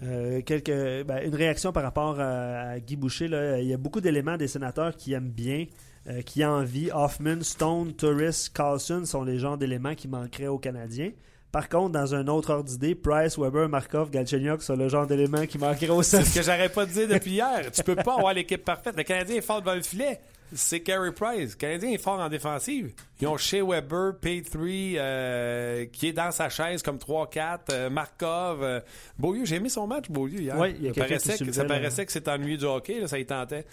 Euh, 0.01 0.41
quelques, 0.41 1.05
ben, 1.05 1.25
une 1.25 1.35
réaction 1.35 1.71
par 1.71 1.83
rapport 1.83 2.19
à, 2.19 2.71
à 2.71 2.79
Guy 2.79 2.95
Boucher. 2.97 3.27
là. 3.27 3.59
Il 3.61 3.67
y 3.67 3.73
a 3.73 3.77
beaucoup 3.77 4.01
d'éléments 4.01 4.35
des 4.35 4.47
sénateurs 4.47 4.97
qui 4.97 5.13
aiment 5.13 5.29
bien, 5.29 5.67
euh, 6.09 6.21
qui 6.21 6.43
ont 6.43 6.49
envie. 6.49 6.89
Hoffman, 6.91 7.41
Stone, 7.41 7.93
Turris, 7.95 8.49
Carlson 8.53 9.05
sont 9.05 9.23
les 9.23 9.39
genres 9.39 9.57
d'éléments 9.57 9.95
qui 9.95 10.07
manqueraient 10.07 10.47
aux 10.47 10.59
Canadiens. 10.59 11.11
Par 11.51 11.69
contre, 11.69 11.91
dans 11.91 12.15
un 12.15 12.27
autre 12.27 12.51
ordre 12.51 12.67
d'idée, 12.67 12.95
Price, 12.95 13.37
Weber, 13.37 13.69
Markov, 13.69 14.09
Galchenyuk 14.09 14.63
sont 14.63 14.75
le 14.75 14.89
genre 14.89 15.05
d'éléments 15.05 15.45
qui 15.45 15.59
manqueraient 15.59 15.89
aux 15.89 16.01
C'est 16.01 16.23
ce 16.23 16.33
que 16.33 16.41
j'arrête 16.41 16.73
pas 16.73 16.85
de 16.85 16.91
dire 16.91 17.07
depuis 17.07 17.31
hier. 17.33 17.71
Tu 17.71 17.83
peux 17.83 17.95
pas 17.95 18.15
avoir 18.15 18.33
l'équipe 18.33 18.65
parfaite. 18.65 18.97
Le 18.97 19.03
Canadien 19.03 19.35
est 19.35 19.41
fort 19.41 19.61
devant 19.61 19.75
le 19.75 19.83
filet. 19.83 20.19
C'est 20.55 20.81
Carey 20.81 21.11
Price. 21.11 21.51
Le 21.51 21.55
Canadien 21.57 21.91
est 21.91 21.97
fort 21.97 22.19
en 22.19 22.29
défensive. 22.29 22.93
Ils 23.21 23.27
ont 23.27 23.37
Shea 23.37 23.63
Weber, 23.63 24.13
P3, 24.21 24.95
euh, 24.97 25.85
qui 25.85 26.07
est 26.07 26.13
dans 26.13 26.31
sa 26.31 26.49
chaise 26.49 26.81
comme 26.81 26.97
3-4, 26.97 27.59
euh, 27.71 27.89
Markov. 27.89 28.63
euh, 28.63 28.79
Beaulieu, 29.17 29.45
j'ai 29.45 29.55
aimé 29.55 29.69
son 29.69 29.87
match, 29.87 30.09
Beaulieu, 30.09 30.41
hier. 30.41 30.57
Ouais, 30.57 30.71
il 30.71 30.83
y 30.83 30.89
a 30.89 30.93
ça 30.93 31.01
paraissait, 31.01 31.45
que, 31.45 31.51
ça 31.51 31.65
paraissait 31.65 32.05
que 32.05 32.11
c'est 32.11 32.27
ennuyé 32.27 32.57
du 32.57 32.65
hockey, 32.65 32.99
là, 32.99 33.07
ça 33.07 33.19
y 33.19 33.25
tentait. 33.25 33.65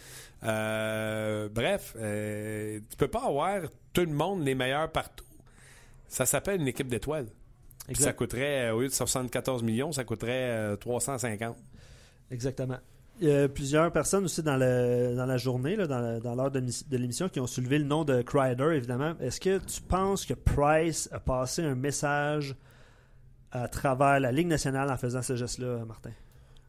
Euh, 0.45 1.49
bref, 1.51 1.93
tu 1.95 2.97
peux 2.97 3.09
pas 3.09 3.25
avoir 3.27 3.61
tout 3.93 4.03
le 4.05 4.13
monde 4.13 4.45
les 4.45 4.55
meilleurs 4.55 4.91
partout. 4.91 5.25
Ça 6.09 6.27
s'appelle 6.27 6.61
une 6.61 6.69
équipe 6.69 6.89
d'étoiles. 6.89 7.29
Puis 7.87 8.03
ça 8.03 8.13
coûterait, 8.13 8.71
au 8.71 8.81
lieu 8.83 8.89
de 8.89 8.93
74 8.93 9.63
millions, 9.63 9.91
ça 9.91 10.05
coûterait 10.05 10.51
euh, 10.51 10.77
350. 10.77 11.57
Exactement. 12.31 12.79
Il 13.21 13.29
y 13.29 13.33
a 13.33 13.49
plusieurs 13.49 13.93
personnes 13.93 14.25
aussi 14.25 14.43
dans, 14.43 14.57
le, 14.57 15.15
dans 15.15 15.27
la 15.27 15.37
journée, 15.37 15.77
dans, 15.77 16.35
l'heure 16.35 16.51
de, 16.51 16.63
l'émission- 16.97 17.29
qui 17.29 17.39
ont 17.39 17.47
soulevé 17.47 17.79
le 17.79 17.85
nom 17.85 18.05
de 18.05 18.23
Crider, 18.23 18.73
évidemment. 18.75 19.15
Est-ce 19.21 19.39
que 19.39 19.59
tu 19.59 19.83
penses 19.83 20.25
que 20.25 20.33
Price 20.33 21.07
a 21.13 21.21
passé 21.21 21.63
un 21.63 21.75
message 21.75 22.57
à 23.53 23.69
travers 23.69 24.21
la 24.21 24.33
Ligue 24.33 24.47
nationale 24.47 24.91
en 24.91 24.97
faisant 24.97 25.21
ce 25.21 25.37
geste-là, 25.37 25.85
Martin? 25.85 26.13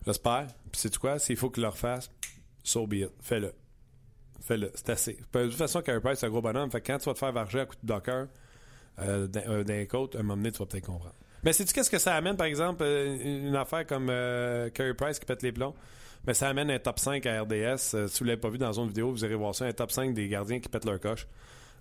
J'espère. 0.05 0.47
Puis 0.71 0.81
c'est 0.81 0.97
quoi? 0.97 1.19
S'il 1.19 1.37
faut 1.37 1.49
qu'il 1.49 1.63
le 1.63 1.69
refasse, 1.69 2.11
so 2.63 2.85
be 2.85 2.95
it. 2.95 3.11
Fais-le. 3.21 3.53
Fais-le. 4.41 4.71
C'est 4.73 4.89
assez. 4.89 5.17
De 5.33 5.45
toute 5.45 5.53
façon, 5.53 5.81
Carey 5.81 6.01
Price, 6.01 6.19
c'est 6.19 6.25
un 6.25 6.29
gros 6.29 6.41
bonhomme. 6.41 6.69
Fait 6.69 6.81
que 6.81 6.87
quand 6.91 6.97
tu 6.97 7.05
vas 7.05 7.13
te 7.13 7.19
faire 7.19 7.31
varger 7.31 7.61
à 7.61 7.65
coup 7.65 7.75
de 7.81 7.87
docker 7.87 8.27
euh, 8.99 9.27
d'un 9.27 9.41
euh, 9.47 9.63
d'un 9.63 9.85
côte, 9.85 10.15
un 10.15 10.23
moment 10.23 10.35
donné, 10.35 10.51
tu 10.51 10.59
vas 10.59 10.65
peut-être 10.65 10.85
comprendre. 10.85 11.13
Mais 11.43 11.53
sais-tu 11.53 11.73
qu'est-ce 11.73 11.89
que 11.89 11.97
ça 11.97 12.15
amène, 12.15 12.35
par 12.35 12.47
exemple, 12.47 12.83
euh, 12.83 13.47
une 13.47 13.55
affaire 13.55 13.85
comme 13.85 14.07
euh, 14.09 14.69
Price 14.97 15.17
qui 15.17 15.25
pète 15.25 15.43
les 15.43 15.51
plombs? 15.51 15.75
Mais 16.27 16.33
ça 16.33 16.49
amène 16.49 16.69
un 16.69 16.79
top 16.79 16.99
5 16.99 17.25
à 17.25 17.41
RDS. 17.41 17.93
Euh, 17.95 18.07
si 18.07 18.19
vous 18.19 18.25
ne 18.25 18.29
l'avez 18.29 18.39
pas 18.41 18.49
vu 18.49 18.57
dans 18.57 18.73
une 18.79 18.87
vidéo, 18.87 19.11
vous 19.11 19.23
irez 19.25 19.35
voir 19.35 19.55
ça, 19.55 19.65
un 19.65 19.71
top 19.71 19.91
5 19.91 20.13
des 20.13 20.27
gardiens 20.27 20.59
qui 20.59 20.69
pètent 20.69 20.85
leur 20.85 20.99
coche. 20.99 21.27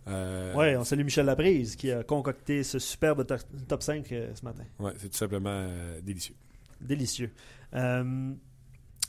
Euh, 0.08 0.54
Oui, 0.56 0.76
on 0.76 0.84
salue 0.84 1.04
Michel 1.04 1.26
Laprise 1.26 1.76
qui 1.76 1.90
a 1.92 2.02
concocté 2.02 2.62
ce 2.62 2.78
superbe 2.78 3.26
to- 3.26 3.34
top 3.68 3.82
5 3.82 4.10
euh, 4.12 4.30
ce 4.34 4.44
matin. 4.44 4.64
ouais, 4.78 4.92
c'est 4.96 5.10
tout 5.10 5.16
simplement 5.18 5.66
délicieux. 6.02 6.34
Délicieux. 6.80 7.30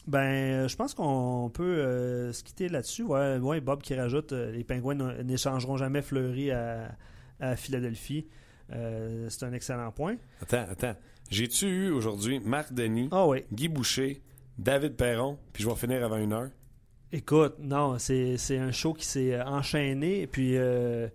Ben, 0.08 0.68
je 0.68 0.76
pense 0.76 0.94
qu'on 0.96 1.52
peut 1.54 1.64
euh, 1.64 2.34
se 2.34 2.44
quitter 2.44 2.70
là-dessus. 2.70 3.04
Ouais, 3.04 3.38
ouais, 3.38 3.62
Bob 3.62 3.82
qui 3.84 3.94
rajoute 3.94 4.34
euh, 4.34 4.52
les 4.52 4.64
Pingouins 4.64 4.96
n'échangeront 5.24 5.78
jamais 5.78 6.02
Fleury 6.02 6.50
à, 6.52 6.92
à 7.40 7.56
Philadelphie. 7.56 8.26
Euh, 8.74 9.28
c'est 9.30 9.46
un 9.46 9.54
excellent 9.54 9.92
point. 9.92 10.16
Attends, 10.42 10.66
attends. 10.70 10.96
J'ai-tu 11.30 11.68
eu 11.68 11.92
aujourd'hui 11.92 12.40
Marc 12.40 12.74
Denis, 12.74 13.10
Ah 13.12 13.28
oui. 13.28 13.44
Guy 13.54 13.68
Boucher, 13.68 14.22
David 14.62 14.96
Perron, 14.96 15.38
puis 15.54 15.64
je 15.64 15.70
vais 15.70 15.76
finir 15.76 16.04
avant 16.06 16.18
une 16.18 16.34
heure? 16.34 16.50
Écoute, 17.14 17.56
non, 17.60 17.98
c'est 18.00 18.38
un 18.58 18.72
show 18.72 18.94
qui 18.94 19.06
s'est 19.06 19.34
euh, 19.34 19.44
enchaîné. 19.44 20.28
Puis, 20.28 20.56
euh, 20.56 21.08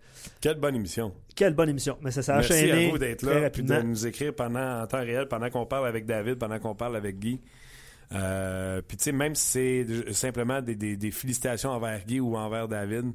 Quelle 0.43 0.57
bonne 0.61 0.75
émission. 0.75 1.15
quelle 1.35 1.55
bonne 1.55 1.71
émission. 1.71 1.97
Mais 2.03 2.11
ça 2.11 2.23
s'est 2.23 2.33
Merci 2.35 2.53
enchaîné 2.53 2.87
à 2.89 2.91
vous 2.91 2.99
d'être 2.99 3.23
là 3.23 3.49
puis 3.51 3.63
de 3.63 3.81
nous 3.81 4.07
écrire 4.07 4.35
pendant, 4.35 4.83
en 4.83 4.87
temps 4.87 5.01
réel 5.01 5.27
pendant 5.29 5.49
qu'on 5.49 5.65
parle 5.65 5.87
avec 5.87 6.05
David, 6.05 6.35
pendant 6.37 6.59
qu'on 6.59 6.75
parle 6.75 6.97
avec 6.97 7.19
Guy. 7.19 7.41
Euh, 8.13 8.83
puis 8.87 8.97
tu 8.99 9.05
sais, 9.05 9.13
même 9.13 9.35
si 9.35 9.85
c'est 9.87 10.13
simplement 10.13 10.61
des, 10.61 10.75
des- 10.77 10.97
des 10.97 11.11
félicitations 11.11 11.71
envers 11.71 12.05
Guy 12.05 12.21
ou 12.21 12.37
envers 12.37 12.69
David, 12.69 13.13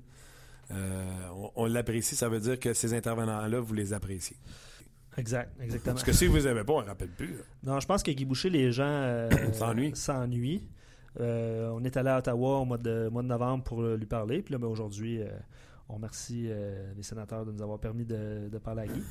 euh, 0.72 1.04
on, 1.36 1.52
on 1.56 1.66
l'apprécie. 1.68 2.16
Ça 2.16 2.30
veut 2.30 2.40
dire 2.40 2.60
que 2.60 2.74
ces 2.74 2.94
intervenants-là, 2.96 3.60
vous 3.60 3.74
les 3.74 3.94
appréciez. 3.94 4.38
Exact, 5.18 5.52
exactement. 5.62 5.94
Parce 5.94 6.04
que 6.06 6.14
si 6.14 6.26
vous 6.28 6.36
les 6.36 6.48
aimez 6.48 6.64
pas, 6.64 6.74
on 6.74 6.82
ne 6.82 6.88
rappelle 6.88 7.10
plus. 7.10 7.28
là. 7.38 7.44
Non, 7.64 7.80
je 7.80 7.86
pense 7.88 8.02
que 8.02 8.12
Guy 8.12 8.24
Boucher, 8.26 8.50
les 8.50 8.72
gens 8.72 8.84
euh, 8.86 9.30
S'ennuient. 9.54 9.96
s'ennuient. 9.96 10.68
Euh, 11.20 11.70
on 11.74 11.84
est 11.84 11.98
allé 11.98 12.10
à 12.10 12.20
Ottawa 12.20 12.60
au 12.60 12.66
mois 12.66 12.78
de, 12.78 13.10
mois 13.10 13.22
de 13.22 13.28
novembre 13.28 13.64
pour 13.66 13.82
euh, 13.82 13.98
lui 13.98 14.06
parler. 14.06 14.42
Puis 14.42 14.54
là, 14.54 14.58
ben, 14.58 14.68
aujourd'hui, 14.68 15.22
euh, 15.22 15.28
on 15.90 15.96
remercie 15.96 16.46
euh, 16.50 16.94
les 16.96 17.04
sénateurs 17.04 17.46
de 17.46 17.52
nous 17.52 17.62
avoir 17.62 17.80
permis 17.80 18.06
de, 18.06 18.48
de 18.50 18.58
parler 18.58 18.84
à 18.84 18.88
Guy. 18.88 19.04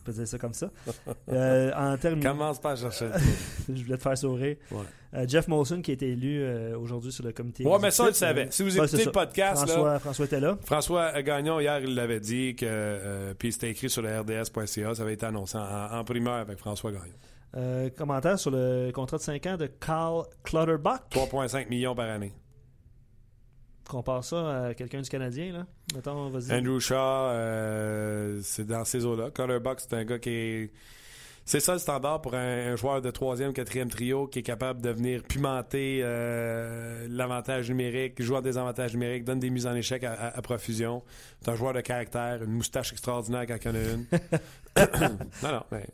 On 0.00 0.04
peut 0.04 0.12
dire 0.12 0.26
ça 0.26 0.38
comme 0.38 0.54
ça. 0.54 0.70
Euh, 1.28 1.70
en 1.76 1.96
terminant, 1.96 2.32
Commence 2.32 2.58
pas 2.58 2.72
à 2.72 2.76
chercher. 2.76 3.08
je 3.68 3.84
voulais 3.84 3.96
te 3.96 4.02
faire 4.02 4.18
sourire. 4.18 4.56
Ouais. 4.70 4.78
Euh, 5.14 5.24
Jeff 5.28 5.46
Molson 5.48 5.80
qui 5.80 5.92
a 5.92 5.94
été 5.94 6.08
élu 6.08 6.42
euh, 6.42 6.76
aujourd'hui 6.76 7.12
sur 7.12 7.24
le 7.24 7.32
comité. 7.32 7.64
Ouais, 7.64 7.78
mais 7.80 7.90
ça, 7.90 8.04
on 8.04 8.06
le 8.06 8.12
savait. 8.12 8.48
Si 8.50 8.62
vous 8.62 8.76
écoutez 8.76 9.04
le 9.04 9.12
podcast, 9.12 9.66
là, 9.68 9.98
François, 10.00 10.24
était 10.24 10.40
là. 10.40 10.58
François 10.64 11.22
Gagnon, 11.22 11.60
hier, 11.60 11.80
il 11.80 11.94
l'avait 11.94 12.20
dit, 12.20 12.56
que, 12.56 13.32
puis 13.38 13.52
c'était 13.52 13.70
écrit 13.70 13.88
sur 13.88 14.02
le 14.02 14.20
RDS.ca, 14.20 14.94
ça 14.94 15.02
avait 15.02 15.14
été 15.14 15.26
annoncé 15.26 15.56
en, 15.56 15.98
en 15.98 16.04
primeur 16.04 16.34
avec 16.34 16.58
François 16.58 16.90
Gagnon. 16.92 17.90
Commentaire 17.96 18.38
sur 18.38 18.50
le 18.50 18.90
contrat 18.92 19.18
de 19.18 19.22
5 19.22 19.46
ans 19.46 19.56
de 19.56 19.66
Carl 19.66 20.24
Clutterbuck. 20.42 21.02
3,5 21.10 21.68
millions 21.68 21.94
par 21.94 22.08
année. 22.08 22.32
Compare 23.90 24.22
ça 24.24 24.66
à 24.66 24.74
quelqu'un 24.74 25.00
du 25.00 25.08
Canadien, 25.10 25.52
là. 25.52 25.66
Mettons, 25.96 26.28
vas-y. 26.30 26.52
Andrew 26.56 26.78
Shaw, 26.78 26.94
euh, 26.96 28.40
c'est 28.42 28.64
dans 28.64 28.84
ces 28.84 29.04
eaux-là. 29.04 29.30
Colorbox, 29.30 29.86
c'est 29.88 29.96
un 29.96 30.04
gars 30.04 30.18
qui 30.20 30.30
est. 30.30 30.72
C'est 31.44 31.58
ça 31.58 31.72
le 31.72 31.80
standard 31.80 32.20
pour 32.22 32.34
un, 32.34 32.72
un 32.72 32.76
joueur 32.76 33.00
de 33.02 33.10
troisième, 33.10 33.52
quatrième 33.52 33.88
trio 33.88 34.28
qui 34.28 34.38
est 34.38 34.42
capable 34.42 34.80
de 34.80 34.90
venir 34.90 35.24
pimenter 35.24 36.00
euh, 36.04 37.08
l'avantage 37.10 37.68
numérique, 37.70 38.22
joue 38.22 38.36
à 38.36 38.42
des 38.42 38.56
avantages 38.58 38.92
numériques, 38.92 39.24
donne 39.24 39.40
des 39.40 39.50
mises 39.50 39.66
en 39.66 39.74
échec 39.74 40.04
à, 40.04 40.12
à- 40.12 40.38
à 40.38 40.42
profusion. 40.42 41.02
C'est 41.40 41.50
un 41.50 41.56
joueur 41.56 41.72
de 41.72 41.80
caractère, 41.80 42.44
une 42.44 42.52
moustache 42.52 42.92
extraordinaire 42.92 43.46
quand 43.48 43.56
il 43.64 43.66
y 43.66 43.68
en 43.70 43.74
a 43.74 43.82
une. 43.82 44.06
non, 45.42 45.52
non, 45.52 45.62
mais 45.72 45.86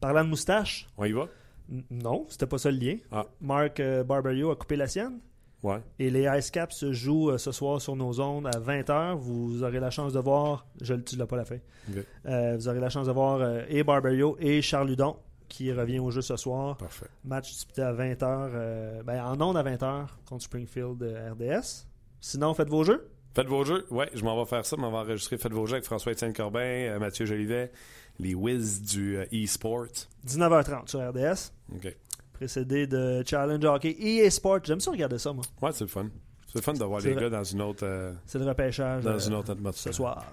Parlant 0.00 0.24
de 0.24 0.30
moustache, 0.30 0.88
on 0.96 1.04
y 1.04 1.12
va? 1.12 1.26
n- 1.70 1.82
non, 1.90 2.24
c'était 2.30 2.46
pas 2.46 2.56
ça 2.56 2.70
le 2.70 2.78
lien. 2.78 2.96
Ah. 3.12 3.26
Marc 3.42 3.80
euh, 3.80 4.04
Barberio 4.04 4.50
a 4.52 4.56
coupé 4.56 4.76
la 4.76 4.86
sienne. 4.88 5.18
Ouais. 5.62 5.80
Et 5.98 6.10
les 6.10 6.28
Ice 6.38 6.50
Caps 6.50 6.74
se 6.74 6.92
jouent 6.92 7.30
euh, 7.30 7.38
ce 7.38 7.50
soir 7.50 7.80
sur 7.80 7.96
nos 7.96 8.20
ondes 8.20 8.46
à 8.46 8.58
20h. 8.60 9.16
Vous 9.16 9.64
aurez 9.64 9.80
la 9.80 9.90
chance 9.90 10.12
de 10.12 10.20
voir, 10.20 10.66
je 10.80 10.94
le 10.94 11.02
tu 11.02 11.16
l'as 11.16 11.26
pas 11.26 11.36
la 11.36 11.44
fin. 11.44 11.58
Ok. 11.88 12.04
Euh, 12.26 12.56
vous 12.56 12.68
aurez 12.68 12.80
la 12.80 12.90
chance 12.90 13.06
de 13.06 13.12
voir 13.12 13.40
euh, 13.40 13.62
et 13.68 13.82
Barberio 13.82 14.36
et 14.38 14.62
Charles 14.62 14.88
Ludon 14.88 15.16
qui 15.48 15.72
revient 15.72 15.98
au 15.98 16.10
jeu 16.10 16.20
ce 16.20 16.36
soir. 16.36 16.76
Parfait. 16.76 17.06
Match 17.24 17.50
disputé 17.50 17.82
à 17.82 17.92
20h, 17.92 19.02
ben, 19.02 19.24
en 19.24 19.40
ondes 19.40 19.56
à 19.56 19.62
20h 19.62 20.06
contre 20.28 20.44
Springfield 20.44 21.02
euh, 21.02 21.32
RDS. 21.32 21.86
Sinon, 22.20 22.54
faites 22.54 22.68
vos 22.68 22.84
jeux. 22.84 23.10
Faites 23.34 23.46
vos 23.46 23.64
jeux. 23.64 23.86
Ouais, 23.90 24.10
je 24.14 24.24
m'en 24.24 24.38
vais 24.38 24.48
faire 24.48 24.64
ça. 24.66 24.76
Je 24.76 24.80
m'en 24.80 24.90
vais 24.90 24.98
enregistrer 24.98 25.38
Faites 25.38 25.52
vos 25.52 25.66
jeux 25.66 25.74
avec 25.74 25.84
François-Étienne 25.84 26.32
Corbin, 26.32 26.60
euh, 26.60 26.98
Mathieu 26.98 27.24
Jolivet, 27.26 27.70
les 28.18 28.34
Wiz 28.34 28.82
du 28.82 29.16
euh, 29.16 29.26
e-sport. 29.32 29.86
19h30 30.26 30.88
sur 30.88 31.00
RDS. 31.08 31.52
OK. 31.74 31.96
Précédé 32.38 32.86
de 32.86 33.24
Challenge 33.26 33.64
Hockey 33.64 33.96
EA 33.98 34.30
Sport. 34.30 34.60
J'aime 34.62 34.78
ça 34.78 34.92
regarder 34.92 35.18
ça, 35.18 35.32
moi. 35.32 35.44
Ouais, 35.60 35.72
c'est 35.72 35.82
le 35.82 35.88
fun. 35.88 36.08
C'est 36.46 36.54
le 36.54 36.62
fun 36.62 36.72
de 36.72 36.84
voir 36.84 37.02
C'est 37.02 37.12
les 37.12 37.20
gars 37.20 37.28
dans 37.28 37.42
une 37.42 37.60
autre, 37.62 37.84
euh, 37.84 38.12
C'est 38.26 38.38
le 38.38 38.46
repêchage 38.46 39.02
dans 39.02 39.10
euh, 39.10 39.18
une 39.18 39.34
autre 39.34 39.50
atmosphère. 39.50 39.92
ce 39.92 39.96
soir. 39.96 40.24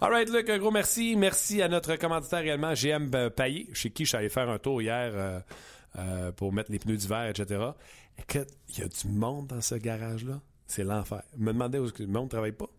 All 0.00 0.10
right, 0.10 0.30
Luc, 0.30 0.48
un 0.48 0.56
gros 0.56 0.70
merci. 0.70 1.16
Merci 1.16 1.60
à 1.60 1.68
notre 1.68 1.96
commanditaire 1.96 2.38
également, 2.38 2.72
GM 2.72 3.10
euh, 3.14 3.28
Payet, 3.28 3.66
chez 3.74 3.90
qui 3.90 4.04
je 4.04 4.08
suis 4.08 4.16
allé 4.16 4.30
faire 4.30 4.48
un 4.48 4.58
tour 4.58 4.80
hier 4.80 5.42
euh, 5.98 6.32
pour 6.32 6.50
mettre 6.50 6.72
les 6.72 6.78
pneus 6.78 6.96
d'hiver, 6.96 7.26
etc. 7.26 7.62
Écoute, 8.18 8.48
il 8.70 8.78
y 8.78 8.82
a 8.82 8.88
du 8.88 9.08
monde 9.08 9.48
dans 9.48 9.60
ce 9.60 9.74
garage-là. 9.74 10.40
C'est 10.66 10.84
l'enfer. 10.84 11.22
Je 11.38 11.42
me 11.42 11.52
demandais 11.52 11.78
où 11.78 11.88
le 11.98 12.06
monde 12.06 12.24
ne 12.24 12.30
travaille 12.30 12.52
pas. 12.52 12.70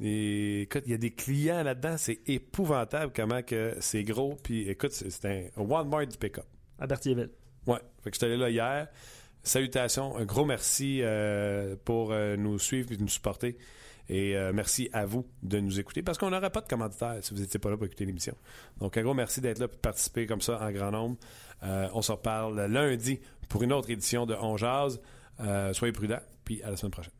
Et 0.00 0.62
écoute, 0.62 0.84
il 0.86 0.92
y 0.92 0.94
a 0.94 0.98
des 0.98 1.10
clients 1.10 1.62
là-dedans. 1.62 1.96
C'est 1.98 2.20
épouvantable 2.26 3.12
comment 3.14 3.42
que 3.42 3.76
c'est 3.80 4.02
gros. 4.02 4.38
Puis 4.42 4.66
écoute, 4.66 4.92
c'est 4.92 5.10
c'est 5.10 5.52
un 5.58 5.60
Walmart 5.60 6.06
du 6.06 6.16
pick-up. 6.16 6.46
À 6.78 6.86
Berthierville. 6.86 7.28
Ouais. 7.66 7.78
Fait 8.02 8.10
que 8.10 8.16
j'étais 8.16 8.26
allé 8.26 8.36
là 8.36 8.50
hier. 8.50 8.88
Salutations. 9.42 10.16
Un 10.16 10.24
gros 10.24 10.44
merci 10.44 11.00
euh, 11.02 11.76
pour 11.84 12.12
euh, 12.12 12.36
nous 12.36 12.58
suivre 12.58 12.92
et 12.92 12.96
nous 12.96 13.08
supporter. 13.08 13.56
Et 14.08 14.36
euh, 14.36 14.52
merci 14.52 14.90
à 14.92 15.06
vous 15.06 15.26
de 15.42 15.60
nous 15.60 15.78
écouter 15.78 16.02
parce 16.02 16.18
qu'on 16.18 16.30
n'aurait 16.30 16.50
pas 16.50 16.60
de 16.60 16.66
commanditaire 16.66 17.18
si 17.22 17.32
vous 17.32 17.40
n'étiez 17.40 17.60
pas 17.60 17.70
là 17.70 17.76
pour 17.76 17.86
écouter 17.86 18.04
l'émission. 18.04 18.34
Donc, 18.78 18.96
un 18.96 19.02
gros 19.02 19.14
merci 19.14 19.40
d'être 19.40 19.60
là 19.60 19.68
de 19.68 19.72
participer 19.72 20.26
comme 20.26 20.40
ça 20.40 20.60
en 20.60 20.70
grand 20.72 20.90
nombre. 20.90 21.16
On 21.62 22.02
se 22.02 22.10
reparle 22.10 22.60
lundi 22.66 23.20
pour 23.48 23.62
une 23.62 23.72
autre 23.72 23.90
édition 23.90 24.26
de 24.26 24.34
On 24.34 24.56
Jazz. 24.56 25.00
Soyez 25.72 25.92
prudents, 25.92 26.22
puis 26.44 26.60
à 26.62 26.70
la 26.70 26.76
semaine 26.76 26.90
prochaine. 26.90 27.19